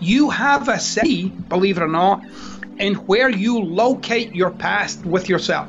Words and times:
you 0.00 0.30
have 0.30 0.68
a 0.68 0.78
say, 0.78 1.26
believe 1.26 1.76
it 1.76 1.82
or 1.82 1.88
not, 1.88 2.22
in 2.78 2.94
where 2.94 3.28
you 3.28 3.60
locate 3.60 4.34
your 4.34 4.50
past 4.50 5.04
with 5.04 5.28
yourself. 5.28 5.68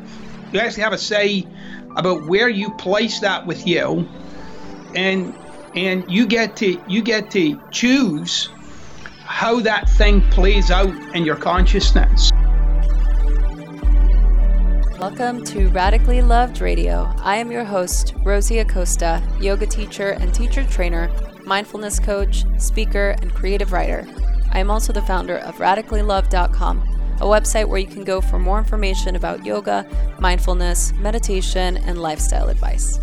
You 0.52 0.60
actually 0.60 0.84
have 0.84 0.94
a 0.94 0.98
say 0.98 1.46
about 1.96 2.28
where 2.28 2.50
you 2.50 2.72
place 2.76 3.20
that 3.20 3.46
with 3.46 3.66
you, 3.66 4.08
and 4.96 5.36
and 5.76 6.10
you 6.10 6.28
get 6.28 6.56
to 6.58 6.82
you 6.88 7.02
get 7.02 7.32
to 7.32 7.60
choose 7.72 8.50
how 9.18 9.60
that 9.62 9.90
thing 9.90 10.22
plays 10.30 10.72
out 10.72 10.94
in 11.16 11.24
your 11.26 11.36
consciousness. 11.36 12.32
Welcome 15.00 15.46
to 15.46 15.70
Radically 15.70 16.22
Loved 16.22 16.62
Radio. 16.62 17.12
I 17.20 17.38
am 17.38 17.52
your 17.52 17.64
host, 17.64 18.14
Rosie 18.18 18.60
Acosta, 18.60 19.24
yoga 19.40 19.66
teacher 19.66 20.10
and 20.12 20.34
teacher 20.34 20.66
trainer, 20.66 21.10
mindfulness 21.50 22.00
coach, 22.00 22.46
speaker, 22.60 23.16
and 23.24 23.34
creative 23.34 23.74
writer. 23.74 24.08
I 24.52 24.60
am 24.60 24.70
also 24.70 24.94
the 24.94 25.02
founder 25.02 25.40
of 25.40 25.56
radicallyloved.com, 25.58 26.78
a 27.18 27.26
website 27.26 27.68
where 27.68 27.80
you 27.80 27.88
can 27.88 28.04
go 28.04 28.22
for 28.22 28.38
more 28.38 28.60
information 28.60 29.16
about 29.16 29.44
yoga, 29.44 29.86
mindfulness, 30.20 30.94
meditation, 30.94 31.78
and 31.78 32.00
lifestyle 32.00 32.50
advice. 32.50 33.00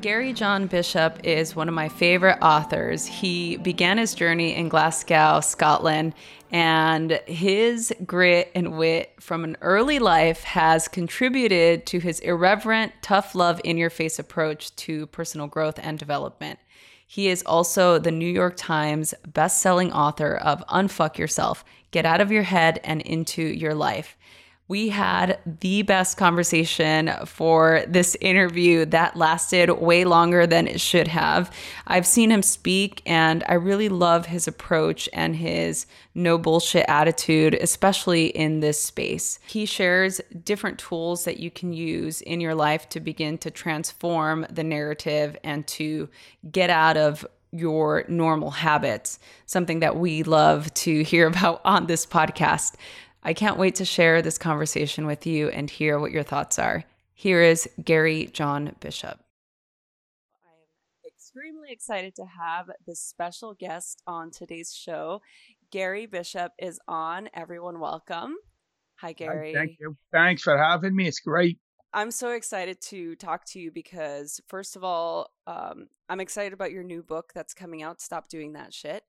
Gary 0.00 0.32
John 0.32 0.66
Bishop 0.66 1.18
is 1.24 1.54
one 1.56 1.68
of 1.68 1.74
my 1.74 1.88
favorite 1.88 2.38
authors. 2.40 3.06
He 3.06 3.56
began 3.56 3.98
his 3.98 4.14
journey 4.14 4.54
in 4.54 4.68
Glasgow, 4.68 5.40
Scotland, 5.40 6.14
and 6.56 7.20
his 7.26 7.92
grit 8.06 8.50
and 8.54 8.78
wit 8.78 9.12
from 9.20 9.44
an 9.44 9.58
early 9.60 9.98
life 9.98 10.42
has 10.44 10.88
contributed 10.88 11.84
to 11.84 11.98
his 11.98 12.18
irreverent, 12.20 12.94
tough 13.02 13.34
love, 13.34 13.60
in 13.62 13.76
your 13.76 13.90
face 13.90 14.18
approach 14.18 14.74
to 14.76 15.06
personal 15.08 15.48
growth 15.48 15.78
and 15.82 15.98
development. 15.98 16.58
He 17.06 17.28
is 17.28 17.42
also 17.42 17.98
the 17.98 18.10
New 18.10 18.24
York 18.24 18.54
Times 18.56 19.12
best-selling 19.28 19.92
author 19.92 20.34
of 20.34 20.64
Unfuck 20.68 21.18
Yourself: 21.18 21.62
Get 21.90 22.06
Out 22.06 22.22
of 22.22 22.32
Your 22.32 22.44
Head 22.44 22.80
and 22.82 23.02
Into 23.02 23.42
Your 23.42 23.74
Life. 23.74 24.16
We 24.68 24.88
had 24.88 25.38
the 25.60 25.82
best 25.82 26.16
conversation 26.16 27.12
for 27.24 27.84
this 27.86 28.16
interview 28.20 28.84
that 28.86 29.14
lasted 29.16 29.70
way 29.70 30.04
longer 30.04 30.44
than 30.44 30.66
it 30.66 30.80
should 30.80 31.06
have. 31.06 31.52
I've 31.86 32.06
seen 32.06 32.32
him 32.32 32.42
speak, 32.42 33.00
and 33.06 33.44
I 33.48 33.54
really 33.54 33.88
love 33.88 34.26
his 34.26 34.48
approach 34.48 35.08
and 35.12 35.36
his 35.36 35.86
no 36.16 36.36
bullshit 36.36 36.84
attitude, 36.88 37.54
especially 37.54 38.26
in 38.26 38.58
this 38.58 38.82
space. 38.82 39.38
He 39.46 39.66
shares 39.66 40.20
different 40.44 40.80
tools 40.80 41.24
that 41.26 41.38
you 41.38 41.50
can 41.50 41.72
use 41.72 42.20
in 42.20 42.40
your 42.40 42.54
life 42.56 42.88
to 42.88 43.00
begin 43.00 43.38
to 43.38 43.52
transform 43.52 44.46
the 44.50 44.64
narrative 44.64 45.36
and 45.44 45.64
to 45.68 46.08
get 46.50 46.70
out 46.70 46.96
of 46.96 47.24
your 47.52 48.04
normal 48.08 48.50
habits, 48.50 49.18
something 49.46 49.80
that 49.80 49.96
we 49.96 50.22
love 50.22 50.72
to 50.74 51.02
hear 51.02 51.26
about 51.28 51.60
on 51.64 51.86
this 51.86 52.06
podcast. 52.06 52.74
I 53.26 53.34
can't 53.34 53.58
wait 53.58 53.74
to 53.76 53.84
share 53.84 54.22
this 54.22 54.38
conversation 54.38 55.04
with 55.04 55.26
you 55.26 55.48
and 55.48 55.68
hear 55.68 55.98
what 55.98 56.12
your 56.12 56.22
thoughts 56.22 56.60
are. 56.60 56.84
Here 57.12 57.42
is 57.42 57.68
Gary 57.84 58.30
John 58.32 58.76
Bishop. 58.78 59.18
I 60.44 60.52
am 60.52 61.12
extremely 61.12 61.72
excited 61.72 62.14
to 62.14 62.24
have 62.24 62.70
this 62.86 63.00
special 63.00 63.54
guest 63.54 64.00
on 64.06 64.30
today's 64.30 64.72
show. 64.72 65.22
Gary 65.72 66.06
Bishop 66.06 66.52
is 66.56 66.78
on. 66.86 67.28
Everyone, 67.34 67.80
welcome. 67.80 68.36
Hi, 69.00 69.12
Gary. 69.12 69.52
Thank 69.52 69.78
you. 69.80 69.96
Thanks 70.12 70.42
for 70.42 70.56
having 70.56 70.94
me. 70.94 71.08
It's 71.08 71.18
great. 71.18 71.58
I'm 71.92 72.12
so 72.12 72.30
excited 72.30 72.80
to 72.82 73.16
talk 73.16 73.44
to 73.46 73.58
you 73.58 73.72
because, 73.72 74.40
first 74.46 74.76
of 74.76 74.84
all, 74.84 75.32
um, 75.48 75.88
I'm 76.08 76.20
excited 76.20 76.52
about 76.52 76.70
your 76.70 76.84
new 76.84 77.02
book 77.02 77.32
that's 77.34 77.54
coming 77.54 77.82
out, 77.82 78.00
Stop 78.00 78.28
Doing 78.28 78.52
That 78.52 78.72
Shit. 78.72 79.02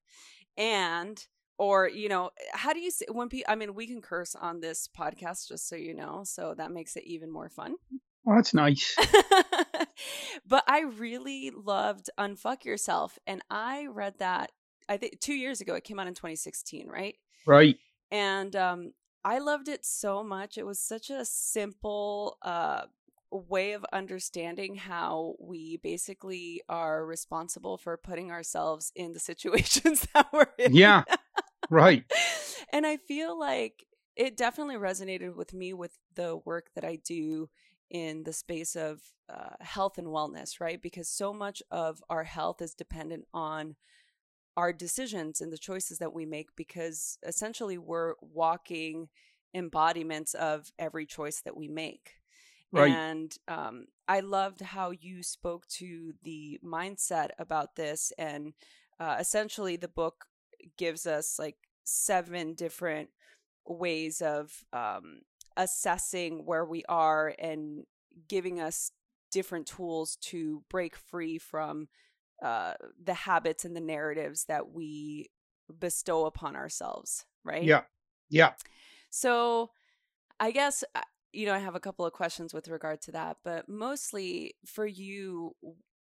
And 0.57 1.23
or 1.57 1.87
you 1.87 2.09
know 2.09 2.29
how 2.51 2.73
do 2.73 2.79
you 2.79 2.91
say 2.91 3.05
when 3.11 3.29
people 3.29 3.51
i 3.51 3.55
mean 3.55 3.73
we 3.73 3.87
can 3.87 4.01
curse 4.01 4.35
on 4.35 4.59
this 4.59 4.87
podcast 4.97 5.47
just 5.47 5.67
so 5.67 5.75
you 5.75 5.93
know 5.93 6.21
so 6.23 6.53
that 6.55 6.71
makes 6.71 6.95
it 6.95 7.03
even 7.05 7.31
more 7.31 7.49
fun 7.49 7.75
well 8.23 8.35
that's 8.35 8.53
nice 8.53 8.95
but 10.47 10.63
i 10.67 10.81
really 10.81 11.51
loved 11.55 12.09
unfuck 12.19 12.65
yourself 12.65 13.17
and 13.25 13.41
i 13.49 13.87
read 13.87 14.13
that 14.19 14.51
i 14.89 14.97
think 14.97 15.19
two 15.19 15.35
years 15.35 15.61
ago 15.61 15.75
it 15.75 15.83
came 15.83 15.99
out 15.99 16.07
in 16.07 16.13
2016 16.13 16.87
right 16.87 17.15
right 17.45 17.77
and 18.11 18.55
um 18.55 18.93
i 19.23 19.39
loved 19.39 19.67
it 19.67 19.85
so 19.85 20.23
much 20.23 20.57
it 20.57 20.65
was 20.65 20.79
such 20.79 21.09
a 21.09 21.25
simple 21.25 22.37
uh 22.43 22.81
way 23.31 23.73
of 23.73 23.85
understanding 23.91 24.75
how 24.75 25.35
we 25.39 25.77
basically 25.77 26.61
are 26.69 27.05
responsible 27.05 27.77
for 27.77 27.97
putting 27.97 28.31
ourselves 28.31 28.91
in 28.95 29.13
the 29.13 29.19
situations 29.31 30.07
that 30.13 30.27
we're 30.31 30.47
in. 30.57 30.73
Yeah. 30.73 31.03
Right. 31.69 32.03
and 32.73 32.85
I 32.85 32.97
feel 32.97 33.37
like 33.37 33.85
it 34.15 34.37
definitely 34.37 34.75
resonated 34.75 35.35
with 35.35 35.53
me 35.53 35.73
with 35.73 35.97
the 36.15 36.37
work 36.37 36.69
that 36.75 36.83
I 36.83 36.97
do 37.03 37.49
in 37.89 38.23
the 38.23 38.33
space 38.33 38.75
of 38.75 39.01
uh, 39.29 39.55
health 39.61 39.97
and 39.97 40.07
wellness, 40.07 40.59
right? 40.59 40.81
Because 40.81 41.07
so 41.07 41.33
much 41.33 41.61
of 41.71 42.01
our 42.09 42.23
health 42.23 42.61
is 42.61 42.73
dependent 42.73 43.25
on 43.33 43.75
our 44.57 44.73
decisions 44.73 45.39
and 45.39 45.53
the 45.53 45.57
choices 45.57 45.99
that 45.99 46.13
we 46.13 46.25
make 46.25 46.49
because 46.55 47.19
essentially 47.25 47.77
we're 47.77 48.15
walking 48.21 49.07
embodiments 49.53 50.33
of 50.33 50.71
every 50.79 51.05
choice 51.05 51.41
that 51.41 51.55
we 51.55 51.67
make. 51.67 52.13
Right. 52.71 52.91
And 52.91 53.31
um, 53.47 53.85
I 54.07 54.19
loved 54.19 54.61
how 54.61 54.91
you 54.91 55.23
spoke 55.23 55.67
to 55.67 56.13
the 56.23 56.59
mindset 56.65 57.29
about 57.39 57.75
this. 57.75 58.11
And 58.17 58.53
uh, 58.99 59.17
essentially, 59.19 59.77
the 59.77 59.87
book 59.87 60.25
gives 60.77 61.05
us 61.05 61.37
like 61.39 61.55
seven 61.83 62.53
different 62.53 63.09
ways 63.65 64.21
of 64.21 64.51
um, 64.73 65.21
assessing 65.55 66.45
where 66.45 66.65
we 66.65 66.83
are 66.89 67.33
and 67.39 67.83
giving 68.27 68.59
us 68.59 68.91
different 69.31 69.67
tools 69.67 70.17
to 70.21 70.63
break 70.69 70.95
free 70.95 71.37
from 71.37 71.87
uh, 72.43 72.73
the 73.03 73.13
habits 73.13 73.65
and 73.65 73.75
the 73.75 73.81
narratives 73.81 74.45
that 74.45 74.71
we 74.71 75.29
bestow 75.79 76.25
upon 76.25 76.55
ourselves, 76.55 77.25
right? 77.43 77.63
Yeah. 77.63 77.81
Yeah. 78.29 78.53
So 79.09 79.71
I 80.39 80.51
guess 80.51 80.83
uh, 80.95 81.01
you 81.33 81.45
know, 81.45 81.53
I 81.53 81.59
have 81.59 81.75
a 81.75 81.79
couple 81.79 82.05
of 82.05 82.13
questions 82.13 82.53
with 82.53 82.67
regard 82.67 83.01
to 83.03 83.11
that, 83.11 83.37
but 83.43 83.67
mostly 83.67 84.55
for 84.65 84.87
you, 84.87 85.55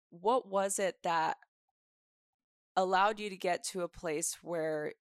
what 0.09 0.47
was 0.47 0.79
it 0.79 0.95
that 1.03 1.37
allowed 2.77 3.19
you 3.19 3.29
to 3.29 3.35
get 3.35 3.63
to 3.65 3.81
a 3.81 3.89
place 3.89 4.37
where 4.41 4.93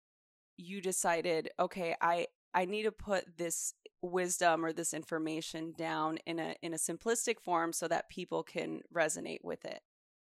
you 0.57 0.81
decided, 0.81 1.51
okay, 1.61 1.95
I 2.01 2.27
I 2.55 2.65
need 2.65 2.85
to 2.85 2.93
put 2.93 3.37
this 3.37 3.75
wisdom 4.03 4.65
or 4.65 4.73
this 4.73 4.95
information 4.95 5.75
down 5.77 6.19
in 6.27 6.39
a 6.39 6.57
in 6.63 6.73
a 6.75 6.79
simplistic 6.79 7.41
form 7.41 7.73
so 7.73 7.87
that 7.87 8.09
people 8.09 8.43
can 8.43 8.81
resonate 8.95 9.45
with 9.45 9.65
it. 9.65 9.81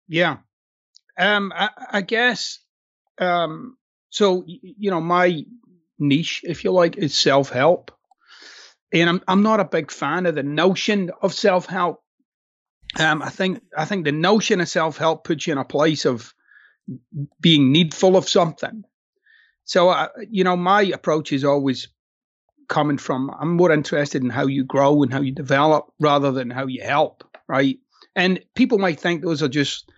Yeah. 0.08 0.38
Um 1.18 1.54
I, 1.56 1.70
I 1.92 2.02
guess 2.02 2.60
um 3.18 3.78
so 4.10 4.44
you 4.46 4.92
know 4.92 5.02
my 5.02 5.46
niche 5.98 6.42
if 6.44 6.64
you 6.64 6.72
like 6.72 6.98
is 6.98 7.16
self-help. 7.16 7.92
And 8.94 9.10
I'm 9.10 9.22
I'm 9.28 9.44
not 9.44 9.60
a 9.60 9.66
big 9.66 9.92
fan 9.92 10.26
of 10.26 10.36
the 10.36 10.44
notion 10.44 11.12
of 11.22 11.34
self-help. 11.34 12.02
Um 13.00 13.22
I 13.22 13.30
think 13.30 13.62
I 13.78 13.86
think 13.86 14.04
the 14.04 14.12
notion 14.12 14.60
of 14.60 14.68
self-help 14.68 15.24
puts 15.24 15.48
you 15.48 15.54
in 15.54 15.60
a 15.60 15.66
place 15.66 16.06
of 16.06 16.34
being 17.42 17.72
needful 17.72 18.16
of 18.16 18.30
something. 18.30 18.84
So, 19.64 19.90
uh, 19.90 20.08
you 20.30 20.44
know, 20.44 20.56
my 20.56 20.84
approach 20.84 21.34
is 21.34 21.44
always 21.44 21.90
coming 22.68 22.98
from 22.98 23.32
I'm 23.40 23.56
more 23.56 23.72
interested 23.72 24.24
in 24.24 24.30
how 24.30 24.48
you 24.48 24.64
grow 24.64 25.04
and 25.04 25.12
how 25.12 25.22
you 25.22 25.32
develop 25.32 25.92
rather 26.00 26.32
than 26.32 26.50
how 26.50 26.68
you 26.68 26.84
help, 26.84 27.24
right? 27.48 27.78
And 28.16 28.40
people 28.56 28.78
might 28.78 29.00
think 29.00 29.22
those 29.22 29.44
are 29.44 29.50
just, 29.50 29.90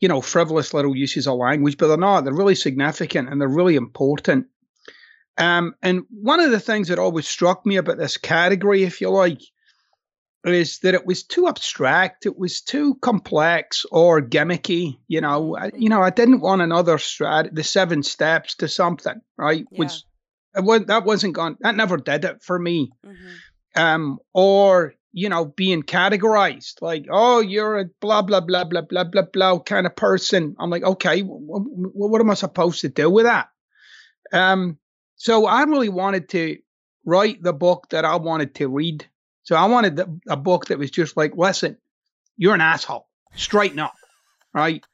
you 0.00 0.08
know, 0.08 0.20
frivolous 0.20 0.72
little 0.72 0.96
uses 0.96 1.26
of 1.26 1.36
language, 1.36 1.76
but 1.76 1.88
they're 1.88 1.96
not. 1.96 2.24
They're 2.24 2.32
really 2.32 2.54
significant 2.54 3.28
and 3.28 3.40
they're 3.40 3.48
really 3.48 3.76
important. 3.76 4.46
Um, 5.36 5.74
and 5.82 6.02
one 6.10 6.40
of 6.40 6.50
the 6.50 6.60
things 6.60 6.88
that 6.88 6.98
always 6.98 7.26
struck 7.26 7.64
me 7.64 7.76
about 7.76 7.98
this 7.98 8.16
category, 8.16 8.82
if 8.82 9.00
you 9.00 9.10
like, 9.10 9.40
is 10.44 10.78
that 10.80 10.94
it 10.94 11.06
was 11.06 11.22
too 11.22 11.48
abstract, 11.48 12.26
it 12.26 12.38
was 12.38 12.60
too 12.60 12.94
complex 12.96 13.84
or 13.90 14.22
gimmicky. 14.22 14.98
You 15.08 15.20
know, 15.20 15.56
I, 15.56 15.70
you 15.76 15.88
know, 15.88 16.02
I 16.02 16.10
didn't 16.10 16.40
want 16.40 16.62
another 16.62 16.96
strat, 16.96 17.54
the 17.54 17.64
seven 17.64 18.02
steps 18.02 18.54
to 18.56 18.68
something, 18.68 19.20
right? 19.36 19.66
Yeah. 19.70 19.78
Which 19.78 19.92
was, 20.54 20.86
that 20.86 21.04
wasn't 21.04 21.34
gone. 21.34 21.56
That 21.60 21.76
never 21.76 21.96
did 21.96 22.24
it 22.24 22.42
for 22.42 22.58
me. 22.58 22.92
Mm-hmm. 23.06 23.80
Um, 23.80 24.18
or 24.34 24.94
you 25.12 25.28
know, 25.28 25.44
being 25.44 25.82
categorized 25.82 26.80
like, 26.80 27.06
oh, 27.10 27.40
you're 27.40 27.80
a 27.80 27.84
blah 28.00 28.22
blah 28.22 28.40
blah 28.40 28.64
blah 28.64 28.82
blah 28.82 29.04
blah 29.04 29.22
blah 29.32 29.58
kind 29.60 29.86
of 29.86 29.96
person. 29.96 30.54
I'm 30.58 30.70
like, 30.70 30.84
okay, 30.84 31.22
what, 31.22 31.62
what 31.64 32.20
am 32.20 32.30
I 32.30 32.34
supposed 32.34 32.80
to 32.82 32.88
do 32.88 33.10
with 33.10 33.26
that? 33.26 33.48
Um, 34.32 34.78
so 35.16 35.46
I 35.46 35.64
really 35.64 35.88
wanted 35.88 36.28
to 36.30 36.58
write 37.04 37.42
the 37.42 37.52
book 37.52 37.88
that 37.90 38.04
I 38.04 38.16
wanted 38.16 38.54
to 38.56 38.68
read 38.68 39.06
so 39.42 39.56
I 39.56 39.66
wanted 39.66 39.96
the, 39.96 40.20
a 40.28 40.36
book 40.36 40.66
that 40.66 40.78
was 40.78 40.90
just 40.90 41.16
like, 41.16 41.36
listen, 41.36 41.76
you're 42.36 42.54
an 42.54 42.60
asshole, 42.60 43.06
straighten 43.34 43.78
up, 43.78 43.94
right? 44.54 44.84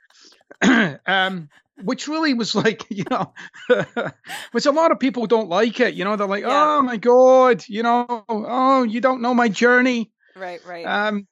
um, 1.07 1.49
which 1.83 2.09
really 2.09 2.35
was 2.35 2.55
like, 2.55 2.85
you 2.91 3.05
know, 3.11 3.33
which 4.53 4.67
a 4.67 4.73
lot 4.73 4.93
of 4.93 5.01
people 5.01 5.27
don't 5.27 5.49
like 5.49 5.81
it. 5.81 5.95
You 5.95 6.05
know, 6.05 6.17
they're 6.17 6.27
like, 6.27 6.45
yeah. 6.45 6.79
oh 6.79 6.83
my 6.83 6.97
god, 6.97 7.65
you 7.69 7.83
know, 7.83 8.25
oh, 8.29 8.83
you 8.83 9.01
don't 9.01 9.23
know 9.23 9.35
my 9.35 9.49
journey. 9.49 10.11
Right, 10.35 10.61
right. 10.67 10.85
Um, 10.85 11.27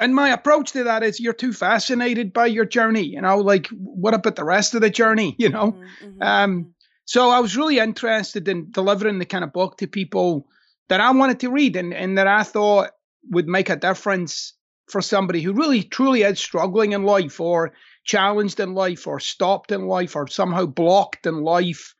and 0.00 0.14
my 0.14 0.30
approach 0.30 0.72
to 0.72 0.84
that 0.84 1.02
is 1.02 1.18
you're 1.18 1.32
too 1.32 1.52
fascinated 1.52 2.32
by 2.32 2.46
your 2.46 2.64
journey. 2.64 3.02
You 3.02 3.20
know, 3.20 3.38
like 3.38 3.66
what 3.68 4.14
about 4.14 4.36
the 4.36 4.44
rest 4.44 4.74
of 4.74 4.80
the 4.80 4.90
journey? 4.90 5.34
You 5.38 5.48
know, 5.48 5.72
mm-hmm, 5.72 6.06
mm-hmm. 6.06 6.22
um, 6.22 6.60
mm-hmm. 6.60 6.68
so 7.04 7.30
I 7.30 7.40
was 7.40 7.56
really 7.56 7.78
interested 7.78 8.48
in 8.48 8.70
delivering 8.70 9.18
the 9.18 9.24
kind 9.24 9.44
of 9.44 9.52
book 9.52 9.78
to 9.78 9.86
people 9.86 10.46
that 10.88 11.00
I 11.00 11.10
wanted 11.12 11.40
to 11.40 11.50
read 11.50 11.76
and, 11.76 11.94
and 11.94 12.18
that 12.18 12.26
I 12.26 12.42
thought 12.42 12.90
would 13.30 13.48
make 13.48 13.70
a 13.70 13.76
difference 13.76 14.54
for 14.88 15.02
somebody 15.02 15.42
who 15.42 15.52
really 15.52 15.82
truly 15.82 16.22
is 16.22 16.38
struggling 16.38 16.92
in 16.92 17.02
life 17.04 17.40
or 17.40 17.72
challenged 18.04 18.58
in 18.58 18.74
life 18.74 19.06
or 19.06 19.20
stopped 19.20 19.70
in 19.70 19.86
life 19.86 20.16
or 20.16 20.26
somehow 20.26 20.64
blocked 20.64 21.26
in 21.26 21.42
life 21.42 21.94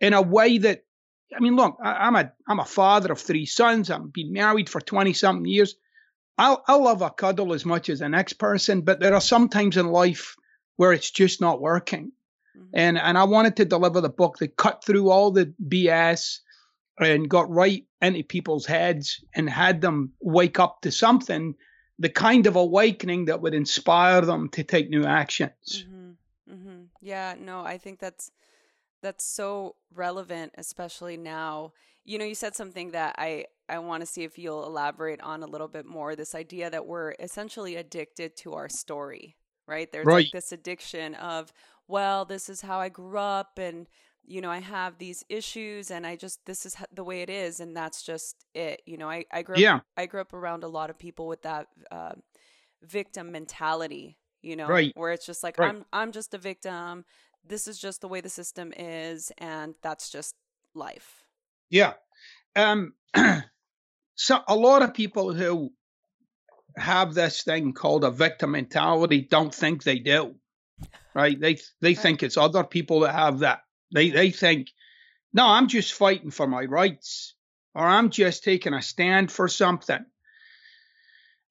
in 0.00 0.12
a 0.12 0.22
way 0.22 0.58
that 0.58 0.84
I 1.34 1.38
mean, 1.38 1.54
look, 1.54 1.76
I, 1.82 2.08
am 2.08 2.16
a 2.16 2.32
I'm 2.48 2.58
a 2.58 2.64
father 2.64 3.12
of 3.12 3.20
three 3.20 3.46
sons. 3.46 3.88
I've 3.88 4.12
been 4.12 4.32
married 4.32 4.68
for 4.68 4.80
twenty 4.80 5.12
something 5.12 5.46
years. 5.46 5.76
I 6.36 6.56
I 6.66 6.74
love 6.74 7.02
a 7.02 7.10
cuddle 7.10 7.52
as 7.52 7.64
much 7.64 7.88
as 7.88 8.00
the 8.00 8.08
next 8.08 8.34
person, 8.34 8.80
but 8.80 8.98
there 8.98 9.14
are 9.14 9.20
some 9.20 9.48
times 9.48 9.76
in 9.76 9.86
life 9.86 10.34
where 10.76 10.92
it's 10.92 11.10
just 11.10 11.40
not 11.40 11.60
working. 11.60 12.10
Mm-hmm. 12.56 12.70
And 12.74 12.98
and 12.98 13.16
I 13.16 13.24
wanted 13.24 13.56
to 13.56 13.64
deliver 13.64 14.00
the 14.00 14.08
book 14.08 14.38
that 14.38 14.56
cut 14.56 14.82
through 14.84 15.10
all 15.10 15.30
the 15.30 15.54
BS 15.64 16.40
and 17.00 17.28
got 17.28 17.50
right 17.50 17.84
into 18.02 18.22
people's 18.22 18.66
heads 18.66 19.24
and 19.34 19.48
had 19.48 19.80
them 19.80 20.12
wake 20.20 20.58
up 20.58 20.82
to 20.82 20.92
something, 20.92 21.54
the 21.98 22.08
kind 22.08 22.46
of 22.46 22.56
awakening 22.56 23.26
that 23.26 23.40
would 23.40 23.54
inspire 23.54 24.20
them 24.20 24.48
to 24.50 24.62
take 24.62 24.90
new 24.90 25.04
actions. 25.04 25.86
Mm-hmm. 25.86 26.54
Mm-hmm. 26.54 26.80
Yeah, 27.00 27.34
no, 27.38 27.60
I 27.60 27.78
think 27.78 28.00
that's 28.00 28.30
that's 29.02 29.24
so 29.24 29.76
relevant, 29.94 30.52
especially 30.58 31.16
now. 31.16 31.72
You 32.04 32.18
know, 32.18 32.24
you 32.24 32.34
said 32.34 32.54
something 32.54 32.90
that 32.90 33.14
I 33.18 33.46
I 33.68 33.78
want 33.78 34.00
to 34.00 34.06
see 34.06 34.24
if 34.24 34.38
you'll 34.38 34.66
elaborate 34.66 35.20
on 35.20 35.42
a 35.42 35.46
little 35.46 35.68
bit 35.68 35.86
more. 35.86 36.16
This 36.16 36.34
idea 36.34 36.70
that 36.70 36.86
we're 36.86 37.14
essentially 37.20 37.76
addicted 37.76 38.36
to 38.38 38.54
our 38.54 38.68
story, 38.68 39.36
right? 39.66 39.90
There's 39.90 40.06
right. 40.06 40.24
like 40.24 40.32
this 40.32 40.52
addiction 40.52 41.14
of, 41.14 41.52
well, 41.86 42.24
this 42.24 42.48
is 42.48 42.62
how 42.62 42.80
I 42.80 42.88
grew 42.88 43.18
up, 43.18 43.58
and 43.58 43.86
you 44.26 44.40
know, 44.40 44.50
I 44.50 44.60
have 44.60 44.98
these 44.98 45.24
issues 45.28 45.90
and 45.90 46.06
I 46.06 46.16
just, 46.16 46.44
this 46.46 46.64
is 46.64 46.76
the 46.92 47.04
way 47.04 47.22
it 47.22 47.30
is. 47.30 47.60
And 47.60 47.76
that's 47.76 48.02
just 48.02 48.44
it. 48.54 48.82
You 48.86 48.96
know, 48.96 49.08
I, 49.10 49.24
I 49.32 49.42
grew 49.42 49.56
yeah. 49.56 49.76
up, 49.76 49.84
I 49.96 50.06
grew 50.06 50.20
up 50.20 50.32
around 50.32 50.64
a 50.64 50.68
lot 50.68 50.90
of 50.90 50.98
people 50.98 51.26
with 51.26 51.42
that 51.42 51.66
uh, 51.90 52.12
victim 52.82 53.32
mentality, 53.32 54.18
you 54.42 54.56
know, 54.56 54.68
right. 54.68 54.92
where 54.94 55.12
it's 55.12 55.26
just 55.26 55.42
like, 55.42 55.58
right. 55.58 55.70
I'm, 55.70 55.84
I'm 55.92 56.12
just 56.12 56.34
a 56.34 56.38
victim. 56.38 57.04
This 57.44 57.66
is 57.66 57.78
just 57.78 58.00
the 58.00 58.08
way 58.08 58.20
the 58.20 58.28
system 58.28 58.72
is. 58.76 59.32
And 59.38 59.74
that's 59.82 60.10
just 60.10 60.34
life. 60.74 61.24
Yeah. 61.70 61.94
Um, 62.54 62.94
so 64.14 64.40
a 64.46 64.54
lot 64.54 64.82
of 64.82 64.94
people 64.94 65.32
who 65.32 65.70
have 66.76 67.14
this 67.14 67.42
thing 67.42 67.72
called 67.72 68.04
a 68.04 68.10
victim 68.10 68.52
mentality 68.52 69.26
don't 69.28 69.54
think 69.54 69.82
they 69.82 69.98
do 69.98 70.34
right 71.14 71.40
they 71.40 71.58
they 71.80 71.94
think 72.04 72.22
it's 72.22 72.36
other 72.36 72.64
people 72.64 73.00
that 73.00 73.12
have 73.12 73.40
that 73.40 73.60
they 73.92 74.10
they 74.10 74.30
think, 74.30 74.68
no, 75.32 75.46
I'm 75.46 75.68
just 75.68 75.92
fighting 75.92 76.30
for 76.30 76.46
my 76.46 76.64
rights, 76.64 77.34
or 77.74 77.84
I'm 77.84 78.10
just 78.10 78.44
taking 78.44 78.74
a 78.74 78.82
stand 78.82 79.30
for 79.30 79.48
something. 79.48 80.04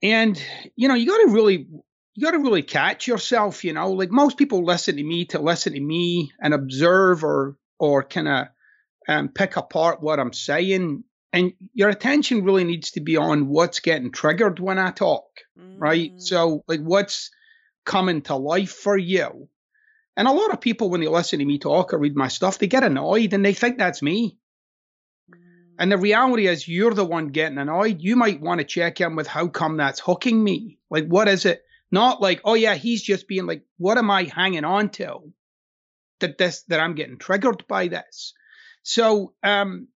And 0.02 0.42
you 0.76 0.88
know, 0.88 0.96
you 0.96 1.08
got 1.08 1.28
to 1.28 1.34
really 1.34 1.68
you 2.16 2.26
got 2.26 2.32
to 2.32 2.40
really 2.40 2.64
catch 2.64 3.08
yourself. 3.08 3.64
You 3.64 3.74
know, 3.74 3.92
like 3.92 4.12
most 4.12 4.38
people 4.38 4.64
listen 4.64 4.98
to 4.98 5.04
me 5.04 5.26
to 5.26 5.40
listen 5.40 5.74
to 5.74 5.80
me 5.80 6.32
and 6.42 6.54
observe 6.54 7.24
or 7.24 7.58
or 7.80 8.04
kind 8.04 8.28
of 8.28 8.48
um, 9.08 9.30
pick 9.30 9.58
apart 9.58 10.02
what 10.02 10.20
I'm 10.20 10.34
saying. 10.34 11.04
And 11.32 11.54
your 11.74 11.90
attention 11.90 12.44
really 12.44 12.64
needs 12.64 12.92
to 12.92 13.02
be 13.02 13.18
on 13.18 13.48
what's 13.48 13.80
getting 13.80 14.12
triggered 14.12 14.60
when 14.60 14.80
I 14.80 14.92
talk, 14.92 15.26
mm. 15.58 15.76
right? 15.78 16.12
So, 16.18 16.64
like, 16.68 16.82
what's 16.82 17.30
coming 17.86 18.22
to 18.24 18.36
life 18.36 18.72
for 18.72 18.98
you? 18.98 19.48
And 20.18 20.28
a 20.28 20.34
lot 20.34 20.52
of 20.52 20.62
people, 20.62 20.90
when 20.90 21.02
they 21.02 21.08
listen 21.08 21.40
to 21.40 21.46
me 21.46 21.60
talk 21.60 21.94
or 21.94 21.98
read 21.98 22.16
my 22.16 22.28
stuff, 22.28 22.58
they 22.58 22.68
get 22.68 22.84
annoyed 22.84 23.34
and 23.34 23.46
they 23.46 23.54
think 23.54 23.78
that's 23.78 24.02
me. 24.02 24.38
And 25.80 25.90
the 25.90 25.98
reality 25.98 26.46
is, 26.46 26.68
you're 26.68 26.94
the 26.94 27.06
one 27.06 27.30
getting 27.30 27.58
annoyed. 27.58 28.02
You 28.02 28.18
might 28.18 28.42
want 28.42 28.60
to 28.60 28.66
check 28.66 29.00
in 29.00 29.16
with 29.16 29.28
how 29.28 29.48
come 29.48 29.78
that's 29.78 30.02
hooking 30.02 30.44
me. 30.44 30.78
Like, 30.90 31.06
what 31.06 31.30
is 31.30 31.46
it? 31.46 31.64
Not 31.90 32.22
like, 32.22 32.42
oh 32.44 32.54
yeah, 32.54 32.76
he's 32.76 33.02
just 33.02 33.30
being 33.30 33.46
like, 33.46 33.64
what 33.78 33.98
am 33.98 34.12
I 34.12 34.24
hanging 34.24 34.66
on 34.66 34.90
to? 34.92 35.32
That 36.20 36.38
this 36.38 36.64
that 36.64 36.82
I'm 36.82 36.96
getting 36.96 37.18
triggered 37.18 37.66
by 37.68 37.88
this. 37.88 38.34
So, 38.84 39.34
um, 39.42 39.88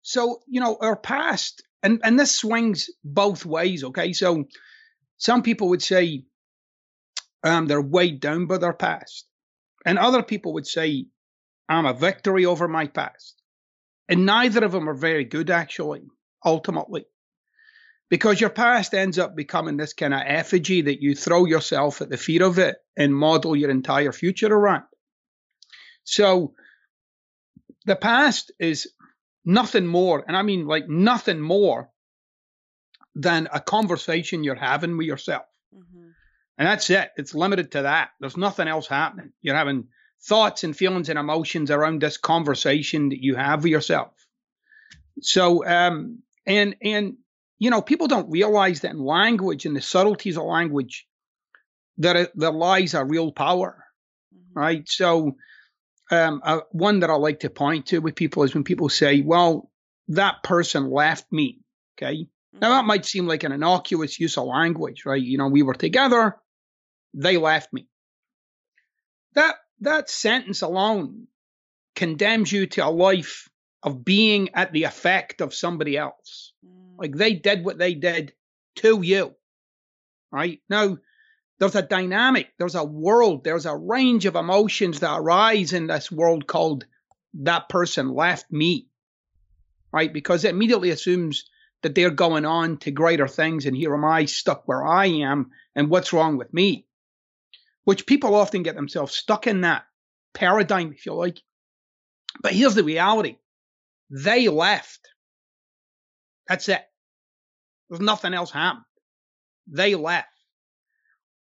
so 0.00 0.40
you 0.46 0.60
know, 0.60 0.78
our 0.80 0.96
past, 0.96 1.62
and 1.82 2.00
and 2.02 2.18
this 2.18 2.34
swings 2.34 2.88
both 3.04 3.44
ways. 3.44 3.84
Okay, 3.84 4.14
so 4.14 4.46
some 5.18 5.42
people 5.42 5.68
would 5.68 5.82
say, 5.82 6.24
um, 7.44 7.66
they're 7.66 7.82
weighed 7.82 8.20
down 8.20 8.46
by 8.46 8.56
their 8.56 8.72
past. 8.72 9.27
And 9.88 9.98
other 9.98 10.22
people 10.22 10.52
would 10.52 10.66
say, 10.66 11.06
I'm 11.66 11.86
a 11.86 11.94
victory 11.94 12.44
over 12.44 12.68
my 12.68 12.88
past. 12.88 13.40
And 14.06 14.26
neither 14.26 14.62
of 14.62 14.70
them 14.70 14.86
are 14.86 14.92
very 14.92 15.24
good, 15.24 15.48
actually, 15.48 16.02
ultimately. 16.44 17.06
Because 18.10 18.38
your 18.38 18.50
past 18.50 18.92
ends 18.92 19.18
up 19.18 19.34
becoming 19.34 19.78
this 19.78 19.94
kind 19.94 20.12
of 20.12 20.20
effigy 20.26 20.82
that 20.82 21.00
you 21.00 21.14
throw 21.14 21.46
yourself 21.46 22.02
at 22.02 22.10
the 22.10 22.18
feet 22.18 22.42
of 22.42 22.58
it 22.58 22.76
and 22.98 23.14
model 23.14 23.56
your 23.56 23.70
entire 23.70 24.12
future 24.12 24.52
around. 24.52 24.84
So 26.04 26.52
the 27.86 27.96
past 27.96 28.52
is 28.60 28.92
nothing 29.46 29.86
more, 29.86 30.22
and 30.28 30.36
I 30.36 30.42
mean 30.42 30.66
like 30.66 30.86
nothing 30.86 31.40
more 31.40 31.88
than 33.14 33.48
a 33.50 33.60
conversation 33.60 34.44
you're 34.44 34.54
having 34.54 34.98
with 34.98 35.06
yourself. 35.06 35.46
Mm-hmm. 35.74 36.07
And 36.58 36.66
that's 36.66 36.90
it. 36.90 37.10
It's 37.16 37.34
limited 37.34 37.72
to 37.72 37.82
that. 37.82 38.10
There's 38.20 38.36
nothing 38.36 38.68
else 38.68 38.88
happening. 38.88 39.32
You're 39.40 39.54
having 39.54 39.88
thoughts 40.26 40.64
and 40.64 40.76
feelings 40.76 41.08
and 41.08 41.18
emotions 41.18 41.70
around 41.70 42.02
this 42.02 42.16
conversation 42.16 43.10
that 43.10 43.22
you 43.22 43.36
have 43.36 43.62
with 43.62 43.70
yourself. 43.70 44.12
So, 45.20 45.64
um, 45.64 46.22
and, 46.44 46.74
and 46.82 47.16
you 47.58 47.70
know, 47.70 47.80
people 47.80 48.08
don't 48.08 48.30
realize 48.30 48.80
that 48.80 48.90
in 48.90 48.98
language 48.98 49.66
and 49.66 49.76
the 49.76 49.80
subtleties 49.80 50.36
of 50.36 50.44
language, 50.44 51.06
that 51.98 52.16
it, 52.16 52.32
there 52.34 52.52
lies 52.52 52.94
a 52.94 53.04
real 53.04 53.32
power, 53.32 53.84
mm-hmm. 54.34 54.58
right? 54.58 54.88
So, 54.88 55.36
um, 56.10 56.40
uh, 56.42 56.60
one 56.70 57.00
that 57.00 57.10
I 57.10 57.14
like 57.14 57.40
to 57.40 57.50
point 57.50 57.86
to 57.86 57.98
with 57.98 58.14
people 58.14 58.42
is 58.42 58.54
when 58.54 58.64
people 58.64 58.88
say, 58.88 59.20
"Well, 59.20 59.70
that 60.08 60.42
person 60.42 60.90
left 60.90 61.30
me." 61.30 61.60
Okay, 61.96 62.22
mm-hmm. 62.22 62.60
now 62.60 62.70
that 62.70 62.86
might 62.86 63.04
seem 63.04 63.26
like 63.26 63.44
an 63.44 63.52
innocuous 63.52 64.18
use 64.18 64.38
of 64.38 64.46
language, 64.46 65.04
right? 65.04 65.20
You 65.20 65.36
know, 65.36 65.48
we 65.48 65.62
were 65.62 65.74
together, 65.74 66.36
they 67.14 67.36
left 67.36 67.72
me. 67.72 67.86
That 69.34 69.56
that 69.80 70.10
sentence 70.10 70.62
alone 70.62 71.28
condemns 71.94 72.50
you 72.50 72.66
to 72.66 72.86
a 72.86 72.90
life 72.90 73.48
of 73.82 74.04
being 74.04 74.50
at 74.54 74.72
the 74.72 74.84
effect 74.84 75.40
of 75.40 75.54
somebody 75.54 75.96
else. 75.96 76.52
Mm. 76.66 76.98
Like 76.98 77.14
they 77.14 77.34
did 77.34 77.64
what 77.64 77.78
they 77.78 77.94
did 77.94 78.32
to 78.76 79.00
you. 79.02 79.34
Right? 80.30 80.60
Now, 80.68 80.98
there's 81.58 81.74
a 81.74 81.82
dynamic, 81.82 82.48
there's 82.58 82.74
a 82.74 82.84
world, 82.84 83.44
there's 83.44 83.66
a 83.66 83.76
range 83.76 84.26
of 84.26 84.36
emotions 84.36 85.00
that 85.00 85.18
arise 85.18 85.72
in 85.72 85.86
this 85.86 86.10
world 86.10 86.46
called 86.46 86.84
that 87.34 87.68
person 87.68 88.14
left 88.14 88.50
me. 88.50 88.88
Right? 89.92 90.12
Because 90.12 90.44
it 90.44 90.50
immediately 90.50 90.90
assumes 90.90 91.48
that 91.82 91.94
they're 91.94 92.10
going 92.10 92.44
on 92.44 92.78
to 92.78 92.90
greater 92.90 93.28
things 93.28 93.66
and 93.66 93.76
here 93.76 93.94
am 93.94 94.04
I 94.04 94.24
stuck 94.24 94.66
where 94.66 94.84
I 94.84 95.06
am 95.06 95.50
and 95.74 95.88
what's 95.88 96.12
wrong 96.12 96.36
with 96.36 96.52
me. 96.52 96.86
Which 97.88 98.04
people 98.04 98.34
often 98.34 98.64
get 98.64 98.74
themselves 98.74 99.14
stuck 99.14 99.46
in 99.46 99.62
that 99.62 99.86
paradigm, 100.34 100.92
if 100.92 101.06
you 101.06 101.14
like. 101.14 101.40
But 102.42 102.52
here's 102.52 102.74
the 102.74 102.84
reality 102.84 103.38
they 104.10 104.48
left. 104.48 105.08
That's 106.46 106.68
it. 106.68 106.82
There's 107.88 108.02
nothing 108.02 108.34
else 108.34 108.50
happened. 108.50 108.84
They 109.68 109.94
left. 109.94 110.28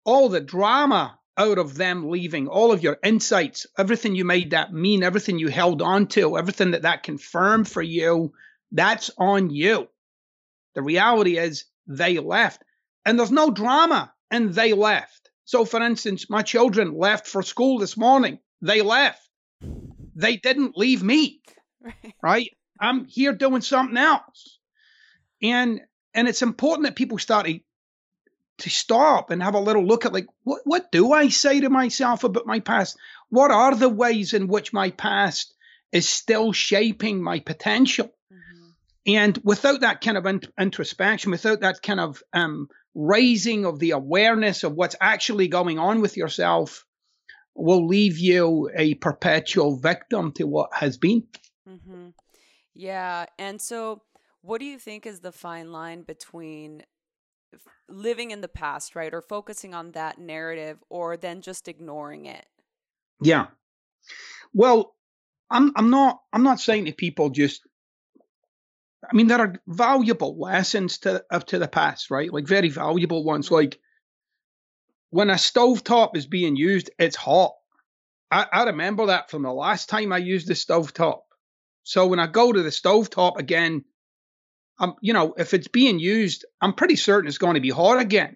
All 0.06 0.30
the 0.30 0.40
drama 0.40 1.20
out 1.38 1.58
of 1.58 1.76
them 1.76 2.10
leaving, 2.10 2.48
all 2.48 2.72
of 2.72 2.82
your 2.82 2.98
insights, 3.04 3.68
everything 3.78 4.16
you 4.16 4.24
made 4.24 4.52
that 4.52 4.72
mean, 4.72 5.04
everything 5.04 5.40
you 5.40 5.50
held 5.50 5.82
on 5.82 6.08
to, 6.08 6.38
everything 6.38 6.72
that 6.72 6.84
that 6.84 7.04
confirmed 7.04 7.68
for 7.68 7.82
you, 7.82 8.32
that's 8.72 9.12
on 9.18 9.50
you. 9.50 9.90
The 10.76 10.82
reality 10.82 11.38
is 11.38 11.66
they 11.88 12.20
left. 12.20 12.64
And 13.06 13.20
there's 13.20 13.32
no 13.32 13.52
drama 13.52 14.14
and 14.32 14.54
they 14.54 14.72
left. 14.72 15.27
So, 15.48 15.64
for 15.64 15.82
instance, 15.82 16.30
my 16.30 16.42
children 16.42 16.94
left 16.94 17.26
for 17.26 17.42
school 17.42 17.80
this 17.80 17.96
morning. 17.96 18.40
They 18.62 18.82
left. 18.82 19.26
They 20.14 20.36
didn't 20.36 20.78
leave 20.78 21.02
me. 21.02 21.40
Right. 21.82 22.14
right? 22.22 22.50
I'm 22.82 23.06
here 23.06 23.32
doing 23.32 23.62
something 23.62 23.96
else. 23.96 24.60
And 25.42 25.80
and 26.14 26.28
it's 26.28 26.42
important 26.42 26.86
that 26.86 26.98
people 26.98 27.18
start 27.18 27.46
to, 27.46 27.60
to 28.58 28.70
stop 28.70 29.32
and 29.32 29.42
have 29.42 29.54
a 29.54 29.62
little 29.62 29.86
look 29.86 30.06
at 30.06 30.12
like 30.12 30.26
what 30.44 30.64
what 30.66 30.92
do 30.92 31.14
I 31.14 31.30
say 31.30 31.62
to 31.62 31.70
myself 31.70 32.26
about 32.26 32.46
my 32.46 32.60
past? 32.60 32.98
What 33.30 33.50
are 33.50 33.74
the 33.74 33.88
ways 33.88 34.34
in 34.34 34.50
which 34.50 34.74
my 34.74 34.90
past 34.90 35.56
is 35.94 36.10
still 36.10 36.52
shaping 36.52 37.24
my 37.24 37.40
potential? 37.40 38.08
Mm-hmm. 38.34 38.70
And 39.16 39.40
without 39.46 39.80
that 39.80 40.02
kind 40.02 40.18
of 40.18 40.26
int- 40.26 40.52
introspection, 40.60 41.32
without 41.32 41.62
that 41.62 41.82
kind 41.82 42.02
of 42.02 42.22
um, 42.34 42.68
raising 42.98 43.66
of 43.66 43.78
the 43.78 43.92
awareness 43.92 44.64
of 44.64 44.74
what's 44.74 44.96
actually 45.00 45.48
going 45.48 45.78
on 45.78 46.02
with 46.02 46.18
yourself, 46.18 46.84
will 47.56 47.88
leave 47.88 48.18
you 48.18 48.70
a 48.76 48.96
perpetual 48.96 49.78
victim 49.78 50.32
to 50.32 50.46
what 50.46 50.70
has 50.74 50.98
been. 50.98 51.24
Mm-hmm. 51.70 52.10
Yeah. 52.74 53.28
And 53.38 53.62
so, 53.62 54.02
what 54.42 54.60
do 54.60 54.66
you 54.66 54.80
think 54.80 55.06
is 55.06 55.20
the 55.20 55.32
fine 55.32 55.72
line 55.72 56.02
between 56.02 56.84
living 57.88 58.32
in 58.32 58.42
the 58.42 58.48
past, 58.48 58.96
right? 58.96 59.14
Or 59.14 59.22
focusing 59.22 59.74
on 59.74 59.92
that 59.92 60.18
narrative 60.18 60.78
or 60.90 61.18
then 61.18 61.42
just 61.42 61.68
ignoring 61.68 62.26
it? 62.26 62.46
Yeah. 63.22 63.48
Well, 64.54 64.96
I'm 65.52 65.72
I'm 65.76 65.92
not 65.92 66.20
I'm 66.34 66.44
not 66.44 66.60
saying 66.60 66.86
to 66.86 66.94
people 66.94 67.30
just 67.30 67.62
I 69.04 69.16
mean 69.16 69.28
there 69.28 69.40
are 69.40 69.56
valuable 69.68 70.40
lessons 70.40 71.00
to 71.00 71.24
up 71.32 71.48
to 71.48 71.60
the 71.60 71.68
past, 71.68 72.10
right? 72.10 72.32
Like 72.32 72.48
very 72.48 72.70
valuable 72.70 73.24
ones. 73.24 73.52
Like 73.52 73.80
when 75.10 75.30
a 75.30 75.36
stovetop 75.36 76.16
is 76.16 76.26
being 76.26 76.56
used, 76.56 76.90
it's 76.98 77.16
hot. 77.16 77.54
I, 78.32 78.46
I 78.52 78.64
remember 78.66 79.08
that 79.08 79.30
from 79.30 79.44
the 79.44 79.54
last 79.54 79.90
time 79.90 80.12
I 80.12 80.18
used 80.18 80.48
the 80.48 80.54
stovetop. 80.54 81.22
So 81.84 82.08
when 82.08 82.20
I 82.20 82.28
go 82.28 82.52
to 82.52 82.62
the 82.62 82.70
stovetop 82.70 83.38
again, 83.38 83.86
I'm, 84.80 84.94
you 85.02 85.14
know, 85.14 85.34
if 85.38 85.54
it's 85.54 85.70
being 85.70 86.00
used, 86.00 86.46
I'm 86.62 86.74
pretty 86.74 86.98
certain 86.98 87.28
it's 87.28 87.38
going 87.38 87.56
to 87.56 87.62
be 87.62 87.70
hot 87.70 88.00
again. 88.00 88.36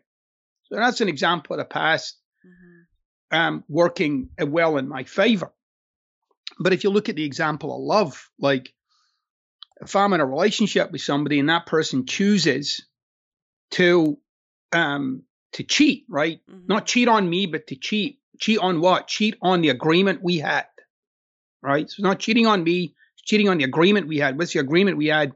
So 0.66 0.78
that's 0.78 1.02
an 1.02 1.10
example 1.10 1.56
of 1.56 1.60
the 1.60 1.66
past 1.66 2.18
mm-hmm. 2.46 3.38
um, 3.38 3.64
working 3.68 4.30
well 4.40 4.78
in 4.78 4.88
my 4.88 5.04
favor. 5.04 5.52
But 6.60 6.74
if 6.74 6.84
you 6.84 6.90
look 6.90 7.10
at 7.10 7.16
the 7.16 7.26
example 7.26 7.76
of 7.76 7.82
love, 7.82 8.30
like 8.40 8.74
if 9.82 9.96
I'm 9.96 10.14
in 10.14 10.22
a 10.22 10.26
relationship 10.26 10.92
with 10.92 11.02
somebody 11.02 11.40
and 11.40 11.50
that 11.50 11.66
person 11.66 12.06
chooses 12.06 12.86
to 13.72 14.18
um, 14.72 15.24
to 15.54 15.64
cheat, 15.64 16.06
right? 16.10 16.40
Mm-hmm. 16.50 16.68
Not 16.68 16.86
cheat 16.86 17.08
on 17.08 17.30
me, 17.30 17.46
but 17.46 17.68
to 17.68 17.76
cheat. 17.76 18.20
Cheat 18.40 18.60
on 18.60 18.82
what? 18.82 19.08
Cheat 19.08 19.38
on 19.42 19.62
the 19.62 19.70
agreement 19.70 20.22
we 20.24 20.38
had, 20.40 20.66
right? 21.62 21.90
So 21.90 21.96
it's 21.96 22.02
not 22.02 22.20
cheating 22.20 22.48
on 22.48 22.64
me, 22.64 22.96
it's 23.16 23.24
cheating 23.24 23.50
on 23.50 23.58
the 23.58 23.66
agreement 23.66 24.08
we 24.08 24.18
had. 24.18 24.38
What's 24.38 24.54
the 24.54 24.60
agreement 24.60 24.98
we 24.98 25.08
had? 25.08 25.34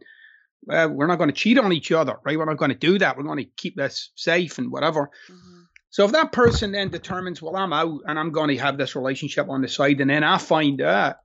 Uh, 0.67 0.87
we're 0.91 1.05
not 1.05 1.17
going 1.17 1.29
to 1.29 1.35
cheat 1.35 1.59
on 1.59 1.71
each 1.71 1.91
other, 1.91 2.17
right? 2.25 2.37
We're 2.37 2.45
not 2.45 2.57
going 2.57 2.71
to 2.71 2.77
do 2.77 2.97
that. 2.97 3.17
We're 3.17 3.23
going 3.23 3.37
to 3.37 3.49
keep 3.57 3.75
this 3.75 4.11
safe 4.15 4.57
and 4.57 4.71
whatever. 4.71 5.11
Mm-hmm. 5.29 5.61
So 5.91 6.05
if 6.05 6.11
that 6.13 6.31
person 6.31 6.71
then 6.71 6.89
determines, 6.89 7.41
well, 7.41 7.55
I'm 7.55 7.71
out 7.71 8.01
and 8.07 8.17
I'm 8.17 8.31
going 8.31 8.49
to 8.49 8.57
have 8.57 8.77
this 8.77 8.95
relationship 8.95 9.47
on 9.49 9.61
the 9.61 9.67
side, 9.67 10.01
and 10.01 10.09
then 10.09 10.23
I 10.23 10.39
find 10.39 10.81
out, 10.81 11.17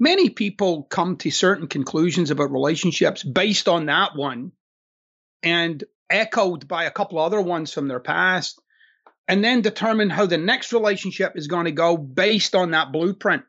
many 0.00 0.30
people 0.30 0.84
come 0.84 1.16
to 1.18 1.30
certain 1.30 1.68
conclusions 1.68 2.30
about 2.30 2.50
relationships 2.50 3.22
based 3.22 3.68
on 3.68 3.86
that 3.86 4.16
one, 4.16 4.52
and 5.42 5.84
echoed 6.08 6.66
by 6.66 6.84
a 6.84 6.90
couple 6.90 7.18
other 7.18 7.40
ones 7.40 7.72
from 7.72 7.86
their 7.86 8.00
past, 8.00 8.60
and 9.28 9.44
then 9.44 9.60
determine 9.60 10.10
how 10.10 10.26
the 10.26 10.38
next 10.38 10.72
relationship 10.72 11.34
is 11.36 11.46
going 11.46 11.66
to 11.66 11.72
go 11.72 11.96
based 11.96 12.56
on 12.56 12.72
that 12.72 12.90
blueprint. 12.90 13.44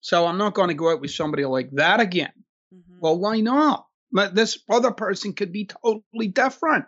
So 0.00 0.26
I'm 0.26 0.38
not 0.38 0.54
going 0.54 0.68
to 0.68 0.74
go 0.74 0.92
out 0.92 1.00
with 1.00 1.10
somebody 1.10 1.44
like 1.44 1.70
that 1.72 1.98
again. 1.98 2.32
Mm-hmm. 2.72 2.98
Well, 3.00 3.18
why 3.18 3.40
not? 3.40 3.86
But 4.12 4.36
this 4.36 4.58
other 4.70 4.92
person 4.92 5.32
could 5.32 5.50
be 5.50 5.66
totally 5.66 6.28
different. 6.28 6.84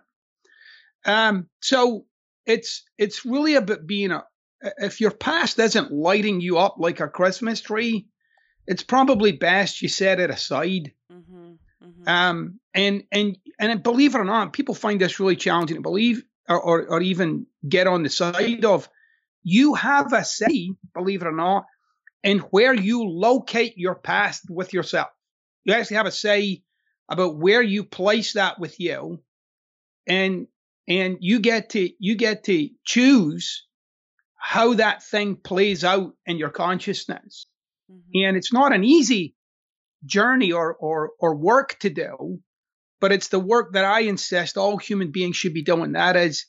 Um, 1.04 1.48
so 1.60 2.06
it's 2.46 2.84
it's 2.96 3.24
really 3.24 3.56
about 3.56 3.86
being 3.86 4.12
a 4.12 4.24
if 4.78 5.00
your 5.00 5.10
past 5.10 5.58
isn't 5.58 5.92
lighting 5.92 6.40
you 6.40 6.58
up 6.58 6.76
like 6.78 7.00
a 7.00 7.08
Christmas 7.08 7.60
tree, 7.60 8.08
it's 8.68 8.82
probably 8.82 9.32
best 9.32 9.80
you 9.80 9.88
set 9.88 10.20
it 10.20 10.30
aside. 10.30 10.92
Mm-hmm. 11.10 11.52
Mm-hmm. 11.82 12.08
Um, 12.08 12.60
and 12.74 13.04
and 13.10 13.38
and 13.58 13.82
believe 13.82 14.14
it 14.14 14.20
or 14.20 14.24
not, 14.24 14.52
people 14.52 14.74
find 14.74 15.00
this 15.00 15.18
really 15.18 15.36
challenging 15.36 15.78
to 15.78 15.82
believe 15.82 16.22
or, 16.48 16.60
or, 16.60 16.86
or 16.86 17.00
even 17.00 17.46
get 17.66 17.86
on 17.86 18.02
the 18.02 18.10
side 18.10 18.64
of. 18.64 18.88
You 19.42 19.74
have 19.74 20.12
a 20.12 20.24
say, 20.24 20.72
believe 20.94 21.22
it 21.22 21.28
or 21.28 21.32
not, 21.32 21.64
and 22.22 22.40
where 22.50 22.74
you 22.74 23.08
locate 23.08 23.78
your 23.78 23.94
past 23.94 24.44
with 24.50 24.74
yourself. 24.74 25.08
You 25.64 25.72
actually 25.72 25.96
have 25.96 26.06
a 26.06 26.12
say 26.12 26.62
about 27.08 27.38
where 27.38 27.62
you 27.62 27.84
place 27.84 28.34
that 28.34 28.58
with 28.60 28.78
you. 28.78 29.22
And 30.06 30.46
and 30.86 31.18
you 31.20 31.40
get 31.40 31.70
to 31.70 31.88
you 31.98 32.16
get 32.16 32.44
to 32.44 32.68
choose 32.84 33.66
how 34.34 34.74
that 34.74 35.02
thing 35.02 35.36
plays 35.36 35.84
out 35.84 36.12
in 36.26 36.36
your 36.36 36.50
consciousness. 36.50 37.46
Mm-hmm. 37.90 38.26
And 38.26 38.36
it's 38.36 38.52
not 38.52 38.74
an 38.74 38.84
easy 38.84 39.34
journey 40.04 40.52
or, 40.52 40.74
or 40.74 41.10
or 41.18 41.34
work 41.34 41.78
to 41.80 41.90
do, 41.90 42.40
but 43.00 43.12
it's 43.12 43.28
the 43.28 43.40
work 43.40 43.72
that 43.72 43.84
I 43.84 44.00
insist 44.00 44.56
all 44.56 44.76
human 44.76 45.10
beings 45.10 45.36
should 45.36 45.54
be 45.54 45.62
doing. 45.62 45.92
That 45.92 46.16
is 46.16 46.46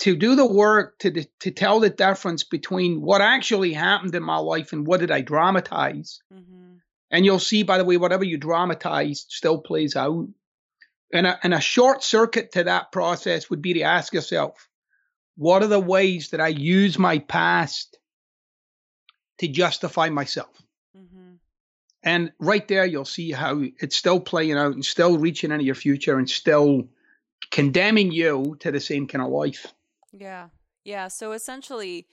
to 0.00 0.16
do 0.16 0.34
the 0.34 0.46
work 0.46 0.98
to 1.00 1.24
to 1.40 1.50
tell 1.50 1.80
the 1.80 1.90
difference 1.90 2.44
between 2.44 3.02
what 3.02 3.20
actually 3.20 3.72
happened 3.72 4.14
in 4.14 4.22
my 4.22 4.38
life 4.38 4.72
and 4.72 4.86
what 4.86 5.00
did 5.00 5.10
I 5.10 5.20
dramatize. 5.20 6.20
Mm-hmm. 6.32 6.76
And 7.10 7.24
you'll 7.24 7.40
see, 7.40 7.64
by 7.64 7.76
the 7.76 7.84
way, 7.84 7.96
whatever 7.96 8.24
you 8.24 8.38
dramatize 8.38 9.26
still 9.28 9.58
plays 9.58 9.96
out. 9.96 10.28
And 11.12 11.26
a, 11.26 11.38
and 11.42 11.52
a 11.52 11.60
short 11.60 12.04
circuit 12.04 12.52
to 12.52 12.64
that 12.64 12.92
process 12.92 13.50
would 13.50 13.60
be 13.60 13.74
to 13.74 13.82
ask 13.82 14.14
yourself, 14.14 14.68
what 15.36 15.62
are 15.64 15.66
the 15.66 15.80
ways 15.80 16.30
that 16.30 16.40
I 16.40 16.48
use 16.48 17.00
my 17.00 17.18
past 17.18 17.98
to 19.40 19.48
justify 19.48 20.08
myself? 20.08 20.62
Mm-hmm. 20.96 21.34
And 22.02 22.32
right 22.38 22.66
there, 22.66 22.86
you'll 22.86 23.04
see 23.04 23.30
how 23.32 23.62
it's 23.78 23.96
still 23.96 24.20
playing 24.20 24.56
out 24.56 24.72
and 24.72 24.84
still 24.84 25.18
reaching 25.18 25.50
into 25.50 25.64
your 25.64 25.74
future 25.74 26.16
and 26.18 26.30
still 26.30 26.88
condemning 27.50 28.12
you 28.12 28.56
to 28.60 28.70
the 28.70 28.80
same 28.80 29.06
kind 29.06 29.22
of 29.22 29.30
life. 29.30 29.66
Yeah. 30.12 30.48
Yeah. 30.84 31.08
So 31.08 31.32
essentially, 31.32 32.06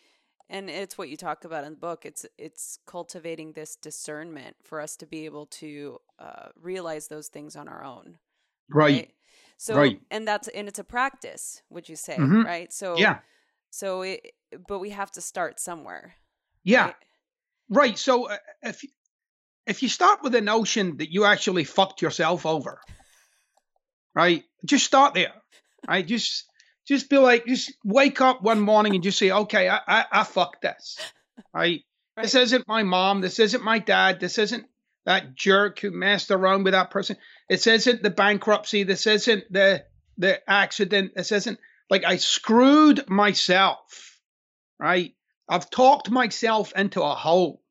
and 0.49 0.69
it's 0.69 0.97
what 0.97 1.09
you 1.09 1.17
talk 1.17 1.45
about 1.45 1.63
in 1.65 1.71
the 1.73 1.77
book 1.79 2.05
it's 2.05 2.25
it's 2.37 2.79
cultivating 2.85 3.51
this 3.53 3.75
discernment 3.75 4.55
for 4.63 4.79
us 4.81 4.95
to 4.97 5.05
be 5.05 5.25
able 5.25 5.45
to 5.47 5.99
uh, 6.19 6.49
realize 6.61 7.07
those 7.09 7.27
things 7.27 7.55
on 7.57 7.67
our 7.67 7.83
own 7.83 8.17
right, 8.69 8.93
right? 8.95 9.11
So 9.57 9.75
Right. 9.75 9.99
and 10.11 10.27
that's 10.27 10.47
and 10.49 10.67
it's 10.67 10.79
a 10.79 10.83
practice, 10.85 11.61
would 11.69 11.89
you 11.89 11.95
say, 11.97 12.15
Mhm. 12.17 12.45
right? 12.45 12.71
So 12.71 12.97
Yeah. 12.97 13.19
So 13.71 14.03
it 14.03 14.35
but 14.67 14.79
we 14.79 14.91
have 14.91 15.11
to 15.11 15.21
start 15.21 15.59
somewhere. 15.59 16.15
Yeah. 16.63 16.85
right? 16.85 16.95
Right. 17.69 17.97
So 17.97 18.29
uh, 18.29 18.37
if 18.63 18.83
if 19.65 19.83
you 19.83 19.89
start 19.89 20.23
with 20.23 20.31
the 20.31 20.41
notion 20.41 20.97
that 20.97 21.11
you 21.11 21.25
actually 21.25 21.65
fucked 21.65 22.01
yourself 22.01 22.45
over, 22.45 22.79
right? 24.15 24.43
Just 24.65 24.85
start 24.85 25.13
there. 25.13 25.33
Right? 25.87 26.05
Just 26.05 26.45
just 26.87 27.09
be 27.09 27.17
like, 27.17 27.45
just 27.45 27.73
wake 27.83 28.21
up 28.21 28.41
one 28.41 28.61
morning 28.61 28.95
and 28.95 29.03
just 29.03 29.19
say, 29.19 29.31
okay, 29.31 29.67
I 29.67 29.79
I, 29.87 30.05
I 30.11 30.23
fucked 30.23 30.61
this. 30.61 30.97
Right? 31.53 31.81
This 32.15 32.33
isn't 32.33 32.67
my 32.67 32.83
mom. 32.83 33.21
This 33.21 33.39
isn't 33.39 33.63
my 33.63 33.79
dad. 33.79 34.19
This 34.19 34.37
isn't 34.37 34.65
that 35.05 35.35
jerk 35.35 35.79
who 35.79 35.91
messed 35.91 36.31
around 36.31 36.63
with 36.63 36.73
that 36.73 36.89
person. 36.89 37.17
This 37.47 37.67
isn't 37.67 38.01
the 38.01 38.09
bankruptcy. 38.09 38.83
This 38.83 39.05
isn't 39.05 39.43
the 39.51 39.83
the 40.17 40.49
accident. 40.49 41.11
This 41.15 41.31
isn't 41.31 41.59
like 41.89 42.05
I 42.05 42.17
screwed 42.17 43.09
myself. 43.09 44.19
Right? 44.79 45.13
I've 45.49 45.69
talked 45.69 46.09
myself 46.09 46.73
into 46.75 47.01
a 47.01 47.15
hole. 47.15 47.61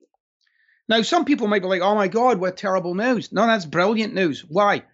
Now, 0.89 1.03
some 1.03 1.25
people 1.25 1.49
might 1.49 1.63
be 1.63 1.69
like, 1.69 1.83
oh 1.83 1.95
my 1.95 2.09
God, 2.09 2.39
what 2.39 2.57
terrible 2.57 2.95
news. 2.95 3.33
No, 3.33 3.47
that's 3.47 3.67
brilliant 3.67 4.15
news. 4.15 4.45
Why? 4.45 4.85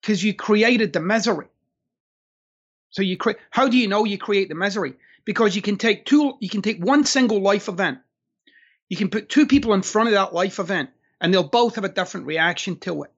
Because 0.00 0.22
you 0.22 0.34
created 0.34 0.92
the 0.92 1.00
misery. 1.00 1.46
So 2.90 3.02
you 3.02 3.16
create, 3.16 3.38
how 3.50 3.68
do 3.68 3.76
you 3.76 3.88
know 3.88 4.04
you 4.04 4.18
create 4.18 4.48
the 4.48 4.54
misery? 4.54 4.94
Because 5.24 5.56
you 5.56 5.62
can 5.62 5.76
take 5.76 6.04
two, 6.04 6.34
you 6.40 6.48
can 6.48 6.62
take 6.62 6.84
one 6.84 7.04
single 7.04 7.40
life 7.40 7.68
event. 7.68 7.98
You 8.88 8.96
can 8.96 9.08
put 9.08 9.28
two 9.28 9.46
people 9.46 9.72
in 9.74 9.82
front 9.82 10.08
of 10.08 10.14
that 10.14 10.34
life 10.34 10.58
event 10.58 10.90
and 11.20 11.32
they'll 11.32 11.42
both 11.42 11.76
have 11.76 11.84
a 11.84 11.88
different 11.88 12.26
reaction 12.26 12.78
to 12.80 13.04
it. 13.04 13.12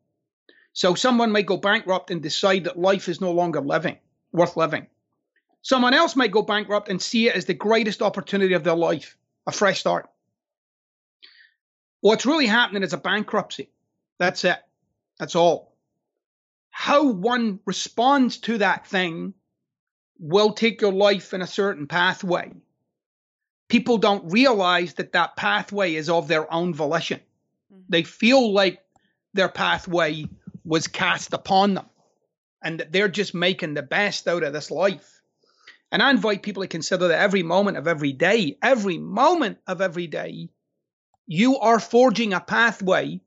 So 0.72 0.94
someone 0.94 1.32
might 1.32 1.46
go 1.46 1.56
bankrupt 1.56 2.10
and 2.10 2.22
decide 2.22 2.64
that 2.64 2.78
life 2.78 3.08
is 3.08 3.20
no 3.20 3.32
longer 3.32 3.60
living, 3.60 3.98
worth 4.32 4.56
living. 4.56 4.86
Someone 5.64 5.94
else 5.94 6.14
might 6.14 6.30
go 6.30 6.42
bankrupt 6.42 6.90
and 6.90 7.00
see 7.00 7.26
it 7.26 7.34
as 7.34 7.46
the 7.46 7.54
greatest 7.54 8.02
opportunity 8.02 8.52
of 8.52 8.64
their 8.64 8.76
life, 8.76 9.16
a 9.46 9.50
fresh 9.50 9.80
start. 9.80 10.10
What's 12.02 12.26
really 12.26 12.46
happening 12.46 12.82
is 12.82 12.92
a 12.92 12.98
bankruptcy. 12.98 13.70
That's 14.18 14.44
it. 14.44 14.58
That's 15.18 15.34
all. 15.34 15.74
How 16.68 17.04
one 17.04 17.60
responds 17.64 18.36
to 18.40 18.58
that 18.58 18.86
thing 18.86 19.32
will 20.18 20.52
take 20.52 20.82
your 20.82 20.92
life 20.92 21.32
in 21.32 21.40
a 21.40 21.46
certain 21.46 21.86
pathway. 21.86 22.52
People 23.68 23.96
don't 23.96 24.30
realize 24.30 24.92
that 24.94 25.12
that 25.12 25.34
pathway 25.34 25.94
is 25.94 26.10
of 26.10 26.28
their 26.28 26.52
own 26.52 26.74
volition. 26.74 27.20
Mhm. 27.72 27.84
They 27.88 28.02
feel 28.02 28.52
like 28.52 28.84
their 29.32 29.48
pathway 29.48 30.28
was 30.62 30.88
cast 30.88 31.32
upon 31.32 31.72
them 31.72 31.88
and 32.60 32.80
that 32.80 32.92
they're 32.92 33.08
just 33.08 33.32
making 33.32 33.72
the 33.72 33.82
best 33.82 34.28
out 34.28 34.42
of 34.42 34.52
this 34.52 34.70
life. 34.70 35.13
And 35.94 36.02
I 36.02 36.10
invite 36.10 36.42
people 36.42 36.64
to 36.64 36.68
consider 36.68 37.06
that 37.06 37.20
every 37.20 37.44
moment 37.44 37.76
of 37.76 37.86
every 37.86 38.12
day, 38.12 38.58
every 38.60 38.98
moment 38.98 39.58
of 39.68 39.80
every 39.80 40.08
day, 40.08 40.48
you 41.24 41.60
are 41.60 41.78
forging 41.78 42.32
a 42.32 42.40
pathway 42.40 43.20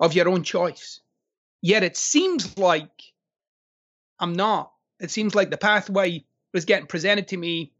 of 0.00 0.14
your 0.14 0.30
own 0.30 0.42
choice. 0.42 1.00
Yet 1.60 1.82
it 1.82 1.98
seems 1.98 2.56
like 2.56 3.12
I'm 4.18 4.32
not. 4.32 4.72
It 4.98 5.10
seems 5.10 5.34
like 5.34 5.50
the 5.50 5.58
pathway 5.58 6.24
was 6.54 6.64
getting 6.64 6.86
presented 6.86 7.28
to 7.28 7.36
me 7.36 7.70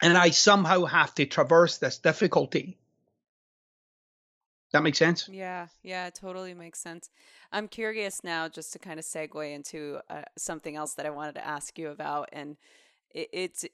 and 0.00 0.16
I 0.16 0.30
somehow 0.30 0.86
have 0.86 1.14
to 1.16 1.26
traverse 1.26 1.76
this 1.76 1.98
difficulty. 1.98 2.78
That 4.72 4.82
makes 4.82 4.96
sense? 4.96 5.28
Yeah, 5.28 5.66
yeah, 5.82 6.08
totally 6.08 6.54
makes 6.54 6.78
sense. 6.78 7.10
I'm 7.52 7.68
curious 7.68 8.24
now, 8.24 8.48
just 8.48 8.72
to 8.72 8.78
kind 8.78 8.98
of 8.98 9.04
segue 9.04 9.52
into 9.52 10.00
uh, 10.08 10.22
something 10.38 10.76
else 10.76 10.94
that 10.94 11.04
I 11.04 11.10
wanted 11.10 11.34
to 11.34 11.46
ask 11.46 11.78
you 11.78 11.88
about, 11.88 12.30
and 12.32 12.56
it's 13.14 13.64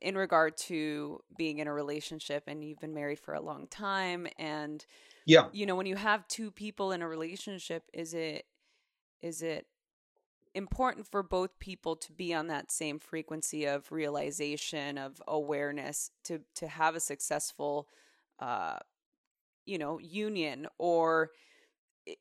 in 0.00 0.16
regard 0.16 0.56
to 0.56 1.20
being 1.36 1.58
in 1.58 1.66
a 1.68 1.72
relationship, 1.72 2.44
and 2.46 2.64
you've 2.64 2.80
been 2.80 2.94
married 2.94 3.18
for 3.20 3.34
a 3.34 3.40
long 3.40 3.66
time, 3.68 4.26
and 4.38 4.84
Yeah. 5.26 5.50
you 5.52 5.66
know, 5.66 5.76
when 5.76 5.86
you 5.86 5.96
have 5.96 6.28
two 6.28 6.50
people 6.50 6.92
in 6.92 7.02
a 7.02 7.08
relationship, 7.08 7.84
is 7.94 8.14
it 8.14 8.46
is 9.22 9.42
it 9.42 9.66
important 10.54 11.06
for 11.10 11.22
both 11.22 11.58
people 11.58 11.96
to 11.96 12.12
be 12.12 12.32
on 12.34 12.46
that 12.48 12.70
same 12.70 12.98
frequency 12.98 13.64
of 13.66 13.90
realization 13.90 14.98
of 14.98 15.20
awareness 15.26 16.10
to 16.24 16.40
to 16.54 16.68
have 16.68 16.94
a 16.94 17.00
successful 17.00 17.88
uh 18.38 18.78
you 19.66 19.78
know 19.78 19.98
union 19.98 20.66
or 20.78 21.30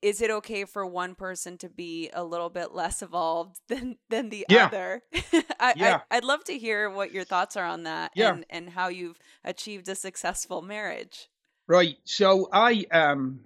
is 0.02 0.22
it 0.22 0.32
okay 0.32 0.66
for 0.66 0.86
one 0.86 1.14
person 1.16 1.58
to 1.58 1.70
be 1.70 2.10
a 2.14 2.24
little 2.24 2.50
bit 2.50 2.74
less 2.74 3.02
evolved 3.02 3.58
than 3.68 3.98
than 4.10 4.30
the 4.30 4.46
Yeah. 4.50 4.66
other 4.68 5.02
I, 5.60 5.74
Yeah. 5.76 6.00
I 6.10 6.18
i'd 6.18 6.24
love 6.24 6.44
to 6.46 6.58
hear 6.58 6.90
what 6.90 7.12
your 7.12 7.24
thoughts 7.24 7.56
are 7.58 7.66
on 7.66 7.84
that 7.84 8.12
Yeah. 8.16 8.34
and 8.34 8.46
and 8.50 8.70
how 8.70 8.88
you've 8.88 9.18
achieved 9.44 9.88
a 9.90 9.96
successful 9.96 10.62
marriage 10.62 11.30
Right. 11.68 11.98
So 12.04 12.50
I 12.52 12.86
um 12.92 13.40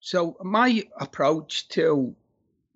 so 0.00 0.36
my 0.42 0.84
approach 0.98 1.68
to 1.70 2.14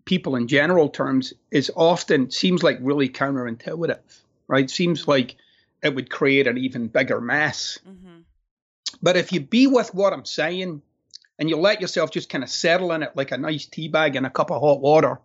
people 0.04 0.34
in 0.36 0.48
general 0.48 0.88
terms 0.88 1.32
is 1.50 1.70
often 1.76 2.30
seems 2.30 2.62
like 2.62 2.78
really 2.80 3.08
counterintuitive, 3.08 4.00
right? 4.48 4.68
Seems 4.68 5.06
like 5.06 5.36
it 5.82 5.94
would 5.94 6.10
create 6.10 6.46
an 6.46 6.58
even 6.58 6.88
bigger 6.88 7.20
mess. 7.20 7.78
hmm 7.84 8.20
But 9.02 9.16
if 9.16 9.32
you 9.32 9.40
be 9.40 9.66
with 9.66 9.94
what 9.94 10.12
I'm 10.12 10.24
saying 10.24 10.82
and 11.40 11.48
you 11.48 11.56
let 11.56 11.80
yourself 11.80 12.10
just 12.10 12.28
kind 12.28 12.44
of 12.44 12.50
settle 12.50 12.92
in 12.92 13.02
it 13.02 13.16
like 13.16 13.32
a 13.32 13.38
nice 13.38 13.64
tea 13.64 13.88
bag 13.88 14.14
in 14.14 14.26
a 14.26 14.30
cup 14.30 14.50
of 14.50 14.60
hot 14.60 14.80
water, 14.80 15.18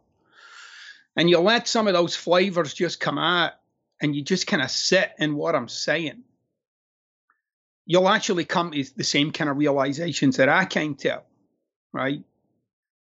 and 1.15 1.29
you 1.29 1.39
let 1.39 1.67
some 1.67 1.87
of 1.87 1.93
those 1.93 2.15
flavors 2.15 2.73
just 2.73 3.01
come 3.01 3.19
out 3.19 3.51
and 4.01 4.15
you 4.15 4.23
just 4.23 4.47
kind 4.47 4.63
of 4.63 4.71
sit 4.71 5.11
in 5.19 5.35
what 5.35 5.55
I'm 5.55 5.67
saying, 5.67 6.23
you'll 7.85 8.09
actually 8.09 8.45
come 8.45 8.71
to 8.71 8.83
the 8.95 9.03
same 9.03 9.31
kind 9.31 9.49
of 9.49 9.57
realizations 9.57 10.37
that 10.37 10.49
I 10.49 10.65
came 10.65 10.95
to, 10.95 11.21
right? 11.91 12.23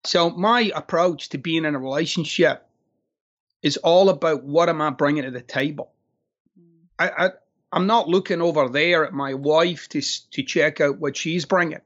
So 0.03 0.29
my 0.31 0.71
approach 0.75 1.29
to 1.29 1.37
being 1.37 1.65
in 1.65 1.75
a 1.75 1.79
relationship 1.79 2.67
is 3.61 3.77
all 3.77 4.09
about 4.09 4.43
what 4.43 4.69
am 4.69 4.81
I 4.81 4.89
bringing 4.89 5.23
to 5.23 5.31
the 5.31 5.41
table. 5.41 5.91
Mm. 6.59 6.85
I, 6.99 7.25
I 7.25 7.29
I'm 7.71 7.87
not 7.87 8.07
looking 8.07 8.41
over 8.41 8.69
there 8.69 9.05
at 9.05 9.13
my 9.13 9.33
wife 9.33 9.89
to 9.89 10.01
to 10.31 10.43
check 10.43 10.81
out 10.81 10.99
what 10.99 11.17
she's 11.17 11.45
bringing. 11.45 11.81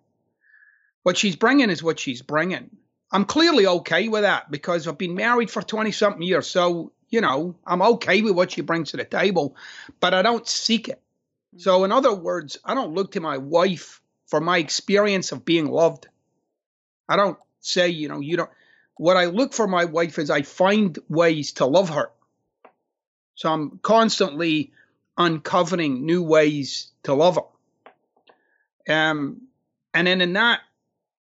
What 1.04 1.18
she's 1.18 1.36
bringing 1.36 1.70
is 1.70 1.82
what 1.82 2.00
she's 2.00 2.22
bringing. 2.22 2.70
I'm 3.12 3.26
clearly 3.26 3.66
okay 3.66 4.08
with 4.08 4.22
that 4.24 4.52
because 4.52 4.88
I've 4.88 4.98
been 4.98 5.16
married 5.16 5.50
for 5.50 5.62
20 5.62 5.92
something 5.92 6.22
years. 6.22 6.48
So, 6.48 6.92
you 7.10 7.22
know, 7.22 7.56
I'm 7.66 7.82
okay 7.82 8.22
with 8.22 8.36
what 8.36 8.52
she 8.52 8.62
brings 8.62 8.92
to 8.92 8.98
the 8.98 9.06
table, 9.06 9.56
but 10.00 10.14
I 10.14 10.22
don't 10.22 10.48
seek 10.48 10.90
it. 10.90 11.02
So, 11.58 11.84
in 11.84 11.92
other 11.92 12.14
words, 12.14 12.58
I 12.64 12.76
don't 12.76 12.94
look 12.94 13.14
to 13.14 13.22
my 13.22 13.38
wife 13.38 14.02
for 14.28 14.40
my 14.40 14.60
experience 14.60 15.32
of 15.32 15.44
being 15.44 15.66
loved. 15.66 16.08
I 17.08 17.16
don't 17.16 17.40
say, 17.60 17.90
you 17.90 18.08
know, 18.08 18.20
you 18.20 18.38
don't. 18.38 18.52
What 18.98 19.18
I 19.18 19.26
look 19.26 19.54
for 19.54 19.68
my 19.68 19.86
wife 19.86 20.20
is 20.20 20.30
I 20.30 20.44
find 20.44 20.98
ways 21.08 21.54
to 21.54 21.66
love 21.66 21.90
her. 21.90 22.12
So 23.34 23.52
I'm 23.52 23.80
constantly 23.82 24.74
uncovering 25.18 26.06
new 26.06 26.22
ways 26.22 26.92
to 27.04 27.14
love 27.14 27.38
her. 27.38 28.94
Um, 28.94 29.48
and 29.94 30.06
then 30.06 30.22
in 30.22 30.34
that 30.34 30.60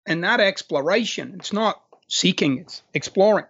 in 0.09 0.23
that 0.23 0.41
exploration, 0.41 1.35
it's 1.39 1.53
not 1.53 1.81
seeking, 2.09 2.59
it's 2.59 2.83
exploring, 2.95 3.45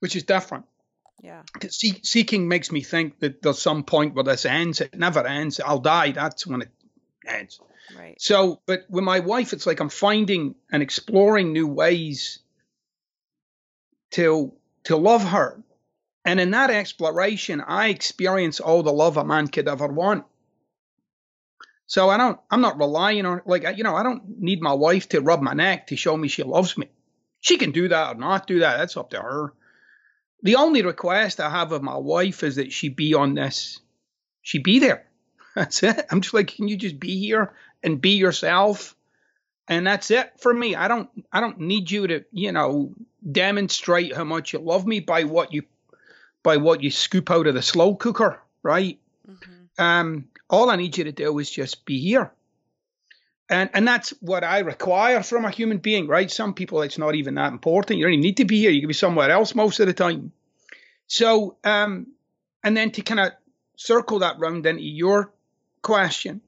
which 0.00 0.16
is 0.16 0.22
different. 0.22 0.64
Yeah. 1.22 1.42
see, 1.68 2.00
seeking 2.02 2.48
makes 2.48 2.72
me 2.72 2.80
think 2.80 3.20
that 3.20 3.42
there's 3.42 3.60
some 3.60 3.84
point 3.84 4.14
where 4.14 4.24
this 4.24 4.44
ends. 4.44 4.80
It 4.80 4.98
never 4.98 5.24
ends. 5.24 5.60
I'll 5.60 5.78
die. 5.78 6.10
That's 6.10 6.46
when 6.46 6.62
it 6.62 6.70
ends. 7.24 7.60
right 7.96 8.20
So, 8.20 8.60
but 8.66 8.86
with 8.88 9.04
my 9.04 9.20
wife, 9.20 9.52
it's 9.52 9.66
like 9.66 9.78
I'm 9.78 9.88
finding 9.88 10.56
and 10.72 10.82
exploring 10.82 11.52
new 11.52 11.68
ways 11.68 12.40
to 14.12 14.52
to 14.84 14.96
love 14.96 15.22
her, 15.22 15.62
and 16.24 16.40
in 16.40 16.50
that 16.50 16.70
exploration, 16.70 17.60
I 17.60 17.88
experience 17.88 18.58
all 18.58 18.82
the 18.82 18.92
love 18.92 19.16
a 19.16 19.24
man 19.24 19.46
could 19.46 19.68
ever 19.68 19.86
want. 19.86 20.24
So 21.92 22.08
I 22.08 22.16
don't. 22.16 22.40
I'm 22.50 22.62
not 22.62 22.78
relying 22.78 23.26
on 23.26 23.42
like 23.44 23.64
you 23.76 23.84
know. 23.84 23.94
I 23.94 24.02
don't 24.02 24.40
need 24.40 24.62
my 24.62 24.72
wife 24.72 25.10
to 25.10 25.20
rub 25.20 25.42
my 25.42 25.52
neck 25.52 25.88
to 25.88 25.96
show 25.96 26.16
me 26.16 26.26
she 26.26 26.42
loves 26.42 26.78
me. 26.78 26.88
She 27.42 27.58
can 27.58 27.70
do 27.70 27.86
that 27.88 28.16
or 28.16 28.18
not 28.18 28.46
do 28.46 28.60
that. 28.60 28.78
That's 28.78 28.96
up 28.96 29.10
to 29.10 29.20
her. 29.20 29.52
The 30.42 30.56
only 30.56 30.80
request 30.80 31.38
I 31.38 31.50
have 31.50 31.70
of 31.70 31.82
my 31.82 31.98
wife 31.98 32.44
is 32.44 32.56
that 32.56 32.72
she 32.72 32.88
be 32.88 33.12
on 33.12 33.34
this. 33.34 33.78
She 34.40 34.56
be 34.56 34.78
there. 34.78 35.04
That's 35.54 35.82
it. 35.82 36.06
I'm 36.10 36.22
just 36.22 36.32
like, 36.32 36.56
can 36.56 36.66
you 36.66 36.78
just 36.78 36.98
be 36.98 37.20
here 37.20 37.52
and 37.82 38.00
be 38.00 38.12
yourself? 38.16 38.96
And 39.68 39.86
that's 39.86 40.10
it 40.10 40.32
for 40.40 40.52
me. 40.54 40.74
I 40.74 40.88
don't 40.88 41.10
I 41.30 41.40
don't 41.40 41.60
need 41.60 41.90
you 41.90 42.06
to, 42.06 42.24
you 42.32 42.52
know, 42.52 42.94
demonstrate 43.30 44.16
how 44.16 44.24
much 44.24 44.54
you 44.54 44.60
love 44.60 44.86
me 44.86 45.00
by 45.00 45.24
what 45.24 45.52
you 45.52 45.64
by 46.42 46.56
what 46.56 46.82
you 46.82 46.90
scoop 46.90 47.30
out 47.30 47.46
of 47.46 47.54
the 47.54 47.60
slow 47.60 47.94
cooker, 47.94 48.40
right? 48.62 48.98
hmm 49.26 49.64
Um, 49.78 50.28
all 50.48 50.70
I 50.70 50.76
need 50.76 50.96
you 50.96 51.04
to 51.04 51.12
do 51.12 51.38
is 51.38 51.50
just 51.50 51.84
be 51.84 52.00
here. 52.00 52.32
And 53.48 53.70
and 53.74 53.86
that's 53.86 54.10
what 54.20 54.44
I 54.44 54.60
require 54.60 55.22
from 55.22 55.44
a 55.44 55.50
human 55.50 55.78
being, 55.78 56.06
right? 56.06 56.30
Some 56.30 56.54
people 56.54 56.82
it's 56.82 56.98
not 56.98 57.14
even 57.14 57.34
that 57.34 57.52
important. 57.52 57.98
You 57.98 58.06
don't 58.06 58.14
even 58.14 58.22
need 58.22 58.38
to 58.38 58.44
be 58.44 58.60
here. 58.60 58.70
You 58.70 58.80
can 58.80 58.88
be 58.88 58.94
somewhere 58.94 59.30
else 59.30 59.54
most 59.54 59.80
of 59.80 59.86
the 59.86 59.92
time. 59.92 60.32
So 61.06 61.56
um 61.64 62.06
and 62.64 62.76
then 62.76 62.90
to 62.92 63.02
kind 63.02 63.20
of 63.20 63.32
circle 63.76 64.20
that 64.20 64.38
round 64.38 64.64
into 64.66 64.82
your 64.82 65.32
question, 65.82 66.40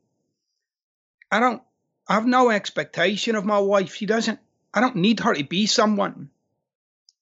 I 1.31 1.41
don't 1.41 1.63
I 2.09 2.15
have 2.15 2.27
no 2.27 2.51
expectation 2.51 3.37
of 3.37 3.45
my 3.45 3.59
wife. 3.59 3.95
She 3.95 4.07
doesn't 4.07 4.39
I 4.73 4.81
don't 4.81 4.97
need 4.97 5.21
her 5.21 5.35
to 5.35 5.45
be 5.45 5.67
someone 5.67 6.31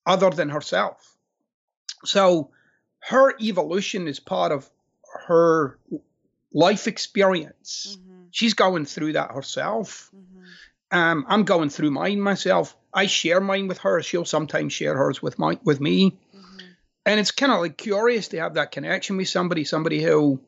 other 0.07 0.31
than 0.31 0.51
herself. 0.51 1.17
So 2.05 2.51
her 3.01 3.35
evolution 3.41 4.07
is 4.07 4.21
part 4.21 4.53
of 4.53 4.69
her 5.27 5.79
life 6.53 6.87
experience. 6.87 7.97
Mm-hmm. 7.99 8.23
She's 8.31 8.55
going 8.55 8.85
through 8.85 9.15
that 9.15 9.33
herself. 9.33 10.11
Mm-hmm. 10.15 10.99
Um, 10.99 11.25
I'm 11.29 11.45
going 11.45 11.71
through 11.71 11.91
mine 11.91 12.21
myself. 12.21 12.77
I 12.93 13.07
share 13.07 13.41
mine 13.41 13.69
with 13.69 13.79
her. 13.79 14.03
She'll 14.03 14.25
sometimes 14.25 14.73
share 14.73 14.97
hers 14.97 15.23
with 15.23 15.39
my 15.39 15.59
with 15.65 15.81
me. 15.81 16.11
Mm-hmm. 16.11 16.67
And 17.07 17.21
it's 17.21 17.31
kind 17.31 17.53
of 17.53 17.61
like 17.61 17.77
curious 17.77 18.29
to 18.29 18.41
have 18.41 18.55
that 18.55 18.73
connection 18.73 19.17
with 19.17 19.29
somebody, 19.29 19.65
somebody 19.65 20.03
who, 20.03 20.41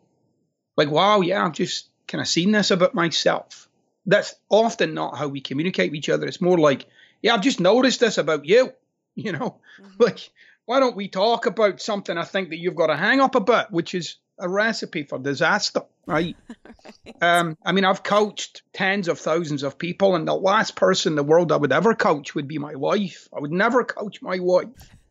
like, 0.77 0.91
wow, 0.91 1.21
yeah, 1.21 1.45
I've 1.45 1.53
just 1.53 1.89
kind 2.07 2.21
of 2.21 2.29
seen 2.29 2.53
this 2.53 2.71
about 2.71 2.95
myself. 2.95 3.69
That's 4.07 4.35
often 4.51 4.93
not 4.93 5.17
how 5.17 5.29
we 5.29 5.41
communicate 5.41 5.91
with 5.91 5.99
each 5.99 6.11
other. 6.11 6.27
It's 6.27 6.41
more 6.41 6.59
like, 6.59 6.87
yeah, 7.23 7.35
I've 7.35 7.41
just 7.41 7.61
noticed 7.61 8.01
this 8.01 8.19
about 8.19 8.45
you. 8.45 8.73
You 9.17 9.31
know, 9.31 9.61
mm-hmm. 9.81 10.03
like, 10.03 10.29
why 10.67 10.81
don't 10.81 10.97
we 10.97 11.07
talk 11.07 11.47
about 11.47 11.81
something 11.81 12.19
I 12.19 12.25
think 12.25 12.49
that 12.49 12.59
you've 12.59 12.75
got 12.75 12.89
to 12.89 12.97
hang 12.97 13.21
up 13.21 13.37
about, 13.37 13.71
which 13.71 13.95
is 13.95 14.17
a 14.39 14.49
recipe 14.49 15.05
for 15.05 15.19
disaster, 15.19 15.83
right? 16.07 16.37
right? 17.05 17.17
Um, 17.23 17.57
I 17.65 17.73
mean, 17.73 17.85
I've 17.85 18.03
coached 18.03 18.63
tens 18.73 19.09
of 19.09 19.19
thousands 19.19 19.63
of 19.63 19.79
people, 19.79 20.15
and 20.17 20.27
the 20.27 20.35
last 20.35 20.77
person 20.77 21.13
in 21.13 21.17
the 21.17 21.23
world 21.23 21.53
I 21.53 21.57
would 21.57 21.73
ever 21.73 21.95
coach 21.95 22.35
would 22.35 22.49
be 22.49 22.59
my 22.59 22.75
wife. 22.75 23.29
I 23.35 23.41
would 23.41 23.53
never 23.53 23.85
coach 23.85 24.21
my 24.23 24.39
wife. 24.39 24.69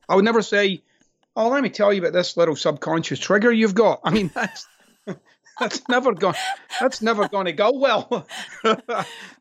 I 0.07 0.15
would 0.15 0.25
never 0.25 0.41
say, 0.41 0.83
"Oh, 1.35 1.49
let 1.49 1.63
me 1.63 1.69
tell 1.69 1.93
you 1.93 2.01
about 2.01 2.13
this 2.13 2.37
little 2.37 2.55
subconscious 2.55 3.19
trigger 3.19 3.51
you've 3.51 3.75
got." 3.75 4.01
I 4.03 4.11
mean, 4.11 4.31
that's 4.33 4.67
that's 5.59 5.87
never 5.87 6.13
going. 6.13 6.35
That's 6.79 7.01
never 7.01 7.27
going 7.27 7.45
to 7.45 7.53
go 7.53 7.71
well. 7.73 8.27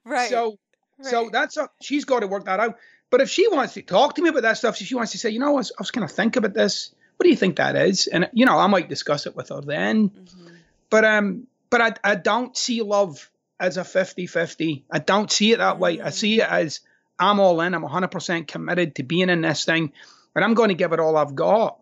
right. 0.05 0.31
So, 0.31 0.59
right. 0.99 1.07
so 1.07 1.31
that's 1.33 1.57
a, 1.57 1.69
she's 1.81 2.05
got 2.05 2.21
to 2.21 2.27
work 2.27 2.45
that 2.45 2.61
out. 2.61 2.77
But 3.11 3.21
if 3.21 3.29
she 3.29 3.47
wants 3.49 3.75
to 3.75 3.83
talk 3.83 4.15
to 4.15 4.23
me 4.23 4.31
about 4.31 4.43
that 4.43 4.57
stuff, 4.57 4.77
so 4.77 4.87
she 4.87 4.95
wants 4.95 5.13
to 5.13 5.19
say, 5.19 5.31
you 5.31 5.39
know, 5.39 5.49
I 5.49 5.51
was, 5.51 5.71
I 5.71 5.81
was 5.81 5.91
going 5.91 6.09
to 6.09 6.13
think 6.13 6.37
about 6.37 6.55
this 6.55 6.95
what 7.23 7.27
do 7.27 7.31
you 7.31 7.37
think 7.37 7.59
that 7.59 7.77
is? 7.77 8.09
And 8.09 8.29
you 8.33 8.47
know, 8.47 8.59
I 8.59 8.67
might 8.67 8.89
discuss 8.89 9.27
it 9.27 9.37
with 9.37 9.51
her 9.51 9.61
then. 9.61 10.09
Mm-hmm. 10.09 10.49
But 10.91 11.05
um, 11.05 11.47
but 11.71 11.81
I 11.81 11.93
I 12.03 12.15
don't 12.17 12.57
see 12.57 12.83
love 12.83 13.31
as 13.61 13.77
a 13.77 13.83
50-50. 13.83 14.83
I 14.91 14.99
don't 14.99 15.31
see 15.31 15.53
it 15.53 15.59
that 15.59 15.79
way. 15.79 16.01
I 16.01 16.11
see 16.11 16.41
it 16.41 16.51
as 16.51 16.81
I'm 17.21 17.39
all 17.39 17.61
in. 17.61 17.75
I'm 17.75 17.85
100% 17.85 18.49
committed 18.49 18.97
to 18.97 19.05
being 19.05 19.31
in 19.31 19.41
this 19.41 19.65
thing, 19.65 19.93
and 20.35 20.45
I'm 20.45 20.55
going 20.55 20.71
to 20.71 20.75
give 20.75 20.93
it 20.93 20.99
all 20.99 21.17
I've 21.17 21.37
got. 21.37 21.79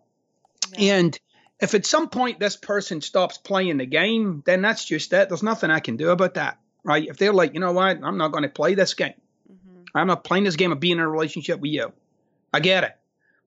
Yeah. 0.77 0.97
And 0.97 1.19
if 1.59 1.73
at 1.73 1.87
some 1.87 2.09
point 2.09 2.39
this 2.39 2.55
person 2.55 3.01
stops 3.01 3.39
playing 3.39 3.77
the 3.77 3.87
game, 3.87 4.43
then 4.45 4.61
that's 4.61 4.85
just 4.85 5.11
it. 5.11 5.27
There's 5.27 5.41
nothing 5.41 5.71
I 5.71 5.79
can 5.79 5.97
do 5.97 6.11
about 6.11 6.35
that, 6.35 6.59
right? 6.83 7.07
If 7.07 7.17
they're 7.17 7.33
like, 7.33 7.55
you 7.55 7.61
know 7.61 7.71
what, 7.71 7.97
I'm 8.03 8.19
not 8.19 8.31
going 8.31 8.43
to 8.43 8.49
play 8.49 8.75
this 8.75 8.93
game. 8.93 9.15
Mm-hmm. 9.51 9.97
I'm 9.97 10.05
not 10.05 10.23
playing 10.23 10.43
this 10.43 10.55
game 10.55 10.71
of 10.71 10.79
being 10.79 10.97
in 10.97 10.99
a 10.99 11.09
relationship 11.09 11.59
with 11.59 11.71
you. 11.71 11.93
I 12.53 12.59
get 12.59 12.83
it. 12.83 12.95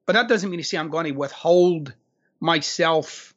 But 0.07 0.15
that 0.15 0.29
doesn't 0.29 0.51
mean 0.51 0.61
to 0.61 0.65
say 0.65 0.79
I'm 0.79 0.91
going 0.91 1.07
to 1.07 1.13
withhold 1.13 1.95
myself 2.41 3.35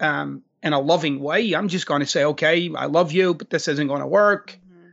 um, 0.00 0.42
in 0.62 0.72
a 0.72 0.80
loving 0.80 1.20
way. 1.20 1.54
I'm 1.54 1.68
just 1.68 1.86
going 1.86 2.00
to 2.00 2.06
say, 2.06 2.24
okay, 2.24 2.70
I 2.74 2.86
love 2.86 3.12
you, 3.12 3.34
but 3.34 3.50
this 3.50 3.68
isn't 3.68 3.86
going 3.86 4.00
to 4.00 4.06
work. 4.06 4.52
Mm-hmm. 4.52 4.88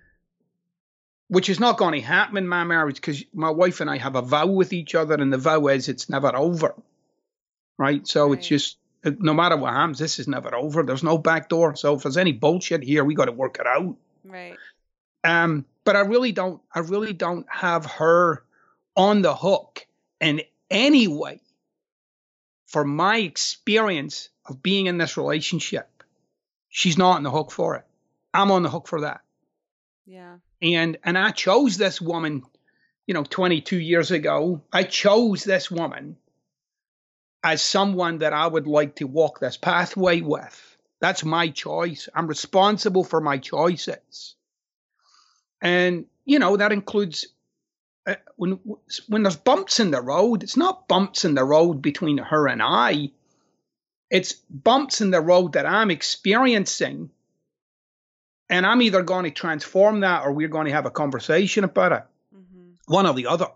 Which 1.27 1.49
is 1.49 1.59
not 1.59 1.77
going 1.77 1.93
to 1.93 2.01
happen 2.01 2.37
in 2.37 2.47
my 2.47 2.63
marriage 2.63 2.95
because 2.95 3.23
my 3.33 3.49
wife 3.49 3.81
and 3.81 3.89
I 3.89 3.97
have 3.97 4.15
a 4.15 4.21
vow 4.21 4.47
with 4.47 4.71
each 4.71 4.95
other, 4.95 5.15
and 5.15 5.31
the 5.31 5.37
vow 5.37 5.67
is 5.67 5.89
it's 5.89 6.09
never 6.09 6.33
over. 6.35 6.75
Right. 7.77 8.07
So 8.07 8.29
right. 8.29 8.37
it's 8.37 8.47
just 8.47 8.77
no 9.03 9.33
matter 9.33 9.57
what 9.57 9.73
happens, 9.73 9.99
this 9.99 10.19
is 10.19 10.27
never 10.27 10.55
over. 10.55 10.83
There's 10.83 11.03
no 11.03 11.17
back 11.17 11.49
door. 11.49 11.75
So 11.75 11.95
if 11.95 12.03
there's 12.03 12.17
any 12.17 12.31
bullshit 12.31 12.83
here, 12.83 13.03
we 13.03 13.15
got 13.15 13.25
to 13.25 13.31
work 13.31 13.57
it 13.59 13.67
out. 13.67 13.95
Right. 14.23 14.55
Um, 15.23 15.65
but 15.83 15.95
I 15.95 16.01
really 16.01 16.31
don't. 16.31 16.61
I 16.73 16.79
really 16.79 17.13
don't 17.13 17.45
have 17.49 17.85
her 17.85 18.43
on 18.95 19.21
the 19.21 19.35
hook 19.35 19.85
in 20.21 20.41
anyway 20.69 21.39
for 22.67 22.83
my 22.83 23.17
experience 23.17 24.29
of 24.45 24.63
being 24.63 24.87
in 24.87 24.97
this 24.97 25.17
relationship. 25.17 25.87
She's 26.69 26.97
not 26.97 27.17
on 27.17 27.23
the 27.23 27.31
hook 27.31 27.51
for 27.51 27.75
it. 27.75 27.85
I'm 28.33 28.51
on 28.51 28.63
the 28.63 28.69
hook 28.69 28.87
for 28.87 29.01
that. 29.01 29.21
Yeah. 30.05 30.37
And 30.61 30.97
and 31.03 31.17
I 31.17 31.31
chose 31.31 31.77
this 31.77 32.01
woman, 32.01 32.41
you 33.05 33.13
know, 33.13 33.23
22 33.23 33.77
years 33.77 34.11
ago. 34.11 34.63
I 34.71 34.83
chose 34.83 35.43
this 35.43 35.69
woman 35.69 36.17
as 37.43 37.61
someone 37.61 38.19
that 38.19 38.33
I 38.33 38.47
would 38.47 38.65
like 38.65 38.95
to 38.95 39.05
walk 39.05 39.39
this 39.39 39.57
pathway 39.57 40.21
with. 40.21 40.77
That's 40.99 41.25
my 41.25 41.49
choice. 41.49 42.07
I'm 42.15 42.27
responsible 42.27 43.03
for 43.03 43.19
my 43.19 43.37
choices. 43.37 44.35
And, 45.61 46.05
you 46.25 46.39
know, 46.39 46.57
that 46.57 46.71
includes 46.71 47.27
uh, 48.05 48.15
when 48.35 48.59
when 49.07 49.23
there's 49.23 49.37
bumps 49.37 49.79
in 49.79 49.91
the 49.91 50.01
road, 50.01 50.43
it's 50.43 50.57
not 50.57 50.87
bumps 50.87 51.23
in 51.23 51.35
the 51.35 51.43
road 51.43 51.81
between 51.81 52.17
her 52.17 52.47
and 52.47 52.61
I. 52.61 53.11
It's 54.09 54.33
bumps 54.33 54.99
in 55.01 55.11
the 55.11 55.21
road 55.21 55.53
that 55.53 55.65
I'm 55.65 55.89
experiencing, 55.89 57.11
and 58.49 58.65
I'm 58.65 58.81
either 58.81 59.03
going 59.03 59.23
to 59.23 59.31
transform 59.31 60.01
that 60.01 60.25
or 60.25 60.33
we're 60.33 60.49
going 60.49 60.65
to 60.67 60.73
have 60.73 60.85
a 60.85 60.91
conversation 60.91 61.63
about 61.63 61.91
it, 61.93 62.03
mm-hmm. 62.35 62.93
one 62.93 63.07
or 63.07 63.13
the 63.13 63.27
other. 63.27 63.47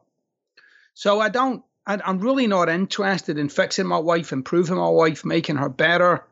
So 0.94 1.20
I 1.20 1.28
don't. 1.28 1.64
I, 1.86 2.00
I'm 2.04 2.20
really 2.20 2.48
not 2.48 2.70
interested 2.70 3.38
in 3.38 3.50
fixing 3.50 3.86
my 3.86 4.00
wife, 4.00 4.32
improving 4.32 4.78
my 4.78 4.90
wife, 4.90 5.26
making 5.26 5.58
her 5.58 5.70
better, 5.70 6.24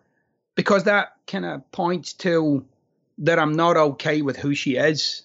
because 0.56 0.86
that 0.86 1.18
kind 1.28 1.46
of 1.46 1.70
points 1.74 2.14
to 2.14 2.66
that 3.18 3.40
I'm 3.40 3.54
not 3.54 3.76
okay 3.76 4.22
with 4.22 4.38
who 4.38 4.56
she 4.56 4.78
is, 4.78 5.24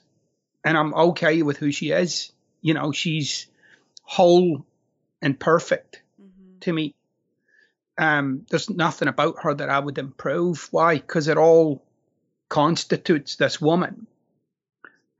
and 0.64 0.76
I'm 0.76 0.92
okay 0.92 1.42
with 1.42 1.56
who 1.56 1.70
she 1.70 1.92
is 1.92 2.32
you 2.60 2.74
know, 2.74 2.92
she's 2.92 3.46
whole 4.02 4.64
and 5.22 5.38
perfect 5.38 6.02
mm-hmm. 6.20 6.58
to 6.60 6.72
me. 6.72 6.94
Um, 7.98 8.46
there's 8.48 8.70
nothing 8.70 9.08
about 9.08 9.42
her 9.42 9.54
that 9.54 9.68
I 9.68 9.78
would 9.78 9.98
improve. 9.98 10.68
Why? 10.70 10.94
Because 10.96 11.28
it 11.28 11.36
all 11.36 11.82
constitutes 12.48 13.36
this 13.36 13.60
woman. 13.60 14.06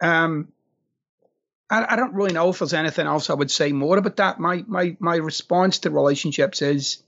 Um, 0.01 0.49
I, 1.69 1.87
I, 1.91 1.97
don't 1.97 2.15
really 2.15 2.33
know 2.33 2.49
if 2.49 2.59
there's 2.59 2.73
anything 2.73 3.07
else 3.07 3.29
I 3.29 3.35
would 3.35 3.51
say 3.51 3.73
more 3.73 3.99
about 3.99 4.17
that. 4.17 4.41
My 4.41 4.65
my 4.67 4.97
my 4.99 5.17
response 5.17 5.81
to 5.81 5.91
relationships 5.91 6.63
is 6.63 7.03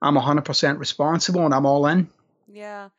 I'm 0.00 0.14
100% 0.14 0.78
responsible 0.78 1.44
and 1.44 1.54
I'm 1.54 1.66
all 1.66 1.86
in. 1.86 2.08
Yeah. 2.46 2.90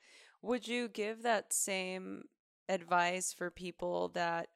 Would 0.41 0.67
you 0.67 0.87
give 0.87 1.23
that 1.23 1.53
same 1.53 2.25
advice 2.67 3.33
for 3.33 3.49
people 3.49 4.09
that 4.09 4.49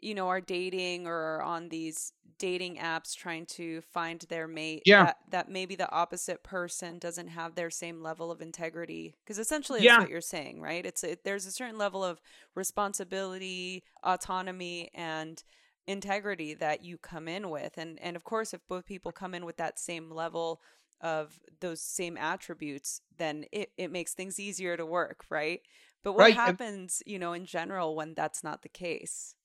you 0.00 0.14
know, 0.14 0.28
are 0.28 0.40
dating 0.40 1.06
or 1.06 1.42
on 1.42 1.68
these 1.68 2.12
dating 2.38 2.76
apps 2.76 3.14
trying 3.14 3.46
to 3.46 3.80
find 3.80 4.20
their 4.28 4.46
mate. 4.46 4.82
Yeah. 4.84 5.04
That, 5.04 5.16
that 5.30 5.50
maybe 5.50 5.74
the 5.74 5.90
opposite 5.90 6.42
person 6.42 6.98
doesn't 6.98 7.28
have 7.28 7.54
their 7.54 7.70
same 7.70 8.02
level 8.02 8.30
of 8.30 8.42
integrity. 8.42 9.16
Because 9.24 9.38
essentially, 9.38 9.80
that's 9.80 9.86
yeah. 9.86 10.00
what 10.00 10.10
you're 10.10 10.20
saying, 10.20 10.60
right? 10.60 10.84
It's 10.84 11.02
a, 11.02 11.16
there's 11.24 11.46
a 11.46 11.52
certain 11.52 11.78
level 11.78 12.04
of 12.04 12.20
responsibility, 12.54 13.84
autonomy, 14.02 14.90
and 14.94 15.42
integrity 15.86 16.54
that 16.54 16.84
you 16.84 16.98
come 16.98 17.28
in 17.28 17.48
with. 17.48 17.78
And 17.78 17.98
and 18.00 18.16
of 18.16 18.24
course, 18.24 18.52
if 18.52 18.60
both 18.68 18.86
people 18.86 19.12
come 19.12 19.34
in 19.34 19.44
with 19.44 19.56
that 19.56 19.78
same 19.78 20.10
level 20.10 20.60
of 21.00 21.40
those 21.60 21.80
same 21.80 22.16
attributes, 22.16 23.00
then 23.16 23.44
it, 23.52 23.70
it 23.76 23.92
makes 23.92 24.14
things 24.14 24.40
easier 24.40 24.76
to 24.76 24.84
work, 24.84 25.24
right? 25.30 25.60
But 26.02 26.12
what 26.12 26.22
right. 26.22 26.34
happens, 26.34 27.02
you 27.06 27.18
know, 27.18 27.32
in 27.32 27.46
general 27.46 27.94
when 27.94 28.14
that's 28.14 28.42
not 28.42 28.62
the 28.62 28.68
case? 28.68 29.35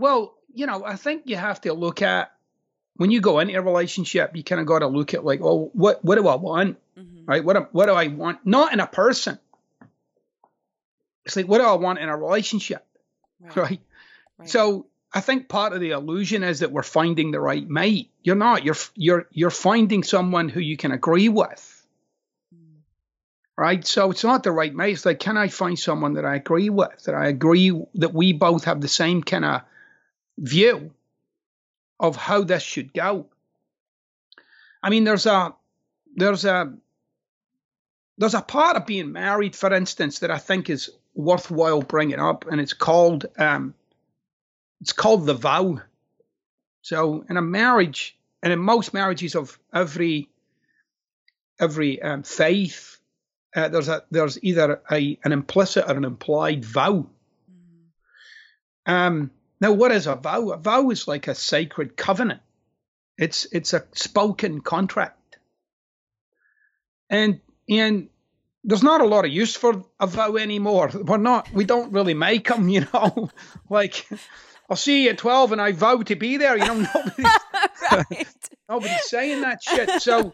Well, 0.00 0.34
you 0.54 0.66
know, 0.66 0.84
I 0.84 0.96
think 0.96 1.24
you 1.26 1.36
have 1.36 1.60
to 1.60 1.74
look 1.74 2.02
at 2.02 2.32
when 2.96 3.10
you 3.10 3.20
go 3.20 3.38
into 3.38 3.54
a 3.54 3.62
relationship, 3.62 4.34
you 4.34 4.42
kind 4.42 4.60
of 4.60 4.66
got 4.66 4.80
to 4.80 4.86
look 4.86 5.14
at 5.14 5.24
like, 5.24 5.40
well, 5.40 5.70
what 5.74 6.04
what 6.04 6.16
do 6.16 6.26
I 6.26 6.36
want, 6.36 6.78
mm-hmm. 6.98 7.24
right? 7.26 7.44
What 7.44 7.72
what 7.74 7.86
do 7.86 7.92
I 7.92 8.08
want? 8.08 8.44
Not 8.44 8.72
in 8.72 8.80
a 8.80 8.86
person. 8.86 9.38
It's 11.24 11.36
like, 11.36 11.46
what 11.46 11.58
do 11.58 11.64
I 11.64 11.74
want 11.74 11.98
in 11.98 12.08
a 12.08 12.16
relationship, 12.16 12.84
right? 13.40 13.56
right? 13.56 13.80
right. 14.38 14.48
So 14.48 14.86
I 15.12 15.20
think 15.20 15.48
part 15.48 15.72
of 15.72 15.80
the 15.80 15.90
illusion 15.90 16.42
is 16.42 16.60
that 16.60 16.72
we're 16.72 16.82
finding 16.82 17.30
the 17.30 17.40
right 17.40 17.68
mate. 17.68 18.10
You're 18.22 18.36
not. 18.36 18.64
You're 18.64 18.76
you're 18.94 19.26
you're 19.32 19.50
finding 19.50 20.02
someone 20.02 20.48
who 20.48 20.60
you 20.60 20.76
can 20.76 20.92
agree 20.92 21.28
with. 21.28 21.86
Mm. 22.54 22.80
Right? 23.56 23.86
So 23.86 24.10
it's 24.10 24.24
not 24.24 24.44
the 24.44 24.52
right 24.52 24.74
mate. 24.74 24.92
It's 24.92 25.06
like, 25.06 25.20
can 25.20 25.36
I 25.36 25.48
find 25.48 25.78
someone 25.78 26.14
that 26.14 26.24
I 26.24 26.36
agree 26.36 26.70
with? 26.70 27.04
That 27.04 27.14
I 27.14 27.28
agree 27.28 27.70
that 27.96 28.14
we 28.14 28.32
both 28.32 28.64
have 28.64 28.80
the 28.80 28.88
same 28.88 29.22
kind 29.22 29.44
of 29.44 29.62
view 30.40 30.92
of 32.00 32.16
how 32.16 32.42
this 32.42 32.62
should 32.62 32.92
go. 32.92 33.26
I 34.82 34.90
mean, 34.90 35.04
there's 35.04 35.26
a 35.26 35.54
there's 36.16 36.44
a 36.44 36.72
there's 38.18 38.34
a 38.34 38.42
part 38.42 38.76
of 38.76 38.86
being 38.86 39.12
married, 39.12 39.54
for 39.54 39.72
instance, 39.72 40.20
that 40.20 40.30
I 40.30 40.38
think 40.38 40.68
is 40.68 40.90
worthwhile 41.14 41.82
bringing 41.82 42.18
up, 42.18 42.46
and 42.50 42.60
it's 42.60 42.72
called 42.72 43.26
um, 43.38 43.74
it's 44.80 44.92
called 44.92 45.26
the 45.26 45.34
vow. 45.34 45.80
So 46.82 47.24
in 47.28 47.36
a 47.36 47.42
marriage, 47.42 48.16
and 48.42 48.52
in 48.52 48.58
most 48.58 48.94
marriages 48.94 49.36
of 49.36 49.58
every 49.74 50.30
every 51.60 52.00
um, 52.00 52.22
faith, 52.22 52.98
uh, 53.54 53.68
there's 53.68 53.88
a 53.88 54.04
there's 54.10 54.42
either 54.42 54.80
a 54.90 55.18
an 55.24 55.32
implicit 55.32 55.84
or 55.86 55.96
an 55.96 56.04
implied 56.04 56.64
vow. 56.64 57.06
Mm-hmm. 57.50 58.92
Um, 58.92 59.30
now, 59.60 59.72
what 59.72 59.92
is 59.92 60.06
a 60.06 60.16
vow? 60.16 60.50
A 60.50 60.56
vow 60.56 60.88
is 60.90 61.06
like 61.06 61.28
a 61.28 61.34
sacred 61.34 61.96
covenant. 61.96 62.40
It's 63.18 63.46
it's 63.52 63.74
a 63.74 63.84
spoken 63.92 64.62
contract, 64.62 65.38
and 67.10 67.40
and 67.68 68.08
there's 68.64 68.82
not 68.82 69.02
a 69.02 69.06
lot 69.06 69.26
of 69.26 69.30
use 69.30 69.54
for 69.54 69.84
a 69.98 70.06
vow 70.06 70.36
anymore. 70.36 70.90
We're 70.94 71.18
not 71.18 71.52
we 71.52 71.64
don't 71.64 71.92
really 71.92 72.14
make 72.14 72.48
them, 72.48 72.70
you 72.70 72.86
know. 72.92 73.30
like 73.68 74.08
I'll 74.70 74.76
see 74.76 75.04
you 75.04 75.10
at 75.10 75.18
twelve, 75.18 75.52
and 75.52 75.60
I 75.60 75.72
vow 75.72 76.02
to 76.02 76.16
be 76.16 76.38
there. 76.38 76.56
You 76.56 76.64
know, 76.64 76.74
nobody's, 76.94 77.38
right. 77.92 78.48
nobody's 78.66 79.04
saying 79.04 79.42
that 79.42 79.62
shit. 79.62 80.00
So, 80.00 80.32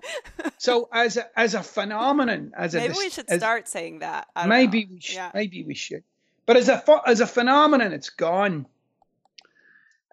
so 0.59 0.89
as 0.93 1.17
a, 1.17 1.27
as 1.37 1.55
a 1.55 1.65
phenomenon, 1.65 2.53
as 2.57 2.75
maybe 2.75 2.95
a 2.95 2.97
we 2.97 3.11
should 3.11 3.29
as, 3.29 3.41
start 3.41 3.67
saying 3.67 3.99
that. 4.01 4.29
maybe 4.47 4.85
know. 4.85 4.91
we 4.93 5.01
should. 5.01 5.17
Yeah. 5.17 5.31
Maybe 5.35 5.65
we 5.65 5.75
should. 5.75 6.05
But 6.47 6.59
as 6.59 6.69
a 6.69 6.85
as 7.05 7.21
a 7.21 7.27
phenomenon, 7.27 7.93
it's 7.93 8.11
gone. 8.11 8.67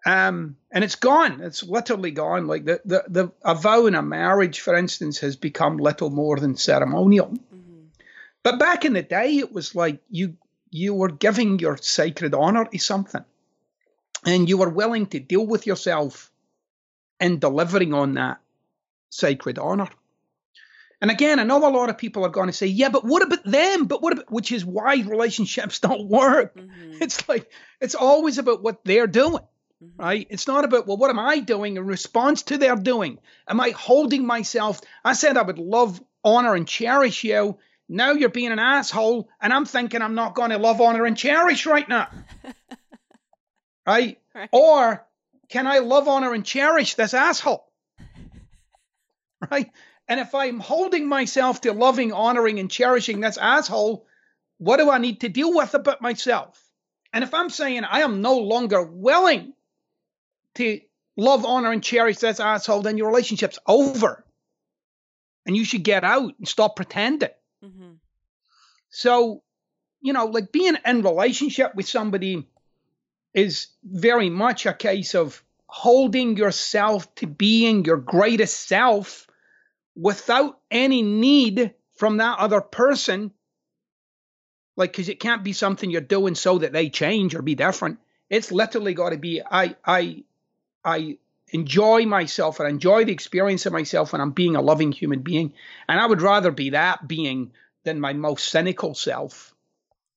Um, 0.05 0.57
and 0.71 0.83
it's 0.83 0.95
gone. 0.95 1.41
It's 1.41 1.63
literally 1.63 2.11
gone. 2.11 2.47
Like 2.47 2.65
the, 2.65 2.81
the, 2.83 3.03
the 3.07 3.31
a 3.43 3.55
vow 3.55 3.85
in 3.85 3.95
a 3.95 4.01
marriage, 4.01 4.59
for 4.59 4.75
instance, 4.75 5.19
has 5.19 5.35
become 5.35 5.77
little 5.77 6.09
more 6.09 6.37
than 6.37 6.57
ceremonial. 6.57 7.27
Mm-hmm. 7.27 7.83
But 8.43 8.59
back 8.59 8.83
in 8.83 8.93
the 8.93 9.01
day, 9.01 9.37
it 9.37 9.53
was 9.53 9.75
like 9.75 10.01
you 10.09 10.35
you 10.69 10.93
were 10.93 11.11
giving 11.11 11.59
your 11.59 11.77
sacred 11.77 12.33
honor 12.33 12.65
to 12.65 12.77
something, 12.79 13.23
and 14.25 14.49
you 14.49 14.57
were 14.57 14.69
willing 14.69 15.05
to 15.07 15.19
deal 15.19 15.45
with 15.45 15.67
yourself 15.67 16.31
in 17.21 17.39
delivering 17.39 17.93
on 17.93 18.15
that 18.15 18.41
sacred 19.09 19.59
honor. 19.59 19.89
And 20.99 21.11
again, 21.11 21.39
I 21.39 21.43
know 21.43 21.67
a 21.67 21.69
lot 21.69 21.89
of 21.89 21.97
people 21.97 22.25
are 22.25 22.29
going 22.29 22.47
to 22.47 22.53
say, 22.53 22.67
"Yeah, 22.67 22.89
but 22.89 23.05
what 23.05 23.21
about 23.21 23.43
them?" 23.45 23.85
But 23.85 24.01
what 24.01 24.13
about 24.13 24.31
which 24.31 24.51
is 24.51 24.65
why 24.65 24.95
relationships 24.95 25.79
don't 25.87 26.09
work. 26.09 26.55
Mm-hmm. 26.55 26.97
It's 27.01 27.27
like 27.29 27.49
it's 27.79 27.95
always 27.95 28.37
about 28.37 28.63
what 28.63 28.83
they're 28.83 29.07
doing. 29.07 29.43
Mm-hmm. 29.83 30.01
right? 30.01 30.27
It's 30.29 30.47
not 30.47 30.65
about, 30.65 30.87
well, 30.87 30.97
what 30.97 31.09
am 31.09 31.19
I 31.19 31.39
doing 31.39 31.77
in 31.77 31.85
response 31.85 32.43
to 32.43 32.57
their 32.57 32.75
doing? 32.75 33.19
Am 33.47 33.59
I 33.59 33.71
holding 33.71 34.25
myself? 34.25 34.79
I 35.03 35.13
said 35.13 35.37
I 35.37 35.41
would 35.41 35.59
love, 35.59 36.01
honor, 36.23 36.55
and 36.55 36.67
cherish 36.67 37.23
you. 37.23 37.57
Now 37.89 38.11
you're 38.11 38.29
being 38.29 38.51
an 38.51 38.59
asshole, 38.59 39.29
and 39.41 39.53
I'm 39.53 39.65
thinking 39.65 40.01
I'm 40.01 40.15
not 40.15 40.35
going 40.35 40.51
to 40.51 40.57
love, 40.57 40.79
honor, 40.79 41.05
and 41.05 41.17
cherish 41.17 41.65
right 41.65 41.87
now. 41.87 42.07
right? 43.85 44.19
right? 44.33 44.49
Or 44.51 45.05
can 45.49 45.67
I 45.67 45.79
love, 45.79 46.07
honor, 46.07 46.33
and 46.33 46.45
cherish 46.45 46.95
this 46.95 47.13
asshole? 47.13 47.69
right? 49.51 49.69
And 50.07 50.19
if 50.19 50.33
I'm 50.33 50.59
holding 50.59 51.07
myself 51.07 51.61
to 51.61 51.73
loving, 51.73 52.13
honoring, 52.13 52.59
and 52.59 52.71
cherishing 52.71 53.19
this 53.19 53.37
asshole, 53.37 54.05
what 54.59 54.77
do 54.77 54.89
I 54.89 54.97
need 54.97 55.21
to 55.21 55.29
deal 55.29 55.53
with 55.53 55.73
about 55.73 56.01
myself? 56.01 56.59
And 57.11 57.23
if 57.23 57.33
I'm 57.33 57.49
saying 57.49 57.83
I 57.83 57.99
am 58.01 58.21
no 58.21 58.37
longer 58.39 58.81
willing 58.81 59.53
to 60.55 60.79
love, 61.15 61.45
honor, 61.45 61.71
and 61.71 61.83
cherish 61.83 62.17
this 62.17 62.39
asshole, 62.39 62.81
then 62.81 62.97
your 62.97 63.07
relationship's 63.07 63.59
over. 63.67 64.25
And 65.45 65.55
you 65.57 65.65
should 65.65 65.83
get 65.83 66.03
out 66.03 66.33
and 66.37 66.47
stop 66.47 66.75
pretending. 66.75 67.29
Mm-hmm. 67.63 67.93
So, 68.89 69.43
you 70.01 70.13
know, 70.13 70.25
like 70.25 70.51
being 70.51 70.77
in 70.85 71.01
relationship 71.01 71.75
with 71.75 71.87
somebody 71.87 72.47
is 73.33 73.67
very 73.83 74.29
much 74.29 74.65
a 74.65 74.73
case 74.73 75.15
of 75.15 75.43
holding 75.65 76.37
yourself 76.37 77.13
to 77.15 77.27
being 77.27 77.83
your 77.83 77.97
greatest 77.97 78.67
self 78.67 79.27
without 79.95 80.59
any 80.69 81.01
need 81.01 81.73
from 81.95 82.17
that 82.17 82.39
other 82.39 82.61
person. 82.61 83.31
Like, 84.75 84.91
because 84.91 85.09
it 85.09 85.19
can't 85.19 85.43
be 85.43 85.53
something 85.53 85.89
you're 85.89 86.01
doing 86.01 86.35
so 86.35 86.59
that 86.59 86.73
they 86.73 86.89
change 86.89 87.35
or 87.35 87.41
be 87.41 87.55
different. 87.55 87.99
It's 88.29 88.51
literally 88.51 88.93
got 88.93 89.09
to 89.09 89.17
be 89.17 89.41
I 89.41 89.75
I 89.85 90.23
I 90.83 91.17
enjoy 91.49 92.05
myself 92.05 92.59
and 92.59 92.67
enjoy 92.67 93.05
the 93.05 93.13
experience 93.13 93.65
of 93.65 93.73
myself 93.73 94.11
when 94.11 94.21
I'm 94.21 94.31
being 94.31 94.55
a 94.55 94.61
loving 94.61 94.91
human 94.91 95.21
being. 95.21 95.53
And 95.87 95.99
I 95.99 96.05
would 96.05 96.21
rather 96.21 96.51
be 96.51 96.71
that 96.71 97.07
being 97.07 97.51
than 97.83 97.99
my 97.99 98.13
most 98.13 98.49
cynical 98.49 98.95
self. 98.95 99.53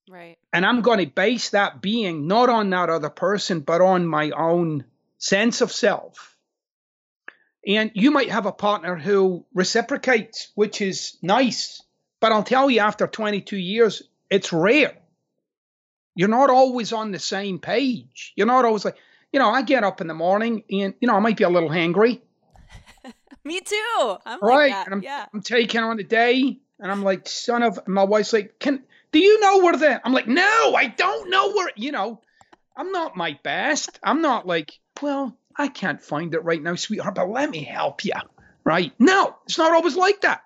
Right. 0.09 0.39
And 0.53 0.65
I'm 0.65 0.83
going 0.83 0.99
to 0.99 1.07
base 1.07 1.51
that 1.51 1.83
being 1.83 2.27
not 2.27 2.49
on 2.49 2.71
that 2.71 2.91
other 2.91 3.11
person, 3.11 3.61
but 3.61 3.81
on 3.81 4.07
my 4.07 4.31
own 4.31 4.85
sense 5.19 5.61
of 5.61 5.73
self. 5.73 6.37
And 7.67 7.91
you 7.95 8.13
might 8.13 8.31
have 8.31 8.47
a 8.47 8.53
partner 8.53 8.97
who 8.97 9.45
reciprocates, 9.53 10.53
which 10.55 10.81
is 10.81 11.19
nice. 11.21 11.83
But 12.21 12.33
I'll 12.33 12.45
tell 12.45 12.71
you, 12.71 12.81
after 12.81 13.09
22 13.09 13.57
years, 13.57 14.03
it's 14.31 14.53
rare. 14.53 14.97
You're 16.15 16.29
not 16.29 16.49
always 16.49 16.93
on 16.93 17.11
the 17.11 17.19
same 17.19 17.59
page. 17.59 18.33
You're 18.37 18.47
not 18.47 18.65
always 18.65 18.85
like, 18.85 18.97
you 19.37 19.41
know, 19.41 19.51
I 19.51 19.61
get 19.61 19.85
up 19.85 20.01
in 20.01 20.07
the 20.07 20.15
morning 20.15 20.65
and, 20.71 20.95
you 20.99 21.07
know, 21.07 21.15
I 21.15 21.19
might 21.19 21.37
be 21.37 21.45
a 21.45 21.51
little 21.51 21.69
hangry. 21.69 22.23
Me 23.45 23.61
too. 23.61 24.17
I'm 24.25 24.41
right. 24.41 24.71
Like 24.71 24.87
and 24.87 24.95
I'm, 24.95 25.03
yeah. 25.03 25.27
I'm 25.35 25.43
taking 25.43 25.83
on 25.83 25.99
the 25.99 26.05
day 26.05 26.59
and 26.81 26.91
I'm 26.91 27.03
like, 27.03 27.29
son 27.29 27.63
of, 27.63 27.79
my 27.87 28.05
wife's 28.05 28.33
like, 28.33 28.59
can, 28.59 28.83
do 29.13 29.19
you 29.19 29.39
know 29.41 29.59
where 29.59 29.77
the, 29.77 30.01
I'm 30.03 30.15
like, 30.15 30.27
no, 30.27 30.75
I 30.75 30.87
don't 30.87 31.29
know 31.29 31.53
where, 31.53 31.69
you 31.77 31.93
know, 31.93 32.23
I'm 32.75 32.93
not 32.93 33.15
my 33.15 33.39
best. 33.43 34.01
I'm 34.03 34.23
not 34.23 34.47
like, 34.47 34.73
well, 35.03 35.37
I 35.55 35.69
can't 35.69 36.01
find 36.01 36.33
it 36.33 36.43
right 36.43 36.63
now, 36.63 36.75
sweetheart, 36.75 37.17
but 37.17 37.29
let 37.29 37.51
me 37.51 37.63
help 37.63 38.07
you. 38.07 38.15
Right. 38.65 38.95
No, 38.99 39.37
it's 39.45 39.59
not 39.59 39.75
always 39.75 39.97
like 39.97 40.23
that. 40.23 40.45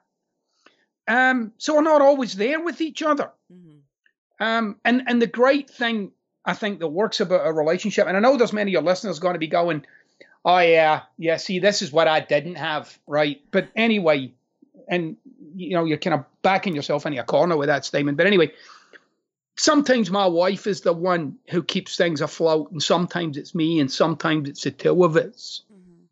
Um, 1.06 1.52
so 1.58 1.76
we're 1.76 1.82
not 1.82 2.02
always 2.02 2.34
there 2.34 2.60
with 2.60 2.80
each 2.80 3.02
other. 3.02 3.30
Mm-hmm. 3.52 4.44
Um, 4.44 4.80
and, 4.84 5.04
and 5.06 5.22
the 5.22 5.28
great 5.28 5.70
thing 5.70 6.10
I 6.44 6.54
think 6.54 6.78
that 6.80 6.88
works 6.88 7.20
about 7.20 7.46
a 7.46 7.52
relationship. 7.52 8.06
And 8.06 8.16
I 8.16 8.20
know 8.20 8.36
there's 8.36 8.52
many 8.52 8.70
of 8.70 8.72
your 8.72 8.82
listeners 8.82 9.18
going 9.18 9.34
to 9.34 9.38
be 9.38 9.46
going, 9.46 9.84
oh, 10.44 10.58
yeah, 10.58 11.02
yeah, 11.18 11.36
see, 11.36 11.58
this 11.58 11.82
is 11.82 11.92
what 11.92 12.08
I 12.08 12.20
didn't 12.20 12.54
have, 12.54 12.98
right? 13.06 13.42
But 13.50 13.68
anyway, 13.76 14.32
and, 14.88 15.16
you 15.54 15.74
know, 15.74 15.84
you're 15.84 15.98
kind 15.98 16.14
of 16.14 16.24
backing 16.42 16.74
yourself 16.74 17.06
in 17.06 17.16
a 17.16 17.24
corner 17.24 17.56
with 17.56 17.68
that 17.68 17.84
statement. 17.84 18.16
But 18.16 18.26
anyway, 18.26 18.52
sometimes 19.56 20.10
my 20.10 20.26
wife 20.26 20.66
is 20.66 20.80
the 20.80 20.92
one 20.92 21.36
who 21.50 21.62
keeps 21.62 21.96
things 21.96 22.22
afloat, 22.22 22.70
and 22.72 22.82
sometimes 22.82 23.36
it's 23.36 23.54
me, 23.54 23.78
and 23.78 23.92
sometimes 23.92 24.48
it's 24.48 24.64
the 24.64 24.70
two 24.70 25.04
of 25.04 25.16
us. 25.16 25.62
Mm-hmm. 25.70 26.04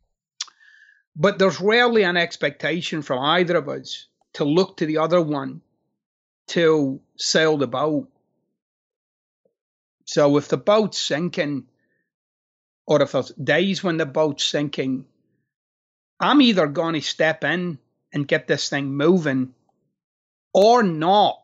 But 1.16 1.38
there's 1.38 1.60
rarely 1.60 2.02
an 2.02 2.18
expectation 2.18 3.00
from 3.00 3.20
either 3.20 3.56
of 3.56 3.68
us 3.68 4.06
to 4.34 4.44
look 4.44 4.76
to 4.76 4.86
the 4.86 4.98
other 4.98 5.22
one 5.22 5.62
to 6.48 7.00
sail 7.16 7.56
the 7.56 7.66
boat. 7.66 8.08
So 10.08 10.38
if 10.38 10.48
the 10.48 10.56
boat's 10.56 10.98
sinking, 10.98 11.66
or 12.86 13.02
if 13.02 13.12
there's 13.12 13.30
days 13.32 13.84
when 13.84 13.98
the 13.98 14.06
boat's 14.06 14.42
sinking, 14.42 15.04
I'm 16.18 16.40
either 16.40 16.66
going 16.66 16.94
to 16.94 17.02
step 17.02 17.44
in 17.44 17.78
and 18.14 18.26
get 18.26 18.46
this 18.46 18.70
thing 18.70 18.86
moving 18.86 19.52
or 20.54 20.82
not. 20.82 21.42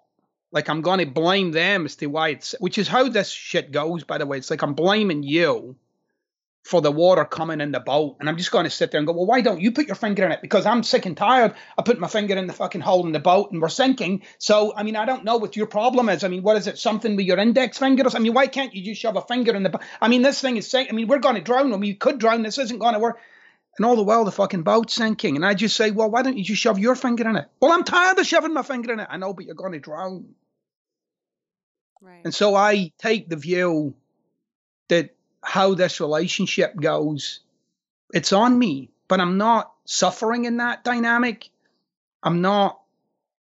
Like 0.50 0.70
I'm 0.70 0.81
going 0.81 1.00
to 1.00 1.07
blame 1.07 1.50
them 1.50 1.85
as 1.85 1.96
to 1.96 2.07
why 2.07 2.31
it's, 2.31 2.55
which 2.59 2.79
is 2.79 2.88
how 2.88 3.11
this 3.11 3.29
shit 3.29 3.70
goes, 3.70 4.03
by 4.03 4.16
the 4.16 4.24
way. 4.24 4.38
It's 4.38 4.50
like 4.50 4.62
I'm 4.62 4.72
blaming 4.72 5.22
you 5.22 5.77
for 6.64 6.81
the 6.81 6.90
water 6.90 7.27
coming 7.27 7.61
in 7.61 7.72
the 7.72 7.79
boat. 7.79 8.16
And 8.18 8.29
I'm 8.29 8.38
just 8.38 8.50
going 8.50 8.64
to 8.64 8.70
sit 8.70 8.90
there 8.90 8.98
and 8.98 9.07
go, 9.07 9.12
well, 9.12 9.27
why 9.27 9.42
don't 9.42 9.61
you 9.61 9.70
put 9.70 9.87
your 9.87 9.96
finger 9.96 10.24
in 10.24 10.33
it? 10.33 10.40
Because 10.40 10.64
I'm 10.64 10.83
sick 10.83 11.05
and 11.05 11.14
tired. 11.14 11.55
I 11.77 11.83
put 11.83 12.00
my 12.00 12.09
finger 12.09 12.37
in 12.37 12.46
the 12.46 12.55
fucking 12.55 12.81
hole 12.81 13.05
in 13.05 13.12
the 13.12 13.20
boat 13.20 13.53
and 13.53 13.61
we're 13.61 13.68
sinking. 13.68 14.22
So, 14.38 14.72
I 14.74 14.83
mean, 14.83 14.96
I 14.96 15.05
don't 15.05 15.24
know 15.24 15.37
what 15.37 15.57
your 15.57 15.66
problem 15.66 16.09
is. 16.09 16.24
I 16.24 16.29
mean, 16.29 16.42
what 16.42 16.57
is 16.57 16.66
it? 16.66 16.79
Something 16.79 17.16
with 17.16 17.27
your 17.27 17.38
index 17.38 17.77
fingers? 17.77 18.14
I 18.14 18.18
mean, 18.18 18.33
why 18.33 18.46
can't 18.46 18.74
you 18.74 18.83
just 18.83 18.98
shove 18.98 19.16
a 19.16 19.20
finger 19.20 19.55
in 19.55 19.62
the 19.62 19.68
boat? 19.68 19.83
I 20.00 20.09
mean, 20.09 20.22
this 20.22 20.40
thing 20.40 20.57
is 20.57 20.70
sinking. 20.70 20.94
I 20.94 20.96
mean, 20.96 21.07
we're 21.07 21.18
going 21.18 21.35
to 21.35 21.42
drown. 21.42 21.70
I 21.74 21.77
mean, 21.77 21.88
you 21.88 21.96
could 21.96 22.18
drown. 22.18 22.42
This 22.42 22.57
isn't 22.57 22.79
going 22.79 22.94
to 22.94 22.98
work. 22.98 23.18
And 23.77 23.85
all 23.85 23.96
the 23.96 24.03
while, 24.03 24.24
the 24.24 24.33
fucking 24.33 24.62
boat's 24.62 24.94
sinking. 24.94 25.37
And 25.37 25.44
I 25.44 25.53
just 25.53 25.77
say, 25.77 25.90
well, 25.90 26.11
why 26.11 26.22
don't 26.22 26.38
you 26.38 26.44
just 26.44 26.62
shove 26.62 26.79
your 26.79 26.94
finger 26.94 27.29
in 27.29 27.37
it? 27.37 27.46
Well, 27.61 27.72
I'm 27.72 27.85
tired 27.85 28.18
of 28.18 28.24
shoving 28.24 28.55
my 28.55 28.62
finger 28.62 28.90
in 28.90 29.00
it. 29.00 29.09
I 29.11 29.18
know, 29.18 29.35
but 29.35 29.44
you're 29.44 29.55
going 29.55 29.72
to 29.72 29.81
drown. 29.81 30.35
Right. 32.00 32.22
And 32.24 32.35
so 32.35 32.55
I 32.55 32.92
take 32.98 33.29
the 33.29 33.37
view 33.37 33.94
that 34.88 35.13
how 35.44 35.74
this 35.74 36.00
relationship 36.00 36.76
goes, 36.76 37.40
it's 38.12 38.33
on 38.33 38.59
me, 38.59 38.90
but 39.09 39.20
I'm 39.20 39.38
not 39.38 39.72
suffering 39.85 40.44
in 40.44 40.59
that 40.59 40.85
dynamic. 40.85 41.50
I'm 42.22 42.40
not 42.40 42.80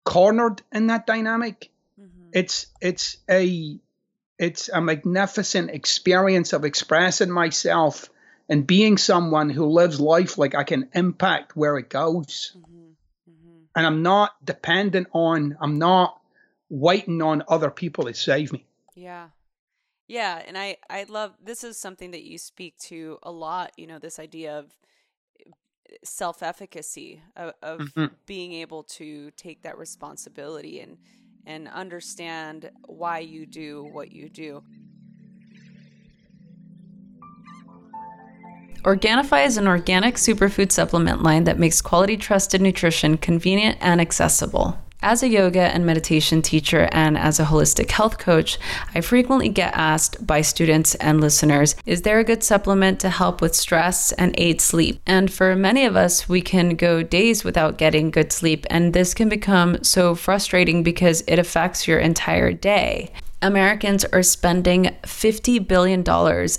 cornered 0.03 0.61
in 0.71 0.87
that 0.87 1.07
dynamic. 1.07 1.69
Mm-hmm. 1.99 2.29
It's 2.33 2.67
it's 2.81 3.17
a 3.29 3.79
it's 4.37 4.69
a 4.69 4.81
magnificent 4.81 5.69
experience 5.69 6.53
of 6.53 6.65
expressing 6.65 7.31
myself 7.31 8.09
and 8.49 8.67
being 8.67 8.97
someone 8.97 9.49
who 9.49 9.65
lives 9.65 9.99
life 9.99 10.37
like 10.37 10.55
I 10.55 10.63
can 10.63 10.89
impact 10.93 11.55
where 11.55 11.77
it 11.77 11.89
goes. 11.89 12.53
Mm-hmm. 12.57 13.31
Mm-hmm. 13.31 13.57
And 13.75 13.85
I'm 13.87 14.03
not 14.03 14.31
dependent 14.43 15.07
on, 15.13 15.57
I'm 15.61 15.79
not 15.79 16.19
waiting 16.69 17.21
on 17.21 17.43
other 17.47 17.71
people 17.71 18.05
to 18.05 18.13
save 18.13 18.51
me. 18.51 18.65
Yeah. 18.95 19.27
Yeah, 20.07 20.41
and 20.45 20.57
I 20.57 20.77
I 20.89 21.05
love 21.07 21.33
this 21.43 21.63
is 21.63 21.77
something 21.77 22.11
that 22.11 22.23
you 22.23 22.37
speak 22.37 22.77
to 22.89 23.19
a 23.23 23.31
lot, 23.31 23.71
you 23.77 23.87
know, 23.87 23.99
this 23.99 24.19
idea 24.19 24.59
of 24.59 24.71
eh, 25.39 25.51
self-efficacy 26.03 27.21
of, 27.35 27.53
of 27.61 27.79
mm-hmm. 27.79 28.13
being 28.25 28.53
able 28.53 28.83
to 28.83 29.31
take 29.31 29.61
that 29.63 29.77
responsibility 29.77 30.81
and 30.81 30.97
and 31.45 31.67
understand 31.69 32.69
why 32.85 33.19
you 33.19 33.45
do 33.45 33.89
what 33.91 34.11
you 34.11 34.29
do. 34.29 34.63
Organifi 38.83 39.45
is 39.45 39.55
an 39.55 39.67
organic 39.67 40.15
superfood 40.15 40.69
supplement 40.69 41.23
line 41.23 41.45
that 41.45 41.57
makes 41.57 41.81
quality 41.81 42.17
trusted 42.17 42.61
nutrition 42.61 43.17
convenient 43.17 43.77
and 43.79 44.01
accessible. 44.01 44.77
As 45.03 45.21
a 45.21 45.27
yoga 45.27 45.59
and 45.59 45.85
meditation 45.85 46.41
teacher 46.41 46.87
and 46.93 47.17
as 47.17 47.37
a 47.37 47.43
holistic 47.43 47.91
health 47.91 48.17
coach, 48.17 48.57
I 48.95 49.01
frequently 49.01 49.49
get 49.49 49.73
asked 49.75 50.25
by 50.25 50.39
students 50.39 50.95
and 50.95 51.19
listeners 51.19 51.75
Is 51.85 52.03
there 52.03 52.19
a 52.19 52.23
good 52.23 52.41
supplement 52.41 53.01
to 53.01 53.09
help 53.09 53.41
with 53.41 53.53
stress 53.53 54.13
and 54.13 54.33
aid 54.37 54.61
sleep? 54.61 55.01
And 55.05 55.31
for 55.31 55.57
many 55.57 55.83
of 55.83 55.97
us, 55.97 56.29
we 56.29 56.41
can 56.41 56.77
go 56.77 57.03
days 57.03 57.43
without 57.43 57.77
getting 57.77 58.11
good 58.11 58.31
sleep, 58.31 58.65
and 58.69 58.93
this 58.93 59.13
can 59.13 59.27
become 59.27 59.83
so 59.83 60.15
frustrating 60.15 60.83
because 60.83 61.21
it 61.27 61.37
affects 61.37 61.85
your 61.85 61.99
entire 61.99 62.53
day. 62.53 63.11
Americans 63.43 64.05
are 64.05 64.23
spending 64.23 64.85
$50 65.03 65.67
billion 65.67 66.03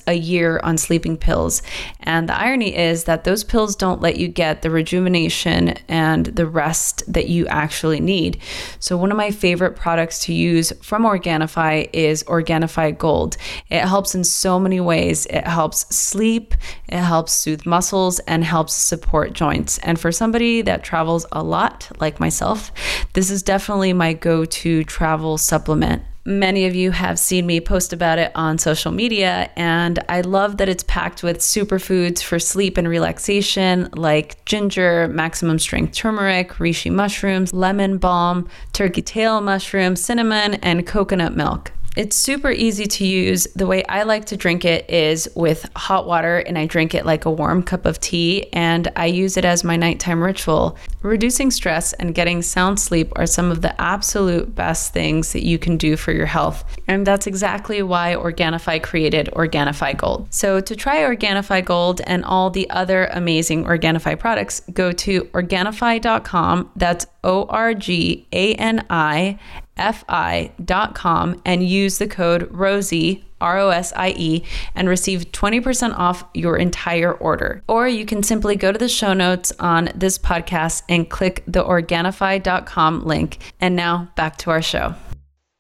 a 0.07 0.15
year 0.15 0.61
on 0.63 0.79
sleeping 0.79 1.17
pills. 1.17 1.63
And 2.01 2.29
the 2.29 2.39
irony 2.39 2.77
is 2.77 3.05
that 3.05 3.25
those 3.25 3.43
pills 3.43 3.75
don't 3.75 4.01
let 4.01 4.19
you 4.19 4.29
get 4.29 4.63
the 4.63 4.71
rejuvenation 4.71 5.71
and 5.89 6.27
the 6.27 6.47
rest 6.47 7.03
that 7.13 7.29
you 7.29 7.47
actually 7.47 8.01
need. 8.01 8.41
So, 8.79 8.97
one 8.97 9.11
of 9.11 9.17
my 9.17 9.31
favorite 9.31 9.77
products 9.77 10.21
to 10.27 10.35
use 10.35 10.73
from 10.83 11.05
Organifi 11.05 11.89
is 11.93 12.23
Organifi 12.25 12.97
Gold. 12.97 13.37
It 13.71 13.81
helps 13.81 14.15
in 14.15 14.25
so 14.25 14.61
many 14.61 14.81
ways. 14.81 15.27
It 15.27 15.47
helps 15.47 15.87
sleep, 15.95 16.55
it 16.89 16.99
helps 16.99 17.33
soothe 17.33 17.67
muscles, 17.67 18.19
and 18.21 18.45
helps 18.45 18.75
support 18.75 19.33
joints. 19.33 19.79
And 19.79 19.99
for 19.99 20.13
somebody 20.13 20.63
that 20.63 20.85
travels 20.85 21.27
a 21.33 21.43
lot, 21.43 21.91
like 21.99 22.21
myself, 22.21 22.71
this 23.15 23.31
is 23.31 23.43
definitely 23.43 23.93
my 23.93 24.13
go 24.13 24.45
to 24.45 24.85
travel 24.85 25.39
supplement. 25.39 26.03
Many 26.27 26.65
of 26.65 26.75
you 26.75 26.91
have 26.91 27.19
seen 27.19 27.45
me 27.45 27.61
post 27.61 27.93
about 27.93 28.19
it 28.19 28.33
on 28.35 28.57
social 28.57 28.93
media, 28.93 29.51
and 29.57 30.03
I 30.09 30.23
love 30.23 30.57
that 30.57 30.71
it's 30.71 30.83
packed 30.85 31.23
with 31.23 31.41
superfoods 31.41 32.23
for 32.23 32.39
sleep 32.39 32.79
and 32.79 32.89
relaxation 32.89 33.91
like 33.93 34.43
ginger, 34.47 35.07
maximum 35.09 35.59
strength 35.59 35.93
turmeric, 35.93 36.53
reishi 36.53 36.91
mushrooms, 36.91 37.53
lemon 37.53 37.99
balm, 37.99 38.49
turkey 38.73 39.03
tail 39.03 39.43
mushroom, 39.43 39.97
cinnamon, 39.97 40.55
and 40.55 40.87
coconut 40.87 41.37
milk. 41.37 41.73
It's 41.97 42.17
super 42.17 42.51
easy 42.51 42.87
to 42.87 43.07
use. 43.07 43.47
The 43.55 43.69
way 43.69 43.85
I 43.85 44.03
like 44.03 44.25
to 44.27 44.37
drink 44.37 44.65
it 44.65 44.91
is 44.91 45.29
with 45.37 45.69
hot 45.77 46.09
water, 46.09 46.39
and 46.39 46.59
I 46.59 46.67
drink 46.67 46.93
it 46.93 47.07
like 47.07 47.25
a 47.25 47.31
warm 47.31 47.63
cup 47.63 47.87
of 47.87 48.01
tea, 48.01 48.49
and 48.53 48.91
I 48.97 49.07
use 49.07 49.37
it 49.37 49.45
as 49.45 49.63
my 49.63 49.77
nighttime 49.77 50.21
ritual. 50.21 50.77
Reducing 51.03 51.53
stress 51.53 51.93
and 51.93 52.13
getting 52.13 52.43
sound 52.43 52.81
sleep 52.81 53.13
are 53.15 53.27
some 53.27 53.49
of 53.49 53.63
the 53.63 53.81
absolute 53.81 54.57
best 54.57 54.93
things 54.93 55.33
that 55.33 55.45
you 55.45 55.57
can 55.57 55.77
do 55.77 55.97
for 55.97 56.11
your 56.11 56.27
health. 56.27 56.65
And 56.89 57.07
that's 57.07 57.29
exactly 57.29 57.81
why 57.81 58.17
Organifi 58.17 58.83
created 58.83 59.29
Organifi 59.33 59.97
Gold. 59.97 60.27
So, 60.35 60.61
to 60.61 60.75
try 60.75 60.97
Organifi 61.03 61.65
Gold 61.65 62.01
and 62.09 62.25
all 62.25 62.51
the 62.51 62.69
other 62.71 63.07
amazing 63.13 63.67
Organifi 63.67 64.19
products, 64.19 64.61
go 64.73 64.91
to 64.91 65.27
Organifi.com. 65.27 66.73
That's 66.75 67.07
O 67.23 67.45
R 67.45 67.73
G 67.73 68.27
A 68.33 68.55
N 68.55 68.85
I 68.91 69.39
fi.com 69.77 71.43
and 71.45 71.69
use 71.69 71.99
the 71.99 72.07
code 72.07 72.49
ROSIE, 72.51 73.25
R 73.41 73.59
O 73.59 73.69
S 73.71 73.93
I 73.97 74.15
E, 74.17 74.45
and 74.75 74.89
receive 74.89 75.33
20% 75.33 75.95
off 75.99 76.25
your 76.35 76.57
entire 76.57 77.13
order. 77.13 77.63
Or 77.69 77.89
you 77.89 78.07
can 78.07 78.23
simply 78.23 78.57
go 78.57 78.73
to 78.73 78.79
the 78.79 78.89
show 78.89 79.13
notes 79.13 79.53
on 79.59 79.91
this 79.95 80.19
podcast 80.19 80.83
and 80.89 81.09
click 81.09 81.45
the 81.47 81.65
Organifi.com 81.65 83.05
link. 83.05 83.39
And 83.61 83.77
now 83.77 84.11
back 84.17 84.37
to 84.39 84.51
our 84.51 84.63
show. 84.63 84.95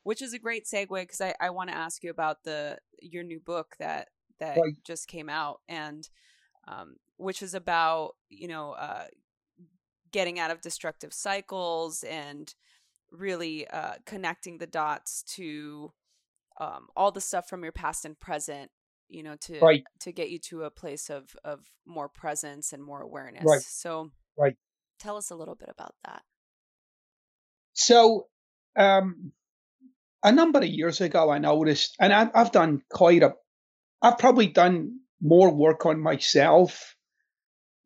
Which 0.03 0.22
is 0.22 0.35
a 0.35 0.38
great 0.38 0.66
segue 0.66 0.88
because 0.88 1.20
I, 1.20 1.35
I 1.40 1.50
want 1.50 1.70
to 1.70 1.77
ask 1.77 2.03
you 2.03 2.11
about 2.11 2.44
the 2.44 2.79
your 3.00 3.22
new 3.22 3.40
book 3.40 3.74
that 3.79 4.09
that 4.38 4.59
right. 4.59 4.74
just 4.85 5.09
came 5.09 5.29
out 5.29 5.61
and 5.68 6.09
um, 6.68 6.96
which 7.16 7.42
is 7.42 7.55
about 7.55 8.12
you 8.29 8.48
know 8.48 8.72
uh, 8.72 9.05
getting 10.12 10.38
out 10.38 10.50
of 10.50 10.61
destructive 10.61 11.12
cycles 11.12 12.05
and 12.05 12.55
really 13.16 13.66
uh, 13.68 13.94
connecting 14.07 14.59
the 14.59 14.66
dots 14.66 15.22
to 15.22 15.92
um, 16.61 16.88
all 16.96 17.11
the 17.11 17.20
stuff 17.20 17.48
from 17.48 17.62
your 17.62 17.72
past 17.72 18.05
and 18.05 18.18
present 18.18 18.70
you 19.09 19.22
know 19.22 19.37
to 19.37 19.59
right. 19.61 19.85
to 20.00 20.12
get 20.12 20.31
you 20.31 20.38
to 20.38 20.62
a 20.62 20.70
place 20.70 21.11
of 21.11 21.37
of 21.44 21.61
more 21.87 22.09
presence 22.09 22.72
and 22.72 22.83
more 22.83 23.03
awareness 23.03 23.44
right. 23.46 23.61
so 23.61 24.11
right 24.38 24.57
tell 24.98 25.16
us 25.16 25.31
a 25.31 25.37
little 25.37 25.55
bit 25.55 25.68
about 25.68 25.94
that 26.05 26.22
so 27.74 28.27
um 28.77 29.33
a 30.22 30.33
number 30.33 30.59
of 30.61 30.66
years 30.66 31.00
ago 31.00 31.31
i 31.31 31.38
noticed 31.38 31.96
and 32.00 32.12
I, 32.12 32.31
i've 32.35 32.53
done 32.53 32.83
quite 32.90 33.22
a 33.22 33.35
i've 34.00 34.18
probably 34.18 34.46
done 34.46 35.00
more 35.20 35.53
work 35.53 35.87
on 35.87 36.00
myself 36.00 36.96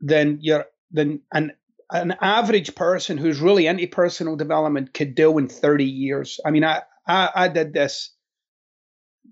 than 0.01 0.39
your 0.41 0.67
than 0.91 1.23
an 1.33 1.53
an 1.91 2.17
average 2.21 2.75
person 2.75 3.17
who's 3.17 3.41
really 3.41 3.67
into 3.67 3.87
personal 3.87 4.37
development 4.37 4.93
could 4.93 5.15
do 5.15 5.39
in 5.39 5.49
30 5.49 5.85
years. 5.85 6.39
I 6.45 6.51
mean, 6.51 6.65
I, 6.65 6.83
I, 7.07 7.31
I 7.35 7.49
did 7.49 7.73
this 7.73 8.11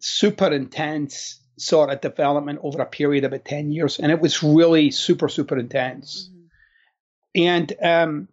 super 0.01 0.53
intense 0.53 1.41
sort 1.59 1.91
of 1.91 2.01
development 2.01 2.61
over 2.63 2.83
a 2.83 2.87
period 2.87 3.25
of 3.25 3.33
about 3.33 3.45
10 3.45 3.73
years, 3.73 3.99
and 3.99 4.11
it 4.11 4.21
was 4.21 4.43
really 4.43 4.91
super, 4.91 5.29
super 5.29 5.59
intense. 5.59 6.31
Mm-hmm. 6.31 7.43
And 7.43 7.73
um, 7.83 8.29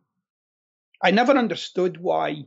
I 1.02 1.12
never 1.12 1.34
understood 1.34 2.00
why, 2.00 2.46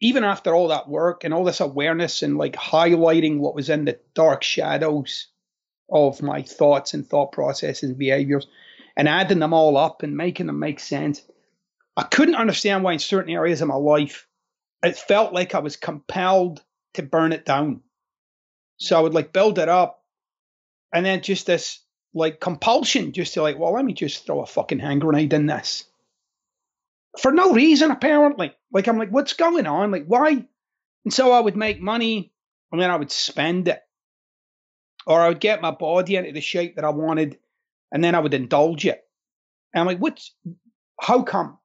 even 0.00 0.24
after 0.24 0.54
all 0.54 0.68
that 0.68 0.88
work 0.88 1.22
and 1.22 1.32
all 1.32 1.44
this 1.44 1.60
awareness 1.60 2.22
and 2.22 2.36
like 2.36 2.54
highlighting 2.54 3.38
what 3.38 3.54
was 3.54 3.68
in 3.68 3.84
the 3.84 3.98
dark 4.14 4.42
shadows 4.42 5.28
of 5.90 6.20
my 6.20 6.42
thoughts 6.42 6.94
and 6.94 7.06
thought 7.06 7.32
processes 7.32 7.90
and 7.90 7.98
behaviors, 7.98 8.46
and 8.98 9.08
adding 9.08 9.38
them 9.38 9.54
all 9.54 9.76
up 9.76 10.02
and 10.02 10.16
making 10.16 10.46
them 10.46 10.58
make 10.58 10.80
sense. 10.80 11.22
I 11.96 12.02
couldn't 12.02 12.34
understand 12.34 12.82
why 12.82 12.92
in 12.92 12.98
certain 12.98 13.32
areas 13.32 13.62
of 13.62 13.68
my 13.68 13.76
life 13.76 14.26
it 14.82 14.96
felt 14.96 15.32
like 15.32 15.54
I 15.54 15.60
was 15.60 15.76
compelled 15.76 16.62
to 16.94 17.02
burn 17.02 17.32
it 17.32 17.44
down. 17.44 17.80
So 18.78 18.98
I 18.98 19.00
would 19.00 19.14
like 19.14 19.32
build 19.32 19.58
it 19.58 19.68
up 19.68 20.02
and 20.92 21.06
then 21.06 21.22
just 21.22 21.46
this 21.46 21.80
like 22.12 22.40
compulsion 22.40 23.12
just 23.12 23.34
to 23.34 23.42
like, 23.42 23.58
well, 23.58 23.72
let 23.72 23.84
me 23.84 23.92
just 23.92 24.26
throw 24.26 24.40
a 24.40 24.46
fucking 24.46 24.80
hand 24.80 25.00
grenade 25.00 25.32
in 25.32 25.46
this. 25.46 25.84
For 27.20 27.32
no 27.32 27.52
reason, 27.52 27.90
apparently. 27.90 28.52
Like 28.72 28.88
I'm 28.88 28.98
like, 28.98 29.10
what's 29.10 29.32
going 29.34 29.66
on? 29.66 29.90
Like, 29.90 30.06
why? 30.06 30.44
And 31.04 31.14
so 31.14 31.32
I 31.32 31.40
would 31.40 31.56
make 31.56 31.80
money 31.80 32.32
and 32.72 32.80
then 32.80 32.90
I 32.90 32.96
would 32.96 33.12
spend 33.12 33.68
it. 33.68 33.80
Or 35.06 35.20
I 35.20 35.28
would 35.28 35.40
get 35.40 35.62
my 35.62 35.70
body 35.70 36.16
into 36.16 36.32
the 36.32 36.40
shape 36.40 36.76
that 36.76 36.84
I 36.84 36.90
wanted 36.90 37.38
and 37.92 38.02
then 38.02 38.14
I 38.14 38.20
would 38.20 38.34
indulge 38.34 38.86
it. 38.86 39.00
And 39.74 39.80
I'm 39.80 39.86
like, 39.86 39.98
what's, 39.98 40.34
how 41.00 41.22
come? 41.22 41.58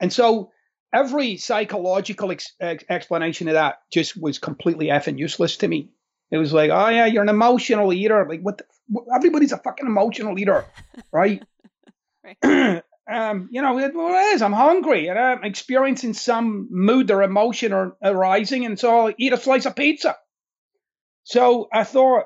And 0.00 0.12
so 0.12 0.50
every 0.92 1.36
psychological 1.36 2.30
ex- 2.30 2.54
ex- 2.60 2.84
explanation 2.88 3.48
of 3.48 3.54
that 3.54 3.76
just 3.92 4.20
was 4.20 4.38
completely 4.38 4.86
effing 4.86 5.18
useless 5.18 5.58
to 5.58 5.68
me. 5.68 5.90
It 6.30 6.38
was 6.38 6.52
like, 6.52 6.70
oh 6.70 6.88
yeah, 6.88 7.06
you're 7.06 7.22
an 7.22 7.28
emotional 7.28 7.92
eater. 7.92 8.26
Like 8.28 8.40
what? 8.40 8.58
The, 8.58 8.64
everybody's 9.14 9.52
a 9.52 9.58
fucking 9.58 9.86
emotional 9.86 10.38
eater, 10.38 10.64
right? 11.12 11.42
right. 12.24 12.82
um, 13.10 13.48
you 13.50 13.62
know, 13.62 13.78
it, 13.78 13.94
well, 13.94 14.08
it 14.08 14.34
is. 14.34 14.42
I'm 14.42 14.52
hungry 14.52 15.08
and 15.08 15.18
I'm 15.18 15.44
experiencing 15.44 16.14
some 16.14 16.68
mood 16.70 17.10
or 17.10 17.22
emotion 17.22 17.72
or 17.72 17.96
arising, 18.02 18.64
and 18.64 18.78
so 18.78 19.06
I'll 19.06 19.14
eat 19.18 19.32
a 19.32 19.36
slice 19.36 19.66
of 19.66 19.76
pizza. 19.76 20.16
So 21.24 21.68
I 21.72 21.84
thought, 21.84 22.24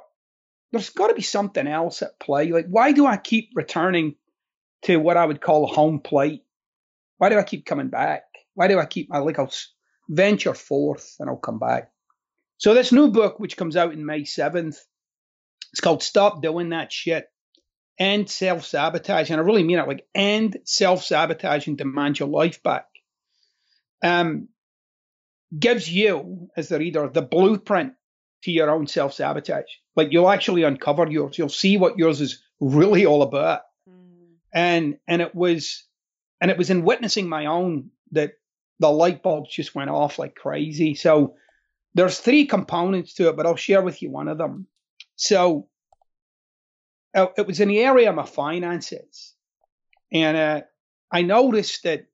there's 0.73 0.91
got 0.91 1.09
to 1.09 1.15
be 1.15 1.23
something 1.23 1.67
else 1.67 2.03
at 2.03 2.21
play. 2.21 2.51
Like, 2.53 2.67
why 2.69 2.93
do 2.93 3.07
I 3.07 3.17
keep 3.17 3.51
returning 3.55 4.17
to 4.83 4.97
what 4.97 5.17
I 5.17 5.25
would 5.25 5.41
call 5.41 5.67
home 5.67 6.01
plate? 6.01 6.45
Why 7.17 7.31
do 7.31 7.39
I 7.39 7.43
keep 7.43 7.65
coming 7.65 7.89
back? 7.89 8.25
Why 8.55 8.69
do 8.69 8.79
I 8.79 8.87
keep 8.87 9.09
my 9.09 9.19
like 9.19 9.39
I'll 9.39 9.53
venture 10.09 10.55
forth 10.55 11.17
and 11.19 11.29
I'll 11.29 11.37
come 11.37 11.59
back? 11.59 11.91
So 12.59 12.75
this 12.75 12.93
new 12.93 13.11
book, 13.11 13.39
which 13.39 13.57
comes 13.57 13.77
out 13.77 13.93
in 13.93 14.05
May 14.05 14.25
seventh, 14.25 14.79
it's 15.73 15.81
called 15.81 16.03
"Stop 16.03 16.43
Doing 16.43 16.71
That 16.71 16.93
Shit." 16.93 17.27
End 17.99 18.31
self 18.31 18.65
sabotage, 18.65 19.31
and 19.31 19.41
I 19.41 19.45
really 19.45 19.65
mean 19.65 19.79
it. 19.79 19.89
Like 19.89 20.07
end 20.15 20.59
self 20.65 21.03
sabotage 21.03 21.67
and 21.67 21.77
demand 21.77 22.19
your 22.19 22.29
life 22.29 22.63
back. 22.63 22.87
Um, 24.03 24.49
gives 25.57 25.91
you 25.91 26.49
as 26.57 26.69
the 26.69 26.79
reader 26.79 27.09
the 27.09 27.23
blueprint 27.23 27.95
to 28.45 28.51
your 28.51 28.71
own 28.71 28.87
self 28.87 29.15
sabotage. 29.15 29.71
Like 29.97 30.09
you'll 30.13 30.31
actually 30.31 30.63
uncover 30.63 31.07
yours. 31.11 31.39
You'll 31.39 31.49
see 31.49 31.77
what 31.77 31.99
yours 31.99 32.21
is 32.21 32.43
really 32.61 33.07
all 33.07 33.23
about. 33.23 33.63
Mm. 33.89 34.37
And 34.53 34.99
and 35.07 35.23
it 35.23 35.35
was 35.35 35.85
and 36.41 36.51
it 36.51 36.59
was 36.59 36.71
in 36.71 36.85
witnessing 36.85 37.29
my 37.29 37.47
own 37.47 37.91
that 38.13 38.33
the 38.79 38.91
light 38.91 39.23
bulbs 39.23 39.51
just 39.51 39.75
went 39.75 39.91
off 39.91 40.19
like 40.19 40.35
crazy. 40.35 40.95
So 40.95 41.35
there's 41.95 42.19
three 42.19 42.47
components 42.47 43.15
to 43.15 43.29
it, 43.29 43.37
but 43.37 43.47
I'll 43.47 43.57
share 43.57 43.83
with 43.83 44.03
you 44.03 44.11
one 44.11 44.29
of 44.29 44.39
them. 44.39 44.67
So 45.17 45.69
uh, 47.15 47.27
it 47.37 47.47
was 47.47 47.61
in 47.61 47.69
the 47.69 47.81
area 47.81 48.09
of 48.09 48.15
my 48.15 48.25
finances, 48.27 49.35
and 50.13 50.37
uh, 50.37 50.63
I 51.11 51.23
noticed 51.23 51.83
that 51.83 52.07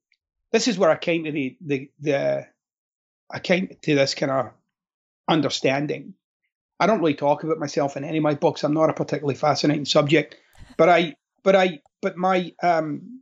this 0.51 0.67
is 0.67 0.77
where 0.77 0.89
I 0.89 0.97
came 0.97 1.25
to 1.25 1.31
the 1.31 1.57
the 1.61 1.91
the 1.99 2.47
I 3.29 3.39
came 3.39 3.69
to 3.81 3.95
this 3.95 4.15
kind 4.15 4.31
of 4.31 4.51
understanding. 5.27 6.13
I 6.79 6.87
don't 6.87 6.99
really 6.99 7.13
talk 7.13 7.43
about 7.43 7.59
myself 7.59 7.97
in 7.97 8.03
any 8.03 8.17
of 8.17 8.23
my 8.23 8.35
books. 8.35 8.63
I'm 8.63 8.73
not 8.73 8.89
a 8.89 8.93
particularly 8.93 9.35
fascinating 9.35 9.85
subject, 9.85 10.35
but 10.77 10.89
I 10.89 11.15
but 11.43 11.55
I 11.55 11.79
but 12.01 12.17
my 12.17 12.53
um 12.61 13.21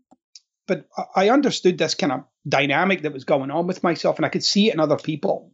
but 0.67 0.87
I 1.15 1.29
understood 1.29 1.77
this 1.77 1.95
kind 1.95 2.11
of 2.11 2.23
dynamic 2.47 3.03
that 3.03 3.13
was 3.13 3.25
going 3.25 3.51
on 3.51 3.67
with 3.67 3.83
myself, 3.83 4.17
and 4.17 4.25
I 4.25 4.29
could 4.29 4.43
see 4.43 4.69
it 4.69 4.73
in 4.73 4.79
other 4.79 4.97
people. 4.97 5.51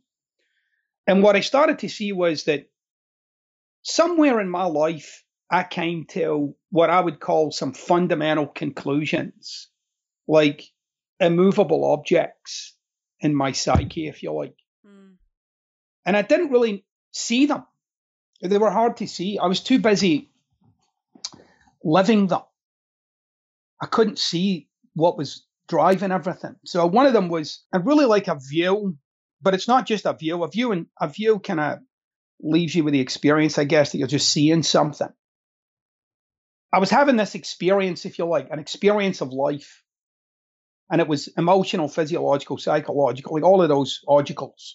And 1.08 1.24
what 1.24 1.36
I 1.36 1.42
started 1.42 1.80
to 1.80 1.90
see 1.90 2.12
was 2.12 2.44
that 2.44 2.70
somewhere 3.82 4.40
in 4.40 4.50
my 4.50 4.66
life, 4.66 5.24
I 5.50 5.64
came 5.64 6.06
to 6.10 6.56
what 6.70 6.92
I 6.92 7.02
would 7.02 7.20
call 7.20 7.52
some 7.52 7.74
fundamental 7.74 8.46
conclusions, 8.46 9.68
like 10.28 10.64
immovable 11.20 11.92
objects 11.92 12.76
in 13.20 13.34
my 13.34 13.52
psyche, 13.52 14.08
if 14.08 14.22
you 14.22 14.32
like. 14.32 14.56
And 16.06 16.16
I 16.18 16.22
didn't 16.22 16.52
really 16.52 16.86
see 17.12 17.46
them. 17.46 17.66
They 18.42 18.58
were 18.58 18.72
hard 18.72 18.98
to 18.98 19.08
see. 19.08 19.38
I 19.38 19.48
was 19.48 19.60
too 19.60 19.80
busy 19.80 20.32
living 21.84 22.28
them. 22.28 22.42
I 23.82 23.86
couldn't 23.86 24.20
see 24.20 24.68
what 24.94 25.18
was 25.18 25.46
driving 25.68 26.12
everything. 26.12 26.56
So 26.66 26.86
one 26.88 27.06
of 27.06 27.14
them 27.14 27.30
was 27.30 27.64
I 27.74 27.78
really 27.78 28.06
like 28.06 28.28
a 28.28 28.36
view, 28.36 28.98
but 29.42 29.54
it's 29.54 29.68
not 29.68 29.86
just 29.86 30.06
a 30.06 30.14
view. 30.14 30.44
A 30.44 30.50
view 30.50 30.72
and 30.72 30.88
a 31.00 31.08
view 31.08 31.40
kind 31.40 31.60
of 31.60 31.80
leaves 32.42 32.74
you 32.76 32.84
with 32.84 32.94
the 32.94 33.02
experience, 33.02 33.58
I 33.58 33.66
guess, 33.66 33.92
that 33.92 33.98
you're 33.98 34.08
just 34.08 34.30
seeing 34.30 34.64
something. 34.64 35.10
I 36.72 36.80
was 36.80 36.90
having 36.90 37.16
this 37.16 37.36
experience, 37.36 38.06
if 38.06 38.20
you 38.20 38.26
like, 38.26 38.50
an 38.52 38.60
experience 38.60 39.22
of 39.22 39.30
life. 39.30 39.84
And 40.92 41.02
it 41.02 41.08
was 41.08 41.28
emotional, 41.38 41.88
physiological, 41.88 42.58
psychological, 42.58 43.34
like 43.34 43.44
all 43.44 43.62
of 43.62 43.70
those 43.70 44.02
logicals. 44.08 44.74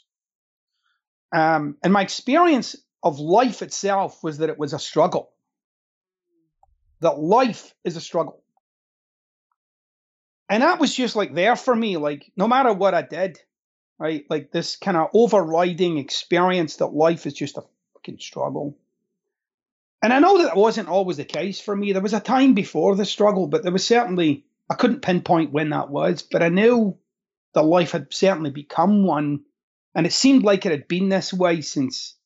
Um, 1.34 1.76
and 1.82 1.92
my 1.92 2.02
experience 2.02 2.76
of 3.02 3.18
life 3.18 3.60
itself 3.60 4.22
was 4.22 4.38
that 4.38 4.50
it 4.50 4.58
was 4.58 4.72
a 4.72 4.78
struggle. 4.78 5.30
That 7.00 7.18
life 7.18 7.74
is 7.82 7.96
a 7.96 8.00
struggle. 8.00 8.40
And 10.48 10.62
that 10.62 10.78
was 10.78 10.94
just 10.94 11.16
like 11.16 11.34
there 11.34 11.56
for 11.56 11.74
me, 11.74 11.96
like 11.96 12.30
no 12.36 12.46
matter 12.46 12.72
what 12.72 12.94
I 12.94 13.02
did, 13.02 13.40
right? 13.98 14.24
Like 14.30 14.52
this 14.52 14.76
kind 14.76 14.96
of 14.96 15.08
overriding 15.12 15.98
experience 15.98 16.76
that 16.76 16.94
life 16.94 17.26
is 17.26 17.34
just 17.34 17.58
a 17.58 17.64
fucking 17.94 18.18
struggle. 18.20 18.78
And 20.02 20.12
I 20.12 20.20
know 20.20 20.40
that 20.42 20.56
wasn't 20.56 20.88
always 20.88 21.16
the 21.16 21.24
case 21.24 21.60
for 21.60 21.74
me. 21.74 21.92
There 21.92 22.02
was 22.02 22.12
a 22.12 22.20
time 22.20 22.54
before 22.54 22.94
the 22.94 23.04
struggle, 23.04 23.48
but 23.48 23.64
there 23.64 23.72
was 23.72 23.84
certainly, 23.84 24.44
I 24.70 24.74
couldn't 24.74 25.02
pinpoint 25.02 25.50
when 25.50 25.70
that 25.70 25.90
was, 25.90 26.22
but 26.22 26.42
I 26.42 26.48
knew 26.48 26.96
that 27.54 27.62
life 27.62 27.90
had 27.90 28.14
certainly 28.14 28.50
become 28.50 29.04
one. 29.04 29.40
And 29.94 30.06
it 30.06 30.12
seemed 30.12 30.42
like 30.42 30.66
it 30.66 30.72
had 30.72 30.88
been 30.88 31.08
this 31.08 31.32
way 31.32 31.60
since, 31.60 32.16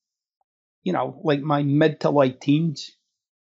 you 0.83 0.93
know, 0.93 1.21
like 1.23 1.41
my 1.41 1.63
mid 1.63 2.01
to 2.01 2.11
late 2.11 2.41
teens. 2.41 2.93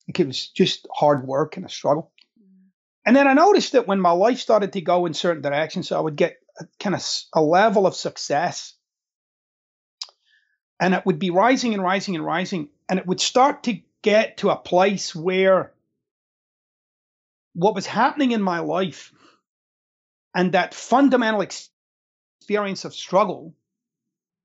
Like 0.09 0.21
it 0.21 0.27
was 0.27 0.49
just 0.49 0.87
hard 0.93 1.27
work 1.27 1.57
and 1.57 1.65
a 1.65 1.69
struggle. 1.69 2.13
And 3.07 3.15
then 3.15 3.29
I 3.29 3.35
noticed 3.35 3.73
that 3.73 3.87
when 3.87 4.01
my 4.01 4.11
life 4.11 4.39
started 4.39 4.73
to 4.73 4.81
go 4.81 5.07
in 5.07 5.15
certain 5.15 5.43
directions, 5.43 5.89
so 5.89 5.97
I 5.97 6.01
would 6.01 6.17
get 6.17 6.37
a, 6.59 6.67
kind 6.79 6.95
of 6.95 7.07
a 7.33 7.41
level 7.41 7.87
of 7.87 7.95
success. 7.95 8.75
And 10.81 10.95
it 10.95 11.07
would 11.07 11.19
be 11.19 11.31
rising 11.31 11.75
and 11.75 11.83
rising 11.83 12.17
and 12.17 12.25
rising. 12.25 12.69
And 12.89 12.99
it 12.99 13.07
would 13.07 13.21
start 13.21 13.65
to 13.65 13.81
get 14.03 14.39
to 14.39 14.51
a 14.51 14.57
place 14.57 15.15
where 15.15 15.73
what 17.55 17.75
was 17.75 17.87
happening 17.87 18.33
in 18.33 18.43
my 18.43 18.61
life 18.61 19.13
and 20.35 20.53
that 20.53 20.75
fundamental 20.75 21.43
experience 21.43 22.85
of 22.85 22.95
struggle 22.95 23.55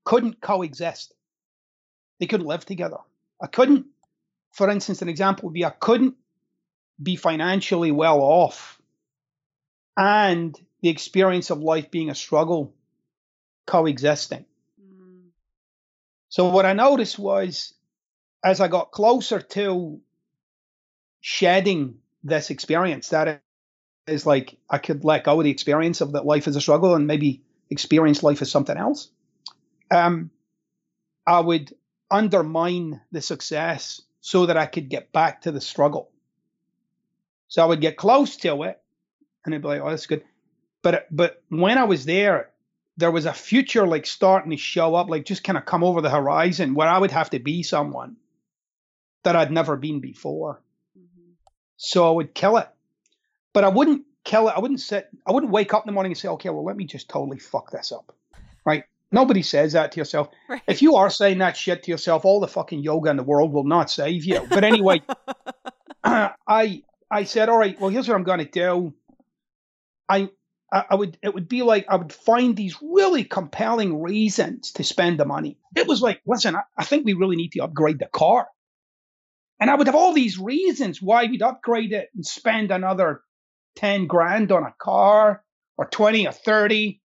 couldn't 0.06 0.40
coexist. 0.40 1.12
They 2.18 2.26
couldn't 2.26 2.46
live 2.46 2.64
together. 2.64 2.98
I 3.42 3.48
couldn't, 3.48 3.86
for 4.52 4.70
instance, 4.70 5.02
an 5.02 5.10
example 5.10 5.48
would 5.48 5.54
be 5.54 5.66
I 5.66 5.70
couldn't 5.70 6.14
be 7.02 7.16
financially 7.16 7.90
well 7.90 8.20
off 8.20 8.80
and 9.98 10.58
the 10.80 10.88
experience 10.88 11.50
of 11.50 11.58
life 11.58 11.90
being 11.90 12.08
a 12.08 12.14
struggle 12.14 12.72
coexisting. 13.66 14.46
Mm. 14.80 15.28
So 16.30 16.48
what 16.48 16.64
I 16.64 16.72
noticed 16.72 17.18
was 17.18 17.74
as 18.42 18.60
I 18.60 18.68
got 18.68 18.92
closer 18.92 19.40
to 19.40 20.00
shedding 21.20 21.98
this 22.22 22.50
experience, 22.50 23.08
that 23.08 23.42
is 24.06 24.24
like 24.24 24.56
I 24.70 24.78
could 24.78 25.04
let 25.04 25.24
go 25.24 25.38
of 25.38 25.44
the 25.44 25.50
experience 25.50 26.00
of 26.00 26.12
that 26.12 26.24
life 26.24 26.46
is 26.46 26.56
a 26.56 26.60
struggle 26.60 26.94
and 26.94 27.06
maybe 27.06 27.42
experience 27.68 28.22
life 28.22 28.40
as 28.40 28.50
something 28.50 28.76
else. 28.76 29.10
Um, 29.90 30.30
I 31.26 31.40
would 31.40 31.72
undermine 32.10 33.00
the 33.12 33.20
success 33.20 34.02
so 34.20 34.46
that 34.46 34.56
I 34.56 34.66
could 34.66 34.88
get 34.88 35.12
back 35.12 35.42
to 35.42 35.52
the 35.52 35.60
struggle. 35.60 36.10
So 37.48 37.62
I 37.62 37.66
would 37.66 37.80
get 37.80 37.96
close 37.96 38.36
to 38.38 38.64
it 38.64 38.80
and 39.44 39.54
I'd 39.54 39.62
be 39.62 39.68
like, 39.68 39.80
oh, 39.80 39.90
that's 39.90 40.06
good. 40.06 40.24
But 40.82 41.06
but 41.10 41.42
when 41.48 41.78
I 41.78 41.84
was 41.84 42.04
there, 42.04 42.50
there 42.96 43.10
was 43.10 43.26
a 43.26 43.32
future 43.32 43.86
like 43.86 44.06
starting 44.06 44.50
to 44.50 44.56
show 44.56 44.94
up, 44.94 45.08
like 45.08 45.24
just 45.24 45.44
kind 45.44 45.58
of 45.58 45.64
come 45.64 45.84
over 45.84 46.00
the 46.00 46.10
horizon 46.10 46.74
where 46.74 46.88
I 46.88 46.98
would 46.98 47.10
have 47.10 47.30
to 47.30 47.38
be 47.38 47.62
someone 47.62 48.16
that 49.22 49.36
I'd 49.36 49.52
never 49.52 49.76
been 49.76 50.00
before. 50.00 50.60
Mm-hmm. 50.98 51.32
So 51.76 52.08
I 52.08 52.10
would 52.10 52.34
kill 52.34 52.56
it. 52.56 52.68
But 53.52 53.64
I 53.64 53.68
wouldn't 53.68 54.04
kill 54.24 54.48
it. 54.48 54.54
I 54.56 54.60
wouldn't 54.60 54.80
sit, 54.80 55.08
I 55.26 55.32
wouldn't 55.32 55.52
wake 55.52 55.74
up 55.74 55.84
in 55.84 55.86
the 55.86 55.92
morning 55.92 56.12
and 56.12 56.18
say, 56.18 56.28
okay, 56.28 56.50
well, 56.50 56.64
let 56.64 56.76
me 56.76 56.84
just 56.84 57.08
totally 57.08 57.38
fuck 57.38 57.70
this 57.70 57.92
up. 57.92 58.15
Nobody 59.12 59.42
says 59.42 59.72
that 59.72 59.92
to 59.92 60.00
yourself. 60.00 60.28
Right. 60.48 60.62
If 60.68 60.80
you 60.80 60.94
are 60.96 61.10
saying 61.10 61.38
that 61.38 61.56
shit 61.56 61.82
to 61.84 61.90
yourself, 61.90 62.24
all 62.24 62.38
the 62.38 62.48
fucking 62.48 62.80
yoga 62.80 63.10
in 63.10 63.16
the 63.16 63.24
world 63.24 63.52
will 63.52 63.64
not 63.64 63.90
save 63.90 64.24
you. 64.24 64.46
But 64.48 64.62
anyway, 64.62 65.02
I 66.04 66.82
I 67.10 67.24
said, 67.24 67.48
all 67.48 67.58
right, 67.58 67.80
well, 67.80 67.90
here's 67.90 68.06
what 68.08 68.14
I'm 68.14 68.22
going 68.22 68.38
to 68.38 68.44
do. 68.44 68.94
I 70.08 70.30
I 70.72 70.94
would 70.94 71.16
it 71.22 71.32
would 71.32 71.48
be 71.48 71.62
like 71.62 71.86
I 71.88 71.96
would 71.96 72.12
find 72.12 72.56
these 72.56 72.76
really 72.82 73.24
compelling 73.24 74.02
reasons 74.02 74.72
to 74.72 74.84
spend 74.84 75.18
the 75.18 75.24
money. 75.24 75.58
It 75.74 75.86
was 75.86 76.02
like, 76.02 76.20
listen, 76.26 76.56
I, 76.56 76.62
I 76.76 76.84
think 76.84 77.04
we 77.04 77.14
really 77.14 77.36
need 77.36 77.52
to 77.52 77.60
upgrade 77.60 77.98
the 77.98 78.06
car. 78.06 78.48
And 79.60 79.70
I 79.70 79.74
would 79.74 79.86
have 79.86 79.96
all 79.96 80.12
these 80.12 80.38
reasons 80.38 81.00
why 81.00 81.24
we'd 81.26 81.42
upgrade 81.42 81.92
it 81.92 82.08
and 82.14 82.26
spend 82.26 82.70
another 82.70 83.22
10 83.76 84.06
grand 84.06 84.52
on 84.52 84.64
a 84.64 84.74
car 84.78 85.42
or 85.78 85.86
20 85.86 86.26
or 86.26 86.32
30. 86.32 87.00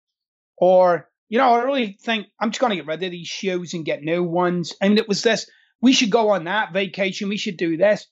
Or, 0.57 1.08
you 1.29 1.37
know, 1.37 1.53
I 1.53 1.63
really 1.63 1.97
think 2.01 2.27
I'm 2.39 2.51
just 2.51 2.59
going 2.59 2.71
to 2.71 2.75
get 2.75 2.87
rid 2.87 3.03
of 3.03 3.11
these 3.11 3.27
shoes 3.27 3.73
and 3.73 3.85
get 3.85 4.01
new 4.01 4.23
ones. 4.23 4.73
And 4.81 4.97
it 4.97 5.07
was 5.07 5.21
this, 5.21 5.49
we 5.81 5.93
should 5.93 6.09
go 6.09 6.29
on 6.29 6.45
that 6.45 6.73
vacation. 6.73 7.29
We 7.29 7.37
should 7.37 7.57
do 7.57 7.77
this. 7.77 8.07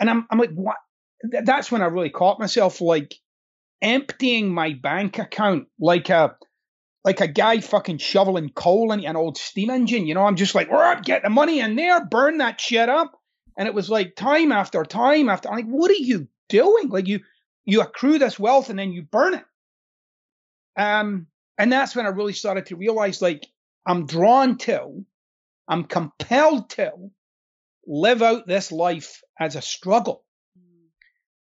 And 0.00 0.10
I'm, 0.10 0.26
I'm 0.30 0.38
like, 0.38 0.52
what? 0.52 0.76
That's 1.22 1.72
when 1.72 1.82
I 1.82 1.86
really 1.86 2.10
caught 2.10 2.38
myself 2.38 2.80
like 2.80 3.14
emptying 3.80 4.52
my 4.52 4.74
bank 4.74 5.18
account 5.18 5.66
like 5.80 6.10
a, 6.10 6.36
like 7.04 7.20
a 7.20 7.28
guy 7.28 7.60
fucking 7.60 7.98
shoveling 7.98 8.50
coal 8.50 8.92
in 8.92 9.04
an 9.04 9.16
old 9.16 9.38
steam 9.38 9.70
engine. 9.70 10.06
You 10.06 10.14
know, 10.14 10.24
I'm 10.24 10.36
just 10.36 10.54
like, 10.54 10.68
get 11.04 11.22
the 11.22 11.30
money 11.30 11.60
in 11.60 11.76
there, 11.76 12.04
burn 12.04 12.38
that 12.38 12.60
shit 12.60 12.88
up 12.88 13.18
and 13.58 13.66
it 13.66 13.74
was 13.74 13.90
like 13.90 14.14
time 14.14 14.52
after 14.52 14.84
time 14.84 15.28
after. 15.28 15.48
I'm 15.48 15.56
like, 15.56 15.66
what 15.66 15.90
are 15.90 15.94
you 15.94 16.28
doing? 16.48 16.88
Like 16.88 17.08
you 17.08 17.20
you 17.64 17.82
accrue 17.82 18.18
this 18.18 18.38
wealth 18.38 18.70
and 18.70 18.78
then 18.78 18.92
you 18.92 19.02
burn 19.02 19.34
it. 19.34 19.44
Um, 20.80 21.26
and 21.58 21.72
that's 21.72 21.96
when 21.96 22.06
I 22.06 22.10
really 22.10 22.32
started 22.32 22.66
to 22.66 22.76
realize 22.76 23.20
like 23.20 23.46
I'm 23.84 24.06
drawn 24.06 24.58
to, 24.58 25.04
I'm 25.66 25.84
compelled 25.84 26.70
to 26.70 26.92
live 27.86 28.22
out 28.22 28.46
this 28.46 28.70
life 28.70 29.22
as 29.38 29.56
a 29.56 29.62
struggle. 29.62 30.24
Mm. 30.58 30.86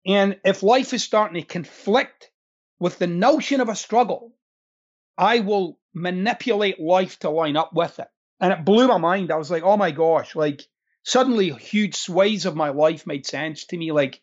And 0.06 0.40
if 0.44 0.62
life 0.62 0.94
is 0.94 1.04
starting 1.04 1.40
to 1.40 1.46
conflict 1.46 2.30
with 2.78 2.98
the 2.98 3.06
notion 3.06 3.60
of 3.60 3.68
a 3.68 3.74
struggle, 3.74 4.34
I 5.18 5.40
will 5.40 5.78
manipulate 5.94 6.80
life 6.80 7.18
to 7.20 7.30
line 7.30 7.56
up 7.56 7.72
with 7.74 7.98
it. 7.98 8.08
And 8.40 8.52
it 8.52 8.64
blew 8.64 8.86
my 8.86 8.98
mind. 8.98 9.32
I 9.32 9.36
was 9.36 9.50
like, 9.50 9.62
oh 9.62 9.76
my 9.76 9.90
gosh, 9.90 10.36
like 10.36 10.62
suddenly 11.02 11.50
huge 11.50 11.96
swathes 11.96 12.46
of 12.46 12.56
my 12.56 12.70
life 12.70 13.06
made 13.06 13.26
sense 13.26 13.66
to 13.66 13.76
me. 13.76 13.92
Like 13.92 14.20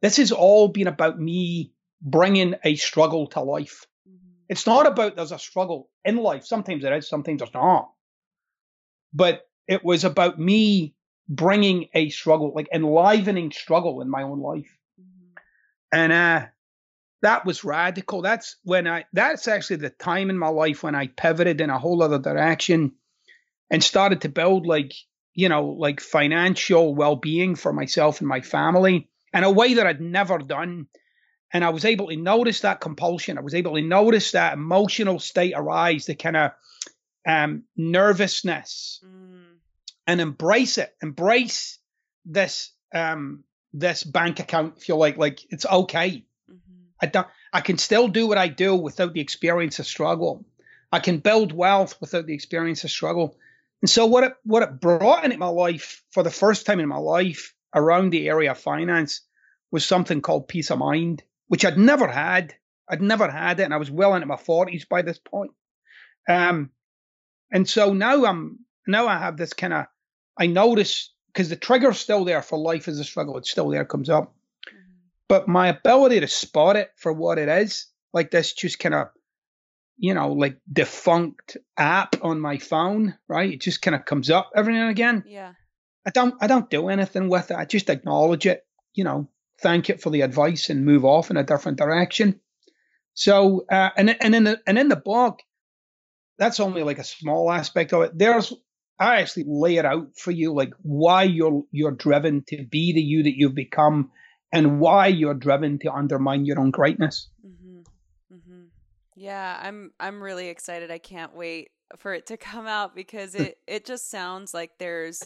this 0.00 0.16
has 0.16 0.32
all 0.32 0.68
been 0.68 0.88
about 0.88 1.18
me 1.18 1.72
bringing 2.00 2.54
a 2.64 2.76
struggle 2.76 3.28
to 3.28 3.40
life. 3.40 3.86
It's 4.52 4.66
not 4.66 4.86
about 4.86 5.16
there's 5.16 5.32
a 5.32 5.38
struggle 5.38 5.88
in 6.04 6.18
life. 6.18 6.44
Sometimes 6.44 6.84
it 6.84 6.92
is, 6.92 7.08
sometimes 7.08 7.38
there's 7.38 7.54
not. 7.54 7.90
But 9.14 9.48
it 9.66 9.82
was 9.82 10.04
about 10.04 10.38
me 10.38 10.94
bringing 11.26 11.88
a 11.94 12.10
struggle, 12.10 12.52
like 12.54 12.68
enlivening 12.70 13.50
struggle 13.50 14.02
in 14.02 14.10
my 14.10 14.24
own 14.24 14.40
life. 14.40 14.76
Mm-hmm. 15.00 15.38
And 15.90 16.12
uh, 16.12 16.46
that 17.22 17.46
was 17.46 17.64
radical. 17.64 18.20
That's 18.20 18.56
when 18.62 18.86
I, 18.86 19.06
that's 19.14 19.48
actually 19.48 19.76
the 19.76 19.88
time 19.88 20.28
in 20.28 20.36
my 20.36 20.48
life 20.48 20.82
when 20.82 20.94
I 20.94 21.06
pivoted 21.06 21.62
in 21.62 21.70
a 21.70 21.78
whole 21.78 22.02
other 22.02 22.18
direction 22.18 22.92
and 23.70 23.82
started 23.82 24.20
to 24.20 24.28
build 24.28 24.66
like, 24.66 24.92
you 25.32 25.48
know, 25.48 25.64
like 25.64 26.02
financial 26.02 26.94
well 26.94 27.16
being 27.16 27.54
for 27.54 27.72
myself 27.72 28.20
and 28.20 28.28
my 28.28 28.42
family 28.42 29.08
in 29.32 29.44
a 29.44 29.50
way 29.50 29.72
that 29.72 29.86
I'd 29.86 30.02
never 30.02 30.36
done. 30.36 30.88
And 31.52 31.64
I 31.64 31.70
was 31.70 31.84
able 31.84 32.08
to 32.08 32.16
notice 32.16 32.60
that 32.60 32.80
compulsion. 32.80 33.36
I 33.36 33.42
was 33.42 33.54
able 33.54 33.74
to 33.74 33.82
notice 33.82 34.32
that 34.32 34.54
emotional 34.54 35.18
state 35.18 35.52
arise, 35.54 36.06
the 36.06 36.14
kind 36.14 36.36
of 36.36 36.52
um, 37.26 37.64
nervousness, 37.76 39.00
mm. 39.04 39.44
and 40.06 40.20
embrace 40.20 40.78
it. 40.78 40.94
Embrace 41.02 41.78
this 42.24 42.72
um, 42.94 43.44
this 43.72 44.02
bank 44.02 44.40
account, 44.40 44.74
if 44.78 44.88
you 44.88 44.96
like. 44.96 45.16
Like 45.16 45.40
it's 45.50 45.66
okay. 45.66 46.24
Mm-hmm. 46.50 46.82
I 47.00 47.06
don't. 47.06 47.26
I 47.52 47.60
can 47.60 47.76
still 47.76 48.08
do 48.08 48.26
what 48.26 48.38
I 48.38 48.48
do 48.48 48.74
without 48.74 49.12
the 49.12 49.20
experience 49.20 49.78
of 49.78 49.86
struggle. 49.86 50.44
I 50.90 51.00
can 51.00 51.18
build 51.18 51.52
wealth 51.52 52.00
without 52.00 52.26
the 52.26 52.34
experience 52.34 52.84
of 52.84 52.90
struggle. 52.90 53.36
And 53.82 53.90
so 53.90 54.06
what 54.06 54.24
it 54.24 54.34
what 54.44 54.62
it 54.62 54.80
brought 54.80 55.24
into 55.24 55.38
my 55.38 55.48
life 55.48 56.02
for 56.10 56.22
the 56.22 56.30
first 56.30 56.66
time 56.66 56.80
in 56.80 56.88
my 56.88 56.98
life 56.98 57.54
around 57.74 58.10
the 58.10 58.28
area 58.28 58.52
of 58.52 58.58
finance 58.58 59.22
was 59.70 59.84
something 59.84 60.20
called 60.20 60.48
peace 60.48 60.70
of 60.70 60.78
mind, 60.78 61.22
which 61.52 61.66
I'd 61.66 61.76
never 61.76 62.08
had. 62.08 62.54
I'd 62.88 63.02
never 63.02 63.30
had 63.30 63.60
it, 63.60 63.64
and 63.64 63.74
I 63.74 63.76
was 63.76 63.90
well 63.90 64.14
into 64.14 64.26
my 64.26 64.38
forties 64.38 64.86
by 64.86 65.02
this 65.02 65.18
point. 65.18 65.50
Um, 66.26 66.70
and 67.52 67.68
so 67.68 67.92
now 67.92 68.24
I'm 68.24 68.60
now 68.86 69.06
I 69.06 69.18
have 69.18 69.36
this 69.36 69.52
kind 69.52 69.74
of 69.74 69.84
I 70.38 70.46
notice 70.46 71.12
because 71.26 71.50
the 71.50 71.56
trigger's 71.56 72.00
still 72.00 72.24
there 72.24 72.40
for 72.40 72.58
life 72.58 72.88
as 72.88 72.98
a 72.98 73.04
struggle. 73.04 73.36
It's 73.36 73.50
still 73.50 73.68
there, 73.68 73.84
comes 73.84 74.08
up, 74.08 74.32
mm-hmm. 74.66 74.92
but 75.28 75.46
my 75.46 75.68
ability 75.68 76.20
to 76.20 76.26
spot 76.26 76.76
it 76.76 76.90
for 76.96 77.12
what 77.12 77.36
it 77.36 77.50
is, 77.50 77.84
like 78.14 78.30
this, 78.30 78.54
just 78.54 78.78
kind 78.78 78.94
of 78.94 79.08
you 79.98 80.14
know, 80.14 80.32
like 80.32 80.56
defunct 80.72 81.58
app 81.76 82.16
on 82.22 82.40
my 82.40 82.56
phone, 82.56 83.14
right? 83.28 83.52
It 83.52 83.60
just 83.60 83.82
kind 83.82 83.94
of 83.94 84.06
comes 84.06 84.30
up 84.30 84.52
every 84.56 84.72
now 84.72 84.84
and 84.84 84.90
again. 84.90 85.22
Yeah. 85.26 85.52
I 86.06 86.10
don't 86.12 86.34
I 86.40 86.46
don't 86.46 86.70
do 86.70 86.88
anything 86.88 87.28
with 87.28 87.50
it. 87.50 87.58
I 87.58 87.66
just 87.66 87.90
acknowledge 87.90 88.46
it, 88.46 88.64
you 88.94 89.04
know, 89.04 89.28
thank 89.62 89.90
it 89.90 90.02
for 90.02 90.10
the 90.10 90.22
advice 90.22 90.70
and 90.70 90.84
move 90.84 91.04
off 91.04 91.30
in 91.30 91.36
a 91.36 91.44
different 91.44 91.78
direction. 91.78 92.40
So 93.14 93.64
uh, 93.70 93.90
and 93.96 94.16
and 94.20 94.34
in 94.34 94.44
the 94.44 94.60
and 94.66 94.78
in 94.78 94.88
the 94.88 94.96
book, 94.96 95.40
that's 96.38 96.60
only 96.60 96.82
like 96.82 96.98
a 96.98 97.04
small 97.04 97.50
aspect 97.50 97.92
of 97.92 98.02
it. 98.02 98.18
There's 98.18 98.52
I 98.98 99.20
actually 99.20 99.44
lay 99.48 99.76
it 99.76 99.84
out 99.84 100.16
for 100.16 100.30
you, 100.30 100.54
like 100.54 100.72
why 100.82 101.24
you're 101.24 101.64
you're 101.70 101.90
driven 101.90 102.44
to 102.48 102.64
be 102.70 102.92
the 102.92 103.02
you 103.02 103.22
that 103.24 103.36
you've 103.36 103.54
become, 103.54 104.10
and 104.52 104.80
why 104.80 105.08
you're 105.08 105.34
driven 105.34 105.78
to 105.80 105.92
undermine 105.92 106.44
your 106.44 106.60
own 106.60 106.70
greatness. 106.70 107.28
Mm-hmm. 107.44 107.80
Mm-hmm. 108.34 108.62
Yeah, 109.16 109.60
I'm 109.62 109.92
I'm 110.00 110.22
really 110.22 110.48
excited. 110.48 110.90
I 110.90 110.98
can't 110.98 111.34
wait 111.34 111.70
for 111.98 112.14
it 112.14 112.26
to 112.26 112.36
come 112.36 112.66
out 112.66 112.94
because 112.94 113.34
hmm. 113.34 113.42
it 113.42 113.58
it 113.66 113.84
just 113.84 114.10
sounds 114.10 114.54
like 114.54 114.78
there's 114.78 115.22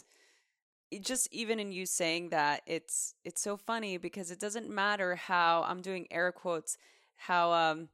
just 1.01 1.27
even 1.31 1.59
in 1.59 1.71
you 1.71 1.85
saying 1.85 2.29
that 2.29 2.61
it's 2.65 3.13
it's 3.25 3.41
so 3.41 3.57
funny 3.57 3.97
because 3.97 4.31
it 4.31 4.39
doesn't 4.39 4.69
matter 4.69 5.15
how 5.15 5.63
I'm 5.67 5.81
doing 5.81 6.07
air 6.11 6.31
quotes 6.31 6.77
how 7.17 7.51
um 7.51 7.89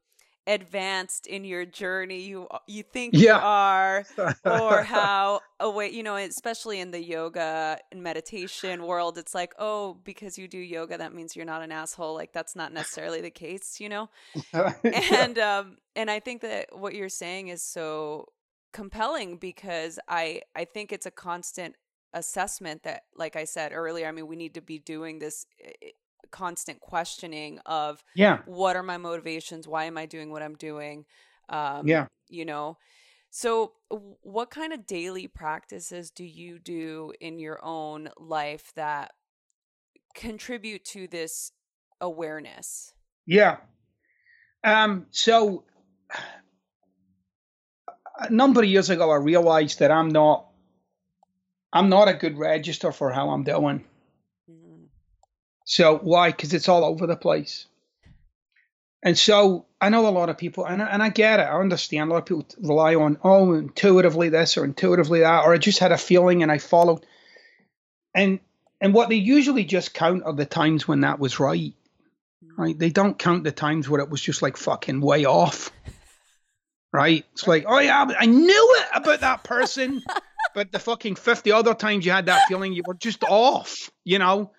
advanced 0.46 1.26
in 1.26 1.46
your 1.46 1.66
journey 1.66 2.20
you 2.20 2.48
you 2.68 2.84
think 2.84 3.14
yeah. 3.14 3.38
you 3.38 3.42
are 3.42 4.06
or 4.44 4.84
how 4.84 5.40
away 5.62 5.90
you 5.90 6.04
know 6.04 6.18
especially 6.18 6.82
in 6.82 6.92
the 6.92 7.02
yoga 7.02 7.80
and 7.94 8.04
meditation 8.04 8.86
world 8.86 9.18
it's 9.18 9.34
like 9.34 9.54
oh 9.58 9.98
because 10.04 10.38
you 10.38 10.50
do 10.50 10.58
yoga 10.58 10.98
that 10.98 11.14
means 11.14 11.36
you're 11.36 11.46
not 11.46 11.62
an 11.62 11.72
asshole. 11.72 12.14
Like 12.14 12.34
that's 12.34 12.58
not 12.58 12.74
necessarily 12.74 13.22
the 13.22 13.32
case 13.32 13.80
you 13.80 13.88
know? 13.88 14.10
And 14.84 15.40
um 15.40 15.78
and 15.96 16.12
i 16.12 16.20
think 16.20 16.42
that 16.42 16.78
what 16.78 16.94
you're 16.94 17.10
saying 17.10 17.48
is 17.48 17.62
so 17.64 18.28
compelling 18.74 19.38
because 19.38 19.98
i 20.10 20.42
i 20.56 20.66
think 20.66 20.92
it's 20.92 21.06
a 21.06 21.12
constant 21.12 21.76
assessment 22.14 22.84
that 22.84 23.04
like 23.16 23.36
i 23.36 23.44
said 23.44 23.72
earlier 23.74 24.08
i 24.08 24.12
mean 24.12 24.28
we 24.28 24.36
need 24.36 24.54
to 24.54 24.62
be 24.62 24.80
doing 24.80 25.20
this 25.20 25.46
eh, 25.64 25.90
constant 26.34 26.82
questioning 26.82 27.60
of 27.66 28.04
yeah. 28.16 28.40
what 28.46 28.76
are 28.76 28.84
my 28.84 28.98
motivations? 28.98 29.68
Why 29.68 29.86
am 29.86 29.98
i 29.98 30.06
doing 30.06 30.32
what 30.32 30.42
i'm 30.42 30.56
doing? 30.56 31.06
Um 31.48 31.88
yeah. 31.88 32.08
you 32.28 32.44
know? 32.44 32.78
So 33.30 33.74
what 33.90 34.50
kind 34.52 34.74
of 34.74 34.86
daily 34.86 35.28
practices 35.28 36.12
do 36.12 36.26
you 36.26 36.60
do 36.60 37.14
in 37.22 37.40
your 37.40 37.64
own 37.64 38.10
life 38.18 38.72
that 38.76 39.14
contribute 40.14 40.86
to 40.86 41.08
this 41.08 41.52
awareness? 42.02 42.94
Yeah. 43.26 43.58
Um 44.64 45.06
so 45.12 45.66
a 48.20 48.30
number 48.30 48.62
of 48.62 48.68
years 48.68 48.90
ago 48.92 49.10
i 49.10 49.16
realized 49.16 49.80
that 49.80 49.90
i'm 49.90 50.10
not 50.10 50.48
i'm 51.74 51.90
not 51.90 52.08
a 52.08 52.14
good 52.14 52.38
register 52.38 52.92
for 52.92 53.12
how 53.12 53.30
i'm 53.32 53.44
doing 53.44 53.84
so 55.66 55.98
why? 55.98 56.32
Because 56.32 56.54
it's 56.54 56.70
all 56.70 56.84
over 56.84 57.08
the 57.08 57.16
place. 57.16 57.66
And 59.02 59.18
so 59.18 59.66
I 59.82 59.90
know 59.90 60.08
a 60.08 60.10
lot 60.10 60.30
of 60.30 60.38
people, 60.38 60.66
and 60.66 60.82
I, 60.82 60.88
and 60.88 61.04
I 61.04 61.10
get 61.10 61.40
it. 61.40 61.44
I 61.44 61.60
understand 61.60 62.10
a 62.10 62.14
lot 62.14 62.20
of 62.20 62.26
people 62.26 62.48
rely 62.62 62.96
on 62.96 63.18
oh 63.24 63.54
intuitively 63.54 64.30
this 64.30 64.58
or 64.58 64.64
intuitively 64.64 65.22
that, 65.22 65.44
or 65.44 65.54
I 65.54 65.58
just 65.58 65.80
had 65.80 65.92
a 65.92 65.98
feeling 65.98 66.42
and 66.42 66.52
I 66.52 66.58
followed. 66.58 67.06
And 68.14 68.40
and 68.80 68.94
what 68.94 69.10
they 69.10 69.16
usually 69.16 69.66
just 69.66 69.94
count 69.94 70.24
are 70.26 70.34
the 70.34 70.46
times 70.46 70.88
when 70.88 71.02
that 71.02 71.20
was 71.20 71.40
right. 71.40 71.74
Right? 72.58 72.78
They 72.78 72.92
don't 72.92 73.18
count 73.18 73.44
the 73.44 73.52
times 73.52 73.90
where 73.90 74.02
it 74.02 74.10
was 74.10 74.22
just 74.22 74.42
like 74.42 74.58
fucking 74.58 75.02
way 75.02 75.26
off. 75.26 75.72
Right? 76.96 77.26
It's 77.32 77.48
like, 77.48 77.66
oh 77.68 77.80
yeah, 77.80 78.06
I 78.20 78.28
knew 78.28 78.76
it 78.78 78.86
about 78.94 79.22
that 79.22 79.44
person, 79.44 80.04
but 80.54 80.72
the 80.72 80.80
fucking 80.80 81.16
fifty 81.16 81.52
other 81.52 81.74
times 81.74 82.06
you 82.06 82.12
had 82.12 82.26
that 82.28 82.48
feeling, 82.48 82.74
you 82.74 82.84
were 82.86 82.94
just 82.96 83.24
off. 83.24 83.90
You 84.04 84.20
know. 84.20 84.52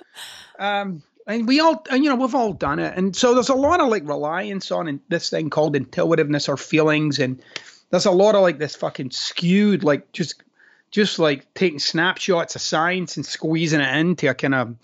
Um, 0.58 1.02
and 1.26 1.48
we 1.48 1.58
all, 1.60 1.82
and, 1.90 2.04
you 2.04 2.10
know, 2.10 2.16
we've 2.16 2.34
all 2.34 2.52
done 2.52 2.78
it. 2.78 2.96
And 2.96 3.16
so 3.16 3.34
there's 3.34 3.48
a 3.48 3.54
lot 3.54 3.80
of 3.80 3.88
like 3.88 4.06
reliance 4.06 4.70
on 4.70 5.00
this 5.08 5.30
thing 5.30 5.50
called 5.50 5.74
intuitiveness 5.74 6.48
or 6.48 6.56
feelings. 6.56 7.18
And 7.18 7.42
there's 7.90 8.06
a 8.06 8.10
lot 8.10 8.34
of 8.34 8.42
like 8.42 8.58
this 8.58 8.76
fucking 8.76 9.10
skewed, 9.10 9.82
like 9.82 10.12
just, 10.12 10.42
just 10.90 11.18
like 11.18 11.52
taking 11.54 11.78
snapshots 11.78 12.56
of 12.56 12.62
science 12.62 13.16
and 13.16 13.24
squeezing 13.24 13.80
it 13.80 13.96
into 13.96 14.28
a 14.28 14.34
kind 14.34 14.54
of 14.54 14.76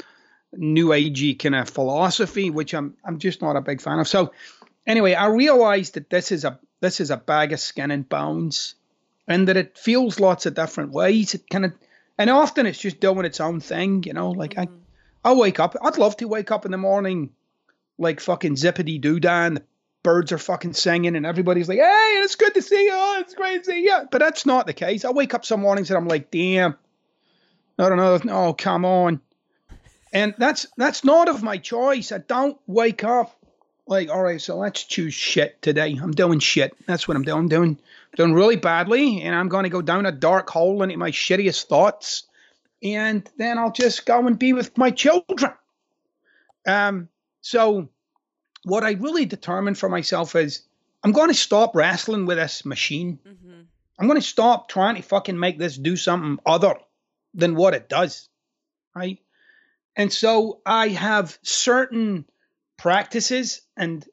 new 0.54 0.88
agey 0.88 1.38
kind 1.38 1.54
of 1.54 1.68
philosophy, 1.68 2.48
which 2.48 2.74
I'm, 2.74 2.96
I'm 3.04 3.18
just 3.18 3.42
not 3.42 3.56
a 3.56 3.60
big 3.60 3.82
fan 3.82 3.98
of. 3.98 4.08
So 4.08 4.32
anyway, 4.86 5.12
I 5.12 5.26
realized 5.26 5.94
that 5.94 6.08
this 6.08 6.32
is 6.32 6.44
a, 6.44 6.58
this 6.80 7.00
is 7.00 7.10
a 7.10 7.18
bag 7.18 7.52
of 7.52 7.60
skin 7.60 7.90
and 7.90 8.08
bones 8.08 8.76
and 9.30 9.46
that 9.46 9.56
it 9.56 9.78
feels 9.78 10.18
lots 10.18 10.44
of 10.44 10.54
different 10.54 10.90
ways. 10.90 11.34
It 11.34 11.48
kind 11.48 11.64
of, 11.64 11.72
and 12.18 12.28
often 12.28 12.66
it's 12.66 12.80
just 12.80 12.98
doing 12.98 13.24
its 13.24 13.40
own 13.40 13.60
thing, 13.60 14.02
you 14.02 14.12
know, 14.12 14.32
like 14.32 14.54
mm-hmm. 14.54 14.74
I, 15.24 15.30
I'll 15.30 15.38
wake 15.38 15.60
up. 15.60 15.76
I'd 15.80 15.98
love 15.98 16.16
to 16.16 16.28
wake 16.28 16.50
up 16.50 16.64
in 16.64 16.72
the 16.72 16.76
morning 16.76 17.30
like 17.96 18.18
fucking 18.18 18.56
zippity 18.56 19.00
doo 19.00 19.20
dah 19.20 19.46
and 19.46 19.56
the 19.58 19.62
birds 20.02 20.32
are 20.32 20.38
fucking 20.38 20.72
singing 20.72 21.14
and 21.14 21.24
everybody's 21.24 21.68
like, 21.68 21.78
hey, 21.78 22.20
it's 22.24 22.34
good 22.34 22.54
to 22.54 22.62
see 22.62 22.86
you. 22.86 22.92
Oh, 22.92 23.18
it's 23.20 23.34
great 23.34 23.62
to 23.62 23.70
see 23.70 23.84
you. 23.84 24.00
But 24.10 24.18
that's 24.18 24.46
not 24.46 24.66
the 24.66 24.72
case. 24.72 25.04
I 25.04 25.12
wake 25.12 25.32
up 25.32 25.44
some 25.44 25.60
mornings 25.60 25.90
and 25.90 25.98
I'm 25.98 26.08
like, 26.08 26.32
damn, 26.32 26.76
I 27.78 27.88
don't 27.88 27.98
know. 27.98 28.18
Oh, 28.32 28.52
come 28.52 28.84
on. 28.84 29.20
And 30.12 30.34
that's 30.38 30.66
that's 30.76 31.04
not 31.04 31.28
of 31.28 31.44
my 31.44 31.58
choice. 31.58 32.10
I 32.10 32.18
don't 32.18 32.58
wake 32.66 33.04
up 33.04 33.36
like, 33.86 34.10
all 34.10 34.22
right, 34.22 34.40
so 34.40 34.56
let's 34.56 34.82
choose 34.82 35.14
shit 35.14 35.62
today. 35.62 35.96
I'm 36.02 36.10
doing 36.10 36.40
shit. 36.40 36.74
That's 36.86 37.06
what 37.06 37.16
I'm 37.16 37.22
doing. 37.22 37.38
I'm 37.38 37.48
doing 37.48 37.78
doing 38.16 38.34
really 38.34 38.56
badly, 38.56 39.22
and 39.22 39.34
I'm 39.34 39.48
going 39.48 39.64
to 39.64 39.70
go 39.70 39.82
down 39.82 40.06
a 40.06 40.12
dark 40.12 40.50
hole 40.50 40.82
into 40.82 40.96
my 40.96 41.10
shittiest 41.10 41.66
thoughts 41.66 42.24
and 42.82 43.28
then 43.36 43.58
I'll 43.58 43.72
just 43.72 44.06
go 44.06 44.26
and 44.26 44.38
be 44.38 44.52
with 44.52 44.76
my 44.78 44.90
children. 44.90 45.52
Um, 46.66 47.08
so 47.40 47.88
what 48.64 48.84
I 48.84 48.92
really 48.92 49.26
determined 49.26 49.78
for 49.78 49.88
myself 49.88 50.34
is 50.34 50.62
I'm 51.02 51.12
going 51.12 51.28
to 51.28 51.34
stop 51.34 51.74
wrestling 51.74 52.26
with 52.26 52.38
this 52.38 52.64
machine. 52.64 53.18
Mm-hmm. 53.26 53.60
I'm 53.98 54.06
going 54.06 54.20
to 54.20 54.26
stop 54.26 54.68
trying 54.68 54.96
to 54.96 55.02
fucking 55.02 55.38
make 55.38 55.58
this 55.58 55.76
do 55.76 55.96
something 55.96 56.38
other 56.46 56.74
than 57.34 57.54
what 57.54 57.74
it 57.74 57.88
does. 57.88 58.28
Right. 58.94 59.18
And 59.96 60.12
so 60.12 60.60
I 60.64 60.88
have 60.88 61.38
certain 61.42 62.24
practices 62.78 63.60
and, 63.76 64.06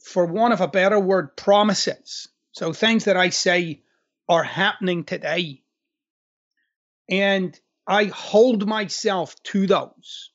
for 0.00 0.24
want 0.24 0.54
of 0.54 0.60
a 0.60 0.68
better 0.68 0.98
word, 0.98 1.36
promises. 1.36 2.28
So 2.56 2.72
things 2.72 3.04
that 3.04 3.18
I 3.18 3.28
say 3.28 3.82
are 4.30 4.42
happening 4.42 5.04
today. 5.04 5.62
And 7.06 7.58
I 7.86 8.04
hold 8.04 8.66
myself 8.66 9.36
to 9.52 9.66
those. 9.66 10.30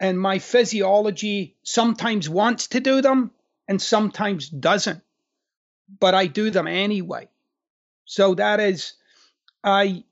And 0.00 0.20
my 0.20 0.40
physiology 0.40 1.56
sometimes 1.62 2.28
wants 2.28 2.66
to 2.68 2.80
do 2.80 3.00
them 3.00 3.30
and 3.68 3.80
sometimes 3.80 4.48
doesn't, 4.48 5.02
but 6.00 6.14
I 6.14 6.26
do 6.26 6.50
them 6.50 6.66
anyway. 6.66 7.28
So 8.04 8.34
that 8.34 8.58
is, 8.58 8.94
I, 9.62 10.02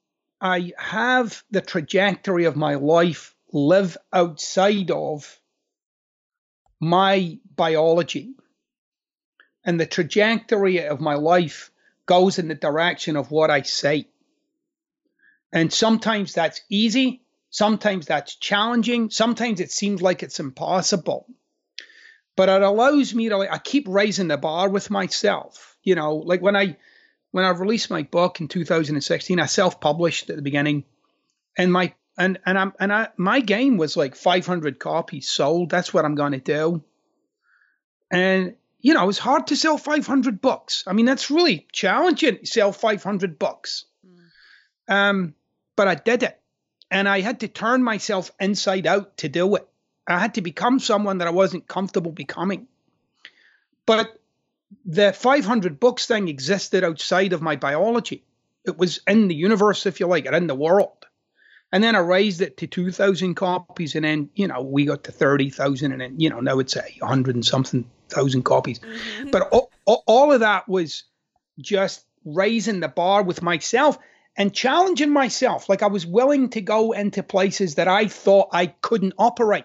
I 0.40 0.72
have 0.78 1.42
the 1.50 1.62
trajectory 1.62 2.44
of 2.44 2.54
my 2.54 2.76
life 2.76 3.34
live 3.52 3.98
outside 4.12 4.92
of 4.92 5.36
my 6.78 7.40
biology. 7.56 8.36
And 9.64 9.78
the 9.78 9.86
trajectory 9.86 10.84
of 10.86 11.00
my 11.00 11.14
life 11.14 11.70
goes 12.06 12.38
in 12.38 12.48
the 12.48 12.54
direction 12.54 13.16
of 13.16 13.30
what 13.30 13.50
I 13.50 13.62
say. 13.62 14.08
And 15.52 15.72
sometimes 15.72 16.32
that's 16.32 16.62
easy, 16.68 17.22
sometimes 17.50 18.06
that's 18.06 18.34
challenging, 18.36 19.10
sometimes 19.10 19.60
it 19.60 19.70
seems 19.70 20.00
like 20.00 20.22
it's 20.22 20.40
impossible. 20.40 21.26
But 22.34 22.48
it 22.48 22.62
allows 22.62 23.14
me 23.14 23.28
to 23.28 23.36
like 23.36 23.52
I 23.52 23.58
keep 23.58 23.86
raising 23.88 24.28
the 24.28 24.38
bar 24.38 24.70
with 24.70 24.90
myself. 24.90 25.76
You 25.82 25.94
know, 25.94 26.16
like 26.16 26.40
when 26.40 26.56
I 26.56 26.76
when 27.30 27.44
I 27.44 27.50
released 27.50 27.90
my 27.90 28.02
book 28.02 28.40
in 28.40 28.48
2016, 28.48 29.38
I 29.38 29.46
self-published 29.46 30.30
at 30.30 30.36
the 30.36 30.42
beginning, 30.42 30.84
and 31.58 31.70
my 31.70 31.92
and 32.16 32.38
and 32.46 32.58
I'm 32.58 32.72
and 32.80 32.92
I 32.92 33.08
my 33.18 33.40
game 33.40 33.76
was 33.76 33.96
like 33.96 34.16
500 34.16 34.78
copies 34.78 35.28
sold. 35.28 35.68
That's 35.68 35.92
what 35.92 36.06
I'm 36.06 36.14
going 36.14 36.32
to 36.32 36.38
do. 36.38 36.82
And 38.10 38.54
you 38.82 38.94
know, 38.94 39.08
it's 39.08 39.18
hard 39.18 39.46
to 39.46 39.56
sell 39.56 39.78
500 39.78 40.40
books. 40.40 40.82
I 40.86 40.92
mean, 40.92 41.06
that's 41.06 41.30
really 41.30 41.66
challenging. 41.72 42.38
to 42.38 42.46
Sell 42.46 42.72
500 42.72 43.38
books. 43.38 43.84
Mm. 44.04 44.92
Um, 44.92 45.34
but 45.76 45.86
I 45.86 45.94
did 45.94 46.24
it, 46.24 46.38
and 46.90 47.08
I 47.08 47.20
had 47.20 47.40
to 47.40 47.48
turn 47.48 47.82
myself 47.82 48.32
inside 48.40 48.86
out 48.86 49.16
to 49.18 49.28
do 49.28 49.54
it. 49.54 49.66
I 50.06 50.18
had 50.18 50.34
to 50.34 50.42
become 50.42 50.80
someone 50.80 51.18
that 51.18 51.28
I 51.28 51.30
wasn't 51.30 51.68
comfortable 51.68 52.10
becoming. 52.10 52.66
But 53.86 54.20
the 54.84 55.12
500 55.12 55.78
books 55.78 56.06
thing 56.06 56.26
existed 56.26 56.82
outside 56.82 57.32
of 57.32 57.40
my 57.40 57.54
biology. 57.54 58.24
It 58.64 58.76
was 58.76 59.00
in 59.06 59.28
the 59.28 59.34
universe, 59.34 59.86
if 59.86 60.00
you 60.00 60.08
like, 60.08 60.26
or 60.26 60.34
in 60.34 60.48
the 60.48 60.56
world. 60.56 61.06
And 61.70 61.82
then 61.82 61.94
I 61.94 62.00
raised 62.00 62.40
it 62.40 62.58
to 62.58 62.66
2,000 62.66 63.34
copies, 63.34 63.94
and 63.94 64.04
then, 64.04 64.30
you 64.34 64.48
know, 64.48 64.60
we 64.60 64.86
got 64.86 65.04
to 65.04 65.12
30,000, 65.12 65.92
and 65.92 66.00
then, 66.00 66.20
you 66.20 66.30
know, 66.30 66.40
now 66.40 66.58
it's 66.58 66.76
a 66.76 66.82
100 66.98 67.36
and 67.36 67.46
something 67.46 67.88
thousand 68.12 68.42
copies. 68.42 68.78
Mm-hmm. 68.78 69.30
But 69.30 69.48
all, 69.50 69.70
all 70.06 70.32
of 70.32 70.40
that 70.40 70.68
was 70.68 71.04
just 71.58 72.04
raising 72.24 72.80
the 72.80 72.88
bar 72.88 73.22
with 73.22 73.42
myself 73.42 73.98
and 74.36 74.54
challenging 74.54 75.10
myself. 75.10 75.68
Like 75.68 75.82
I 75.82 75.88
was 75.88 76.06
willing 76.06 76.50
to 76.50 76.60
go 76.60 76.92
into 76.92 77.22
places 77.22 77.76
that 77.76 77.88
I 77.88 78.06
thought 78.06 78.48
I 78.52 78.66
couldn't 78.66 79.14
operate. 79.18 79.64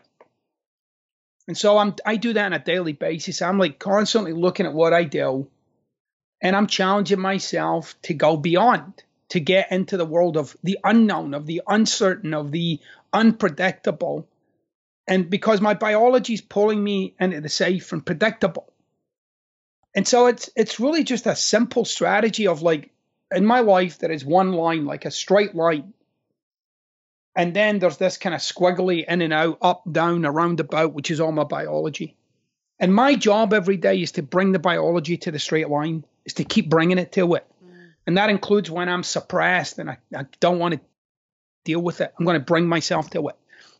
And 1.48 1.58
so 1.58 1.78
I'm 1.78 1.95
I 2.06 2.18
do 2.18 2.34
that 2.34 2.45
on 2.45 2.54
a 2.54 2.60
daily 2.60 2.93
basis. 2.93 3.41
I'm 3.41 3.58
like 3.58 3.80
constantly 3.80 4.34
looking 4.34 4.66
at 4.66 4.74
what 4.74 4.93
I 4.93 5.06
do 5.06 5.48
and 6.41 6.56
I'm 6.56 6.68
challenging 6.68 7.20
myself 7.20 7.95
to 8.04 8.14
go 8.14 8.38
beyond, 8.38 9.04
to 9.30 9.39
get 9.39 9.72
into 9.72 9.98
the 9.98 10.06
world 10.06 10.38
of 10.38 10.56
the 10.64 10.80
unknown, 10.84 11.34
of 11.34 11.45
the 11.45 11.62
uncertain, 11.68 12.34
of 12.34 12.52
the 12.52 12.80
unpredictable. 13.12 14.28
And 15.08 15.30
because 15.30 15.62
my 15.62 15.74
biology 15.74 16.34
is 16.34 16.41
pulling 16.41 16.84
me 16.84 17.16
into 17.20 17.39
the 17.41 17.49
safe 17.49 17.93
and 17.93 18.05
predictable. 18.05 18.74
And 19.95 20.08
so 20.08 20.28
it's 20.28 20.49
it's 20.55 20.80
really 20.80 21.03
just 21.03 21.26
a 21.26 21.36
simple 21.36 21.86
strategy 21.86 22.47
of 22.47 22.62
like 22.62 22.91
in 23.32 23.45
my 23.45 23.62
life 23.62 23.99
there 23.99 24.12
is 24.12 24.26
one 24.26 24.53
line, 24.53 24.86
like 24.86 25.05
a 25.05 25.12
straight 25.12 25.55
line 25.55 25.93
and 27.38 27.53
then 27.53 27.78
there's 27.78 27.97
this 27.97 28.18
kind 28.18 28.34
of 28.34 28.41
squiggly 28.41 29.05
in 29.08 29.22
and 29.22 29.32
out, 29.32 29.60
up, 29.62 29.84
down, 29.89 30.26
around 30.26 30.60
about, 30.60 30.93
which 30.93 31.12
is 31.12 31.22
all 31.22 31.32
my 31.32 31.43
biology. 31.43 32.18
And 32.80 32.93
my 32.93 33.14
job 33.14 33.53
every 33.53 33.78
day 33.78 34.01
is 34.01 34.14
to 34.14 34.24
bring 34.24 34.53
the 34.53 34.60
biology 34.60 35.18
to 35.18 35.32
the 35.32 35.38
straight 35.38 35.70
line, 35.70 36.03
is 36.26 36.34
to 36.34 36.43
keep 36.43 36.68
bringing 36.68 36.97
it 36.97 37.12
to 37.12 37.36
it. 37.36 37.45
Mm. 37.64 37.91
And 38.08 38.18
that 38.18 38.32
includes 38.32 38.72
when 38.72 38.89
I'm 38.89 39.03
suppressed 39.03 39.78
and 39.78 39.88
I, 39.88 39.97
I 40.16 40.26
don't 40.39 40.58
want 40.58 40.74
to 40.74 40.80
deal 41.64 41.80
with 41.80 42.01
it. 42.01 42.12
I'm 42.18 42.26
going 42.26 42.39
to 42.39 42.43
bring 42.43 42.68
myself 42.68 43.12
to 43.12 43.28
it. 43.28 43.36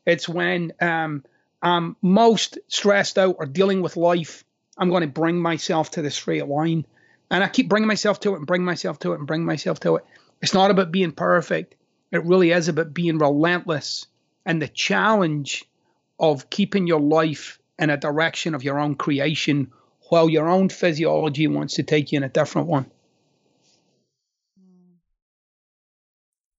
It's 0.08 0.28
when 0.28 0.72
um, 0.80 1.26
I'm 1.62 1.98
most 2.02 2.58
stressed 2.70 3.18
out 3.18 3.36
or 3.40 3.46
dealing 3.46 3.82
with 3.82 3.98
life, 3.98 4.46
I'm 4.78 4.90
going 4.90 5.02
to 5.02 5.08
bring 5.08 5.40
myself 5.42 5.92
to 5.92 6.02
the 6.02 6.10
straight 6.10 6.48
line. 6.48 6.86
And 7.30 7.44
I 7.44 7.50
keep 7.50 7.68
bringing 7.68 7.90
myself 7.90 8.22
to 8.22 8.34
it 8.34 8.38
and 8.38 8.48
bring 8.48 8.64
myself 8.64 9.00
to 9.00 9.12
it 9.12 9.18
and 9.18 9.28
bring 9.28 9.44
myself 9.44 9.82
to 9.82 9.98
it. 9.98 10.06
It's 10.42 10.54
not 10.54 10.72
about 10.72 10.94
being 10.94 11.12
perfect. 11.12 11.76
It 12.10 12.24
really 12.24 12.52
is 12.52 12.70
about 12.70 12.94
being 12.94 13.18
relentless 13.18 14.08
and 14.46 14.62
the 14.62 14.70
challenge 14.70 15.66
of 16.18 16.50
keeping 16.50 16.88
your 16.88 17.02
life 17.02 17.60
in 17.78 17.90
a 17.90 17.98
direction 17.98 18.56
of 18.56 18.64
your 18.64 18.80
own 18.80 18.96
creation 18.96 19.74
while 20.08 20.30
your 20.30 20.48
own 20.48 20.70
physiology 20.70 21.48
wants 21.48 21.74
to 21.76 21.84
take 21.84 22.14
you 22.14 22.18
in 22.18 22.24
a 22.24 22.30
different 22.30 22.70
one. 22.70 22.90
Hmm. 24.58 24.94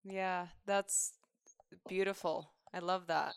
Yeah, 0.05 0.49
that's 0.66 1.14
beautiful. 1.88 2.51
I 2.73 2.81
love 2.81 3.07
that. 3.07 3.35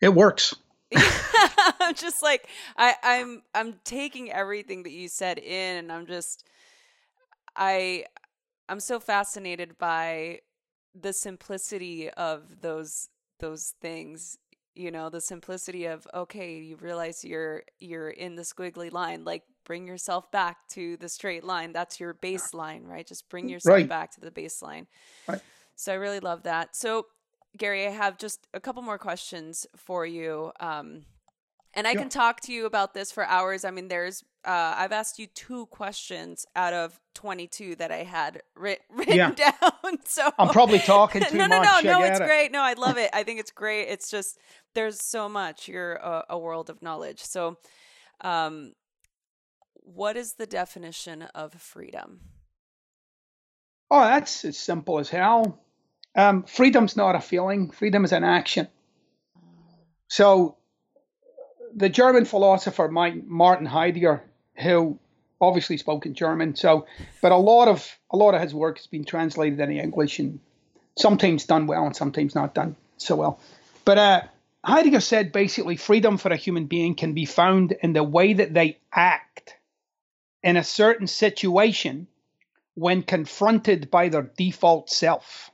It 0.00 0.14
works. 0.14 0.54
I'm 0.94 1.94
just 1.94 2.22
like 2.22 2.48
I, 2.76 2.94
I'm 3.02 3.42
I'm 3.54 3.74
taking 3.84 4.30
everything 4.30 4.84
that 4.84 4.92
you 4.92 5.08
said 5.08 5.38
in 5.38 5.78
and 5.78 5.92
I'm 5.92 6.06
just 6.06 6.44
I 7.56 8.04
I'm 8.68 8.80
so 8.80 9.00
fascinated 9.00 9.78
by 9.78 10.40
the 10.94 11.12
simplicity 11.12 12.08
of 12.10 12.60
those 12.60 13.08
those 13.40 13.74
things 13.80 14.38
you 14.74 14.90
know 14.90 15.08
the 15.08 15.20
simplicity 15.20 15.86
of 15.86 16.06
okay 16.14 16.58
you 16.58 16.76
realize 16.76 17.24
you're 17.24 17.62
you're 17.80 18.10
in 18.10 18.36
the 18.36 18.42
squiggly 18.42 18.92
line 18.92 19.24
like 19.24 19.42
bring 19.64 19.86
yourself 19.86 20.30
back 20.30 20.58
to 20.68 20.96
the 20.98 21.08
straight 21.08 21.44
line 21.44 21.72
that's 21.72 21.98
your 21.98 22.14
baseline 22.14 22.86
right 22.86 23.06
just 23.06 23.28
bring 23.28 23.46
mm, 23.46 23.50
yourself 23.50 23.74
right. 23.74 23.88
back 23.88 24.12
to 24.12 24.20
the 24.20 24.30
baseline 24.30 24.86
right. 25.26 25.40
so 25.74 25.92
i 25.92 25.96
really 25.96 26.20
love 26.20 26.44
that 26.44 26.76
so 26.76 27.06
gary 27.56 27.86
i 27.86 27.90
have 27.90 28.18
just 28.18 28.46
a 28.54 28.60
couple 28.60 28.82
more 28.82 28.98
questions 28.98 29.66
for 29.76 30.04
you 30.06 30.52
um, 30.60 31.02
and 31.76 31.86
I 31.86 31.90
yeah. 31.92 31.98
can 31.98 32.08
talk 32.08 32.40
to 32.40 32.52
you 32.52 32.64
about 32.64 32.94
this 32.94 33.12
for 33.12 33.22
hours. 33.24 33.62
I 33.64 33.70
mean, 33.70 33.88
there's 33.88 34.24
uh, 34.46 34.74
I've 34.78 34.92
asked 34.92 35.18
you 35.18 35.26
two 35.26 35.66
questions 35.66 36.46
out 36.56 36.72
of 36.72 36.98
22 37.14 37.76
that 37.76 37.92
I 37.92 37.98
had 37.98 38.42
writ- 38.56 38.80
written 38.90 39.16
yeah. 39.16 39.30
down. 39.32 39.52
So 40.04 40.30
I'm 40.38 40.48
probably 40.48 40.78
talking 40.78 41.22
too 41.28 41.36
no, 41.36 41.46
no, 41.46 41.58
much. 41.58 41.84
No, 41.84 41.92
no, 41.92 41.98
no, 42.00 42.04
it's 42.06 42.18
it. 42.18 42.26
great. 42.26 42.50
No, 42.50 42.60
I 42.60 42.72
love 42.72 42.96
it. 42.96 43.10
I 43.12 43.22
think 43.22 43.38
it's 43.38 43.50
great. 43.50 43.84
It's 43.84 44.10
just 44.10 44.38
there's 44.74 45.00
so 45.00 45.28
much. 45.28 45.68
You're 45.68 45.94
a, 45.94 46.24
a 46.30 46.38
world 46.38 46.70
of 46.70 46.82
knowledge. 46.82 47.20
So, 47.20 47.58
um, 48.22 48.72
what 49.74 50.16
is 50.16 50.34
the 50.34 50.46
definition 50.46 51.22
of 51.34 51.54
freedom? 51.54 52.20
Oh, 53.90 54.00
that's 54.00 54.44
as 54.44 54.58
simple 54.58 54.98
as 54.98 55.08
hell. 55.08 55.60
Um, 56.16 56.44
freedom's 56.44 56.96
not 56.96 57.14
a 57.14 57.20
feeling. 57.20 57.70
Freedom 57.70 58.04
is 58.04 58.12
an 58.12 58.24
action. 58.24 58.68
So 60.08 60.56
the 61.74 61.90
German 61.90 62.24
philosopher 62.24 62.88
Martin 62.88 63.66
Heidegger, 63.66 64.22
who 64.56 64.98
obviously 65.40 65.76
spoke 65.76 66.06
in 66.06 66.14
German, 66.14 66.56
so 66.56 66.86
but 67.20 67.32
a 67.32 67.36
lot 67.36 67.68
of 67.68 67.98
a 68.10 68.16
lot 68.16 68.34
of 68.34 68.40
his 68.40 68.54
work 68.54 68.78
has 68.78 68.86
been 68.86 69.04
translated 69.04 69.60
into 69.60 69.74
English 69.74 70.18
and 70.18 70.40
sometimes 70.96 71.44
done 71.44 71.66
well 71.66 71.84
and 71.84 71.94
sometimes 71.94 72.34
not 72.34 72.54
done 72.54 72.76
so 72.96 73.16
well. 73.16 73.40
But 73.84 73.98
uh, 73.98 74.22
Heidegger 74.64 75.00
said 75.00 75.32
basically 75.32 75.76
freedom 75.76 76.16
for 76.16 76.32
a 76.32 76.36
human 76.36 76.66
being 76.66 76.94
can 76.94 77.12
be 77.12 77.26
found 77.26 77.72
in 77.82 77.92
the 77.92 78.02
way 78.02 78.32
that 78.32 78.54
they 78.54 78.78
act 78.92 79.54
in 80.42 80.56
a 80.56 80.64
certain 80.64 81.06
situation 81.06 82.06
when 82.74 83.02
confronted 83.02 83.90
by 83.90 84.08
their 84.08 84.22
default 84.22 84.88
self. 84.90 85.50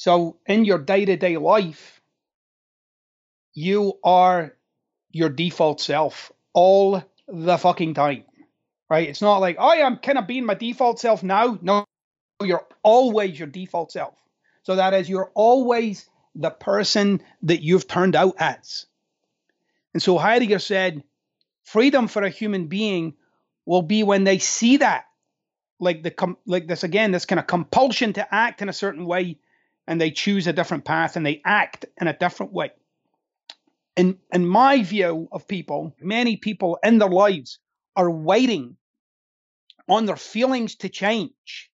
So 0.00 0.38
in 0.46 0.64
your 0.64 0.78
day 0.78 1.04
to 1.04 1.18
day 1.18 1.36
life, 1.36 2.00
you 3.52 3.98
are 4.02 4.56
your 5.10 5.28
default 5.28 5.78
self 5.82 6.32
all 6.54 7.04
the 7.28 7.58
fucking 7.58 7.92
time. 7.92 8.24
Right? 8.88 9.10
It's 9.10 9.20
not 9.20 9.42
like, 9.42 9.58
I'm 9.60 9.98
kind 9.98 10.16
of 10.16 10.26
being 10.26 10.46
my 10.46 10.54
default 10.54 11.00
self 11.00 11.22
now. 11.22 11.58
No, 11.60 11.84
you're 12.42 12.66
always 12.82 13.38
your 13.38 13.48
default 13.48 13.92
self. 13.92 14.14
So 14.62 14.76
that 14.76 14.94
is, 14.94 15.06
you're 15.06 15.30
always 15.34 16.08
the 16.34 16.50
person 16.50 17.20
that 17.42 17.62
you've 17.62 17.86
turned 17.86 18.16
out 18.16 18.36
as. 18.38 18.86
And 19.92 20.02
so 20.02 20.16
Heidegger 20.16 20.60
said, 20.60 21.04
freedom 21.64 22.08
for 22.08 22.22
a 22.22 22.30
human 22.30 22.68
being 22.68 23.16
will 23.66 23.82
be 23.82 24.02
when 24.02 24.24
they 24.24 24.38
see 24.38 24.78
that, 24.78 25.04
like 25.78 26.02
the 26.02 26.10
com- 26.10 26.38
like 26.46 26.66
this 26.66 26.84
again, 26.84 27.12
this 27.12 27.26
kind 27.26 27.38
of 27.38 27.46
compulsion 27.46 28.14
to 28.14 28.34
act 28.34 28.62
in 28.62 28.70
a 28.70 28.72
certain 28.72 29.04
way, 29.04 29.36
and 29.86 30.00
they 30.00 30.10
choose 30.10 30.46
a 30.46 30.52
different 30.52 30.84
path 30.84 31.16
and 31.16 31.24
they 31.24 31.40
act 31.44 31.86
in 32.00 32.06
a 32.06 32.16
different 32.16 32.52
way 32.52 32.70
in 33.96 34.18
in 34.32 34.46
my 34.46 34.82
view 34.82 35.28
of 35.30 35.46
people, 35.46 35.94
many 36.00 36.36
people 36.36 36.78
in 36.82 36.98
their 36.98 37.08
lives 37.08 37.58
are 37.96 38.10
waiting 38.10 38.76
on 39.88 40.06
their 40.06 40.16
feelings 40.16 40.76
to 40.76 40.88
change. 40.88 41.70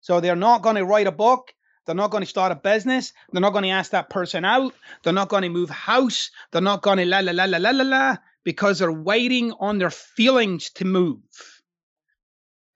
So 0.00 0.20
they're 0.20 0.36
not 0.36 0.62
going 0.62 0.76
to 0.76 0.84
write 0.84 1.06
a 1.06 1.12
book. 1.12 1.52
They're 1.84 1.94
not 1.94 2.10
going 2.10 2.22
to 2.22 2.28
start 2.28 2.52
a 2.52 2.56
business. 2.56 3.12
They're 3.30 3.40
not 3.40 3.52
going 3.52 3.64
to 3.64 3.70
ask 3.70 3.92
that 3.92 4.10
person 4.10 4.44
out. 4.44 4.74
They're 5.02 5.12
not 5.12 5.28
going 5.28 5.44
to 5.44 5.48
move 5.48 5.70
house. 5.70 6.30
They're 6.50 6.62
not 6.62 6.82
going 6.82 6.98
to 6.98 7.06
la 7.06 7.20
la 7.20 7.32
la 7.32 7.44
la 7.44 7.58
la 7.58 7.70
la 7.70 7.84
la 7.84 8.16
because 8.44 8.78
they're 8.78 8.92
waiting 8.92 9.52
on 9.52 9.78
their 9.78 9.90
feelings 9.90 10.70
to 10.70 10.84
move. 10.84 11.62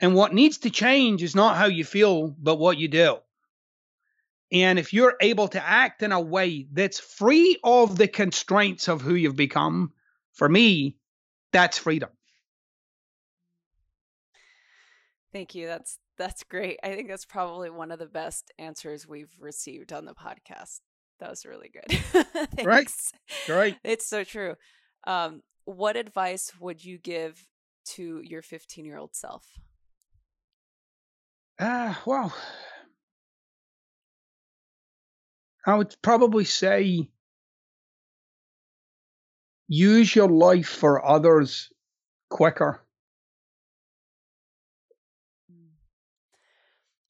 And 0.01 0.15
what 0.15 0.35
needs 0.35 0.59
to 0.59 0.71
change 0.71 1.23
is 1.23 1.35
not 1.35 1.57
how 1.57 1.67
you 1.67 1.85
feel, 1.85 2.29
but 2.29 2.59
what 2.59 2.79
you 2.79 2.89
do. 2.89 3.19
And 4.53 4.79
if 4.79 4.93
you're 4.93 5.17
able 5.21 5.49
to 5.49 5.67
act 5.67 6.03
in 6.03 6.13
a 6.13 6.21
way 6.21 6.67
that's 6.71 7.01
free 7.01 7.59
of 7.65 7.97
the 7.97 8.07
constraints 8.07 8.87
of 8.87 9.01
who 9.01 9.15
you've 9.15 9.35
become, 9.35 9.93
for 10.35 10.49
me, 10.49 10.99
that's 11.53 11.79
freedom. 11.79 12.11
Thank 15.33 15.55
you. 15.55 15.67
That's 15.67 15.99
that's 16.19 16.45
great. 16.45 16.79
I 16.83 16.95
think 16.95 17.09
that's 17.09 17.25
probably 17.25 17.71
one 17.71 17.91
of 17.91 17.99
the 17.99 18.07
best 18.07 18.53
answers 18.59 19.09
we've 19.09 19.35
received 19.41 19.93
on 19.93 20.05
the 20.05 20.15
podcast. 20.15 20.81
That 21.21 21.31
was 21.31 21.47
really 21.47 21.71
good. 21.71 22.27
right. 22.65 22.91
Right. 23.49 23.77
It's 23.83 24.07
so 24.07 24.23
true. 24.23 24.57
Um, 25.07 25.43
what 25.65 25.97
advice 25.97 26.53
would 26.61 26.85
you 26.85 26.99
give 26.99 27.47
to 27.85 28.21
your 28.23 28.43
15 28.43 28.85
year 28.85 28.99
old 28.99 29.15
self? 29.15 29.47
Ah, 31.59 31.91
uh, 31.91 32.03
well, 32.05 32.35
I 35.67 35.77
would 35.77 35.95
probably 36.03 36.45
say 36.45 37.09
use 39.69 40.15
your 40.15 40.29
life 40.29 40.69
for 40.69 41.05
others 41.05 41.71
quicker. 42.31 42.85
Hmm. 45.51 45.77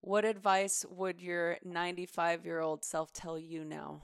What 0.01 0.25
advice 0.25 0.85
would 0.91 1.21
your 1.21 1.59
95 1.65 2.45
year 2.45 2.61
old 2.61 2.85
self 2.85 3.13
tell 3.13 3.39
you 3.39 3.65
now? 3.65 4.03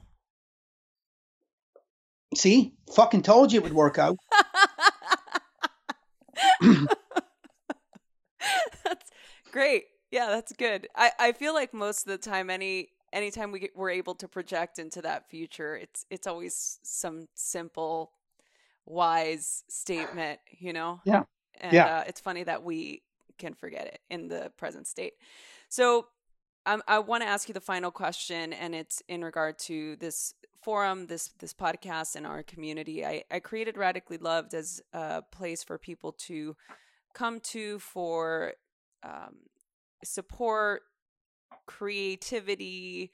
See, 2.34 2.74
fucking 2.94 3.22
told 3.22 3.53
you 3.53 3.61
it 3.61 3.64
would 3.64 3.72
work 3.72 3.99
out. 3.99 4.16
that's 8.84 9.11
great. 9.53 9.84
Yeah, 10.11 10.28
that's 10.28 10.53
good. 10.53 10.88
I, 10.94 11.12
I 11.18 11.32
feel 11.32 11.55
like 11.55 11.74
most 11.74 12.07
of 12.07 12.11
the 12.12 12.18
time, 12.18 12.51
any 12.51 12.88
anytime 13.12 13.52
we 13.52 13.61
get, 13.61 13.76
we're 13.76 13.90
able 13.90 14.14
to 14.16 14.28
project 14.28 14.78
into 14.78 15.02
that 15.02 15.28
future, 15.28 15.76
it's 15.76 16.04
it's 16.11 16.26
always 16.26 16.78
some 16.82 17.28
simple, 17.34 18.12
wise 18.86 19.64
statement, 19.68 20.40
you 20.59 20.72
know. 20.72 21.00
Yeah. 21.04 21.24
And 21.61 21.72
yeah. 21.72 21.98
Uh, 21.98 22.04
it's 22.06 22.20
funny 22.20 22.44
that 22.44 22.62
we 22.62 23.02
can 23.38 23.54
forget 23.54 23.86
it 23.86 24.00
in 24.11 24.28
the 24.28 24.52
present 24.56 24.86
state. 24.86 25.14
So 25.68 26.06
um, 26.66 26.82
I 26.86 26.98
want 26.98 27.22
to 27.22 27.28
ask 27.28 27.48
you 27.48 27.54
the 27.54 27.61
final 27.61 27.90
question, 27.90 28.52
and 28.52 28.74
it's 28.74 29.02
in 29.09 29.24
regard 29.24 29.59
to 29.61 29.96
this 29.96 30.34
forum, 30.62 31.06
this 31.06 31.30
this 31.38 31.54
podcast, 31.54 32.14
and 32.14 32.26
our 32.26 32.42
community. 32.42 33.04
I, 33.04 33.24
I 33.30 33.40
created 33.40 33.76
Radically 33.76 34.18
Loved 34.18 34.54
as 34.54 34.82
a 34.92 35.22
place 35.22 35.64
for 35.64 35.78
people 35.78 36.12
to 36.26 36.56
come 37.14 37.40
to 37.40 37.78
for 37.78 38.52
um, 39.02 39.36
support, 40.04 40.82
creativity, 41.66 43.12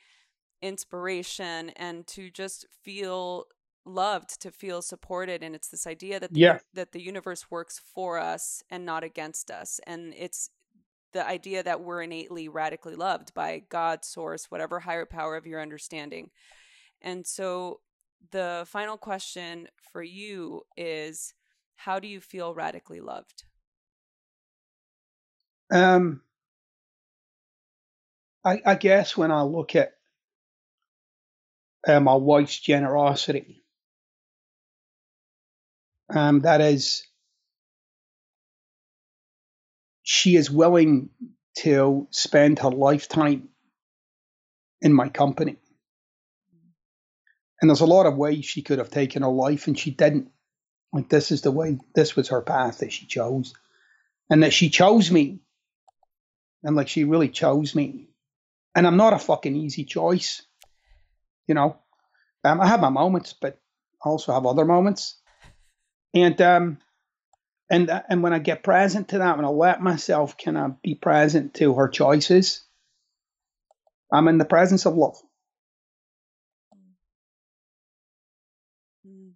inspiration, 0.62 1.70
and 1.70 2.06
to 2.08 2.30
just 2.30 2.66
feel 2.82 3.46
loved 3.86 4.40
to 4.40 4.50
feel 4.50 4.80
supported 4.80 5.42
and 5.42 5.54
it's 5.54 5.68
this 5.68 5.86
idea 5.86 6.18
that 6.18 6.32
the, 6.32 6.40
yeah. 6.40 6.58
that 6.72 6.92
the 6.92 7.02
universe 7.02 7.50
works 7.50 7.78
for 7.94 8.18
us 8.18 8.62
and 8.70 8.86
not 8.86 9.04
against 9.04 9.50
us 9.50 9.78
and 9.86 10.14
it's 10.16 10.48
the 11.14 11.26
idea 11.26 11.62
that 11.62 11.80
we're 11.80 12.02
innately 12.02 12.48
radically 12.48 12.96
loved 12.96 13.32
by 13.32 13.62
God, 13.70 14.04
source, 14.04 14.50
whatever 14.50 14.80
higher 14.80 15.06
power 15.06 15.36
of 15.36 15.46
your 15.46 15.62
understanding. 15.62 16.30
And 17.00 17.26
so 17.26 17.80
the 18.32 18.64
final 18.66 18.98
question 18.98 19.68
for 19.92 20.02
you 20.02 20.62
is 20.76 21.32
how 21.76 21.98
do 22.00 22.08
you 22.08 22.20
feel 22.20 22.52
radically 22.52 23.00
loved? 23.00 23.44
Um 25.72 26.20
I, 28.44 28.60
I 28.64 28.74
guess 28.74 29.16
when 29.16 29.30
I 29.30 29.42
look 29.42 29.74
at 29.74 29.92
uh, 31.86 32.00
my 32.00 32.14
wife's 32.14 32.58
generosity, 32.58 33.64
um, 36.14 36.40
that 36.40 36.60
is 36.60 37.06
she 40.02 40.36
is 40.36 40.50
willing 40.50 41.08
to 41.56 42.06
spend 42.10 42.58
her 42.58 42.70
lifetime 42.70 43.48
in 44.82 44.92
my 44.92 45.08
company. 45.08 45.56
And 47.60 47.70
there's 47.70 47.80
a 47.80 47.86
lot 47.86 48.04
of 48.04 48.16
ways 48.16 48.44
she 48.44 48.60
could 48.60 48.78
have 48.78 48.90
taken 48.90 49.22
her 49.22 49.28
life, 49.28 49.66
and 49.66 49.78
she 49.78 49.90
didn't. 49.90 50.30
Like, 50.92 51.08
this 51.08 51.30
is 51.30 51.40
the 51.40 51.50
way, 51.50 51.78
this 51.94 52.14
was 52.14 52.28
her 52.28 52.42
path 52.42 52.78
that 52.78 52.92
she 52.92 53.06
chose. 53.06 53.54
And 54.28 54.42
that 54.42 54.52
she 54.52 54.68
chose 54.68 55.10
me. 55.10 55.40
And 56.62 56.76
like, 56.76 56.88
she 56.88 57.04
really 57.04 57.30
chose 57.30 57.74
me. 57.74 58.08
And 58.74 58.86
I'm 58.86 58.96
not 58.96 59.12
a 59.12 59.18
fucking 59.18 59.56
easy 59.56 59.84
choice. 59.84 60.42
You 61.46 61.54
know, 61.54 61.76
um, 62.44 62.60
I 62.60 62.66
have 62.66 62.80
my 62.80 62.90
moments, 62.90 63.34
but 63.34 63.60
I 64.04 64.08
also 64.08 64.32
have 64.32 64.46
other 64.46 64.64
moments. 64.64 65.16
And 66.14 66.40
um, 66.40 66.78
and 67.70 67.90
uh, 67.90 68.02
and 68.08 68.22
when 68.22 68.32
I 68.32 68.38
get 68.38 68.62
present 68.62 69.08
to 69.08 69.18
that, 69.18 69.36
when 69.36 69.44
I 69.46 69.48
let 69.48 69.80
myself 69.80 70.36
kind 70.36 70.56
of 70.58 70.82
be 70.82 70.94
present 70.94 71.54
to 71.54 71.74
her 71.74 71.88
choices, 71.88 72.62
I'm 74.12 74.28
in 74.28 74.38
the 74.38 74.44
presence 74.44 74.86
of 74.86 74.96
love. 74.96 75.16
Mm. 79.06 79.32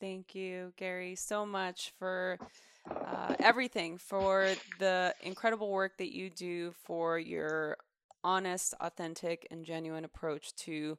Thank 0.00 0.34
you, 0.34 0.72
Gary, 0.76 1.14
so 1.16 1.46
much 1.46 1.92
for 1.98 2.38
uh, 3.04 3.34
everything, 3.40 3.98
for 3.98 4.58
the 4.78 5.14
incredible 5.20 5.70
work 5.70 5.96
that 5.98 6.14
you 6.14 6.30
do, 6.30 6.72
for 6.84 7.18
your 7.18 7.76
honest, 8.24 8.74
authentic, 8.80 9.46
and 9.50 9.64
genuine 9.64 10.04
approach 10.04 10.54
to 10.56 10.98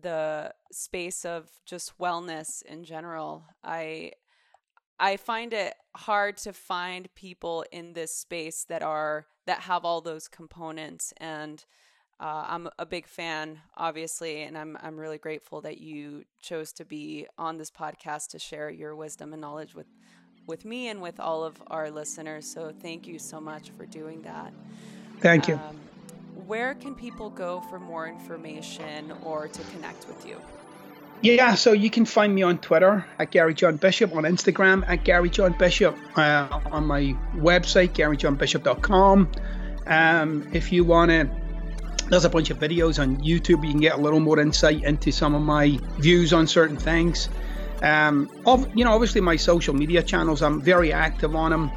the 0.00 0.52
space 0.72 1.24
of 1.24 1.48
just 1.64 1.98
wellness 1.98 2.62
in 2.62 2.84
general. 2.84 3.44
I 3.62 4.12
I 4.98 5.16
find 5.16 5.52
it 5.52 5.74
hard 5.96 6.36
to 6.38 6.52
find 6.52 7.12
people 7.14 7.64
in 7.72 7.92
this 7.92 8.14
space 8.14 8.64
that 8.68 8.82
are 8.82 9.26
that 9.46 9.60
have 9.60 9.84
all 9.84 10.00
those 10.00 10.28
components 10.28 11.12
and 11.18 11.64
uh, 12.20 12.44
I'm 12.48 12.68
a 12.78 12.86
big 12.86 13.08
fan, 13.08 13.58
obviously, 13.76 14.42
and 14.42 14.56
I'm 14.56 14.78
I'm 14.80 14.98
really 14.98 15.18
grateful 15.18 15.60
that 15.62 15.78
you 15.78 16.24
chose 16.40 16.72
to 16.74 16.84
be 16.84 17.26
on 17.38 17.58
this 17.58 17.70
podcast 17.70 18.28
to 18.30 18.38
share 18.38 18.70
your 18.70 18.94
wisdom 18.94 19.32
and 19.32 19.42
knowledge 19.42 19.74
with 19.74 19.88
with 20.46 20.64
me 20.64 20.88
and 20.88 21.02
with 21.02 21.18
all 21.18 21.42
of 21.42 21.60
our 21.68 21.90
listeners. 21.90 22.46
So 22.46 22.72
thank 22.80 23.06
you 23.06 23.18
so 23.18 23.40
much 23.40 23.70
for 23.76 23.84
doing 23.86 24.22
that. 24.22 24.52
Thank 25.20 25.48
you. 25.48 25.54
Um, 25.54 25.73
where 26.46 26.74
can 26.74 26.94
people 26.94 27.30
go 27.30 27.60
for 27.70 27.78
more 27.78 28.06
information 28.06 29.12
or 29.22 29.48
to 29.48 29.62
connect 29.72 30.06
with 30.06 30.26
you? 30.26 30.40
Yeah, 31.22 31.54
so 31.54 31.72
you 31.72 31.88
can 31.88 32.04
find 32.04 32.34
me 32.34 32.42
on 32.42 32.58
Twitter 32.58 33.06
at 33.18 33.30
Gary 33.30 33.54
John 33.54 33.76
Bishop, 33.76 34.14
on 34.14 34.24
Instagram 34.24 34.84
at 34.86 35.04
Gary 35.04 35.30
John 35.30 35.56
Bishop, 35.58 35.96
uh, 36.16 36.60
on 36.70 36.86
my 36.86 37.16
website, 37.36 37.94
garyjohnbishop.com. 37.94 39.30
Um, 39.86 40.48
if 40.52 40.70
you 40.70 40.84
want 40.84 41.10
to, 41.10 41.30
there's 42.10 42.26
a 42.26 42.30
bunch 42.30 42.50
of 42.50 42.58
videos 42.58 43.00
on 43.00 43.16
YouTube. 43.18 43.64
You 43.64 43.70
can 43.70 43.80
get 43.80 43.94
a 43.94 44.00
little 44.00 44.20
more 44.20 44.38
insight 44.38 44.84
into 44.84 45.12
some 45.12 45.34
of 45.34 45.40
my 45.40 45.78
views 45.98 46.34
on 46.34 46.46
certain 46.46 46.76
things. 46.76 47.30
Um, 47.82 48.30
of, 48.44 48.68
you 48.76 48.84
know, 48.84 48.92
obviously 48.92 49.22
my 49.22 49.36
social 49.36 49.74
media 49.74 50.02
channels, 50.02 50.42
I'm 50.42 50.60
very 50.60 50.92
active 50.92 51.34
on 51.34 51.52
them. 51.52 51.70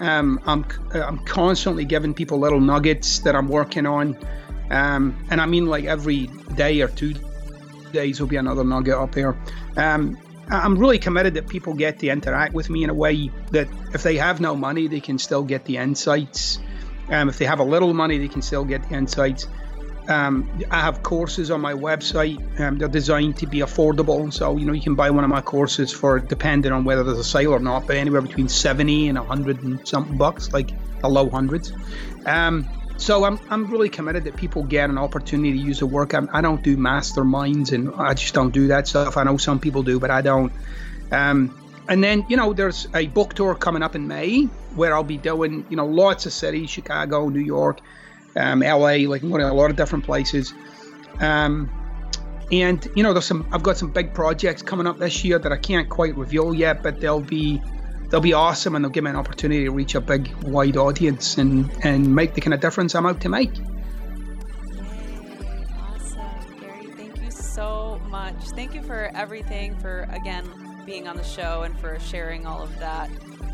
Um, 0.00 0.40
I'm, 0.46 0.64
I'm 0.92 1.18
constantly 1.24 1.84
giving 1.84 2.14
people 2.14 2.38
little 2.38 2.60
nuggets 2.60 3.20
that 3.20 3.34
I'm 3.34 3.48
working 3.48 3.86
on. 3.86 4.16
Um, 4.70 5.16
and 5.30 5.40
I 5.40 5.46
mean 5.46 5.66
like 5.66 5.84
every 5.84 6.26
day 6.56 6.80
or 6.80 6.88
two 6.88 7.14
days 7.92 8.20
will 8.20 8.26
be 8.26 8.36
another 8.36 8.64
nugget 8.64 8.94
up 8.94 9.12
there. 9.12 9.36
Um, 9.76 10.18
I'm 10.48 10.76
really 10.78 10.98
committed 10.98 11.34
that 11.34 11.48
people 11.48 11.74
get 11.74 12.00
to 12.00 12.08
interact 12.08 12.52
with 12.54 12.68
me 12.68 12.84
in 12.84 12.90
a 12.90 12.94
way 12.94 13.30
that 13.52 13.68
if 13.94 14.02
they 14.02 14.16
have 14.16 14.40
no 14.40 14.54
money, 14.54 14.88
they 14.88 15.00
can 15.00 15.18
still 15.18 15.42
get 15.42 15.64
the 15.64 15.78
insights. 15.78 16.58
Um, 17.08 17.28
if 17.28 17.38
they 17.38 17.46
have 17.46 17.60
a 17.60 17.64
little 17.64 17.94
money, 17.94 18.18
they 18.18 18.28
can 18.28 18.42
still 18.42 18.64
get 18.64 18.88
the 18.88 18.94
insights. 18.94 19.46
Um, 20.08 20.60
I 20.70 20.80
have 20.80 21.02
courses 21.02 21.50
on 21.50 21.60
my 21.60 21.72
website. 21.72 22.38
Um, 22.60 22.76
they're 22.76 22.88
designed 22.88 23.38
to 23.38 23.46
be 23.46 23.60
affordable, 23.60 24.32
so 24.32 24.56
you 24.56 24.66
know 24.66 24.74
you 24.74 24.82
can 24.82 24.94
buy 24.94 25.10
one 25.10 25.24
of 25.24 25.30
my 25.30 25.40
courses 25.40 25.92
for 25.92 26.18
depending 26.18 26.72
on 26.72 26.84
whether 26.84 27.02
there's 27.02 27.18
a 27.18 27.24
sale 27.24 27.54
or 27.54 27.58
not, 27.58 27.86
but 27.86 27.96
anywhere 27.96 28.20
between 28.20 28.48
seventy 28.48 29.08
and 29.08 29.16
hundred 29.16 29.62
and 29.62 29.86
something 29.88 30.18
bucks, 30.18 30.52
like 30.52 30.72
the 31.00 31.08
low 31.08 31.30
hundreds. 31.30 31.72
Um, 32.26 32.68
so 32.96 33.24
I'm 33.24 33.38
I'm 33.50 33.66
really 33.66 33.88
committed 33.88 34.24
that 34.24 34.36
people 34.36 34.62
get 34.64 34.90
an 34.90 34.98
opportunity 34.98 35.52
to 35.52 35.58
use 35.58 35.80
the 35.80 35.86
work. 35.86 36.14
I'm, 36.14 36.28
I 36.32 36.40
do 36.42 36.50
not 36.50 36.62
do 36.62 36.76
masterminds, 36.76 37.72
and 37.72 37.92
I 37.96 38.14
just 38.14 38.34
don't 38.34 38.52
do 38.52 38.68
that 38.68 38.86
stuff. 38.86 39.16
I 39.16 39.24
know 39.24 39.36
some 39.36 39.58
people 39.58 39.82
do, 39.82 39.98
but 39.98 40.10
I 40.10 40.20
don't. 40.20 40.52
Um, 41.10 41.54
and 41.88 42.02
then 42.02 42.24
you 42.28 42.36
know, 42.36 42.52
there's 42.52 42.86
a 42.94 43.06
book 43.08 43.34
tour 43.34 43.54
coming 43.54 43.82
up 43.82 43.94
in 43.94 44.06
May 44.06 44.44
where 44.74 44.94
I'll 44.94 45.02
be 45.02 45.18
doing 45.18 45.66
you 45.70 45.76
know 45.76 45.86
lots 45.86 46.26
of 46.26 46.32
cities: 46.32 46.70
Chicago, 46.70 47.28
New 47.28 47.40
York, 47.40 47.80
um, 48.36 48.62
L.A. 48.62 49.06
Like 49.06 49.22
I'm 49.22 49.30
going 49.30 49.40
to 49.40 49.50
a 49.50 49.52
lot 49.52 49.70
of 49.70 49.76
different 49.76 50.04
places. 50.04 50.54
Um, 51.20 51.70
and 52.52 52.86
you 52.94 53.02
know, 53.02 53.12
there's 53.12 53.24
some. 53.24 53.48
I've 53.52 53.62
got 53.62 53.76
some 53.76 53.90
big 53.90 54.14
projects 54.14 54.62
coming 54.62 54.86
up 54.86 54.98
this 54.98 55.24
year 55.24 55.38
that 55.38 55.52
I 55.52 55.56
can't 55.56 55.88
quite 55.88 56.16
reveal 56.16 56.54
yet, 56.54 56.82
but 56.82 57.00
they'll 57.00 57.20
be 57.20 57.60
they'll 58.10 58.20
be 58.20 58.32
awesome 58.32 58.74
and 58.74 58.84
they'll 58.84 58.92
give 58.92 59.04
me 59.04 59.10
an 59.10 59.16
opportunity 59.16 59.64
to 59.64 59.70
reach 59.70 59.94
a 59.94 60.00
big, 60.00 60.32
wide 60.44 60.76
audience 60.76 61.38
and, 61.38 61.70
and 61.82 62.14
make 62.14 62.34
the 62.34 62.40
kind 62.40 62.54
of 62.54 62.60
difference 62.60 62.94
I'm 62.94 63.06
out 63.06 63.20
to 63.22 63.28
make. 63.28 63.50
Awesome. 65.80 66.60
Gary, 66.60 66.86
thank 66.96 67.20
you 67.22 67.30
so 67.30 68.00
much. 68.08 68.36
Thank 68.50 68.74
you 68.74 68.82
for 68.82 69.10
everything, 69.14 69.74
for 69.78 70.06
again 70.12 70.48
being 70.84 71.08
on 71.08 71.16
the 71.16 71.24
show 71.24 71.62
and 71.62 71.78
for 71.80 71.98
sharing 71.98 72.46
all 72.46 72.62
of 72.62 72.78
that 72.78 73.10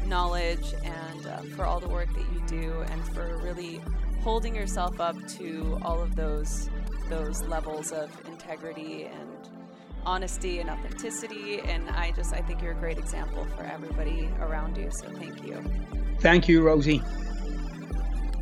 knowledge 0.07 0.75
and 0.85 1.27
uh, 1.27 1.39
for 1.55 1.65
all 1.65 1.79
the 1.79 1.89
work 1.89 2.13
that 2.15 2.27
you 2.33 2.43
do 2.47 2.83
and 2.91 3.05
for 3.15 3.39
really 3.39 3.81
holding 4.23 4.55
yourself 4.55 5.01
up 5.01 5.17
to 5.27 5.79
all 5.83 6.01
of 6.01 6.15
those 6.17 6.69
those 7.09 7.43
levels 7.43 7.91
of 7.93 8.11
integrity 8.27 9.05
and 9.05 9.49
honesty 10.05 10.61
and 10.61 10.71
authenticity 10.71 11.61
and 11.61 11.89
I 11.91 12.13
just 12.13 12.33
I 12.33 12.41
think 12.41 12.63
you're 12.63 12.73
a 12.73 12.77
great 12.77 12.99
example 12.99 13.47
for 13.57 13.65
everybody 13.65 14.31
around 14.41 14.77
you 14.77 14.91
so 14.91 15.09
thank 15.11 15.45
you. 15.45 15.63
Thank 16.21 16.49
you 16.49 16.63
Rosie. 16.63 17.03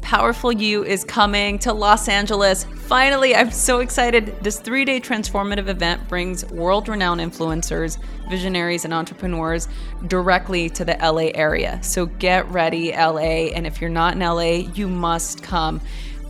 Powerful 0.09 0.51
You 0.51 0.85
is 0.85 1.05
coming 1.05 1.59
to 1.59 1.75
Los 1.75 2.09
Angeles. 2.09 2.65
Finally, 2.65 3.37
I'm 3.37 3.51
so 3.51 3.81
excited. 3.81 4.35
This 4.41 4.59
three 4.59 4.87
day 4.87 5.03
transformative 5.03 5.69
event 5.69 6.09
brings 6.09 6.47
world 6.47 6.89
renowned 6.89 7.21
influencers, 7.21 7.99
visionaries, 8.31 8.87
and 8.87 8.95
entrepreneurs 8.95 9.69
directly 10.07 10.71
to 10.71 10.87
the 10.87 10.97
LA 11.03 11.29
area. 11.35 11.79
So 11.83 12.07
get 12.07 12.51
ready, 12.51 12.91
LA. 12.93 13.53
And 13.53 13.67
if 13.67 13.83
you're 13.83 13.91
not 13.91 14.15
in 14.15 14.21
LA, 14.21 14.71
you 14.75 14.89
must 14.89 15.43
come. 15.43 15.79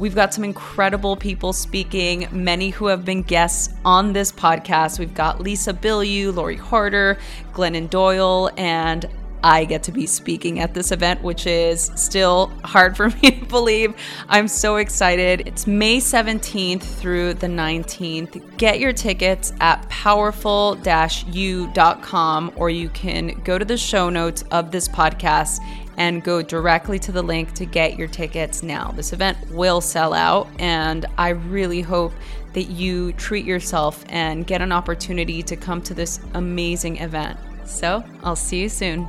We've 0.00 0.14
got 0.14 0.34
some 0.34 0.42
incredible 0.42 1.14
people 1.14 1.52
speaking, 1.52 2.26
many 2.32 2.70
who 2.70 2.86
have 2.86 3.04
been 3.04 3.22
guests 3.22 3.72
on 3.84 4.12
this 4.12 4.32
podcast. 4.32 4.98
We've 4.98 5.14
got 5.14 5.40
Lisa 5.40 5.72
Bilyeu, 5.72 6.34
Lori 6.34 6.56
Harder, 6.56 7.18
Glennon 7.52 7.88
Doyle, 7.90 8.50
and 8.56 9.08
I 9.42 9.64
get 9.64 9.82
to 9.84 9.92
be 9.92 10.06
speaking 10.06 10.60
at 10.60 10.74
this 10.74 10.92
event, 10.92 11.22
which 11.22 11.46
is 11.46 11.90
still 11.94 12.46
hard 12.64 12.96
for 12.96 13.08
me 13.22 13.32
to 13.32 13.44
believe. 13.46 13.94
I'm 14.28 14.48
so 14.48 14.76
excited. 14.76 15.46
It's 15.46 15.66
May 15.66 15.98
17th 15.98 16.82
through 16.82 17.34
the 17.34 17.46
19th. 17.46 18.56
Get 18.56 18.80
your 18.80 18.92
tickets 18.92 19.52
at 19.60 19.88
powerful 19.88 20.78
u.com, 21.28 22.52
or 22.56 22.70
you 22.70 22.88
can 22.90 23.40
go 23.44 23.58
to 23.58 23.64
the 23.64 23.76
show 23.76 24.10
notes 24.10 24.44
of 24.50 24.70
this 24.70 24.88
podcast 24.88 25.58
and 25.98 26.22
go 26.22 26.40
directly 26.40 26.98
to 27.00 27.12
the 27.12 27.22
link 27.22 27.52
to 27.54 27.66
get 27.66 27.98
your 27.98 28.08
tickets 28.08 28.62
now. 28.62 28.92
This 28.92 29.12
event 29.12 29.36
will 29.50 29.80
sell 29.80 30.14
out, 30.14 30.48
and 30.58 31.04
I 31.18 31.30
really 31.30 31.82
hope 31.82 32.12
that 32.54 32.64
you 32.64 33.12
treat 33.12 33.44
yourself 33.44 34.04
and 34.08 34.46
get 34.46 34.62
an 34.62 34.72
opportunity 34.72 35.42
to 35.42 35.56
come 35.56 35.82
to 35.82 35.94
this 35.94 36.20
amazing 36.34 36.98
event. 36.98 37.38
So, 37.66 38.02
I'll 38.22 38.36
see 38.36 38.62
you 38.62 38.68
soon. 38.68 39.08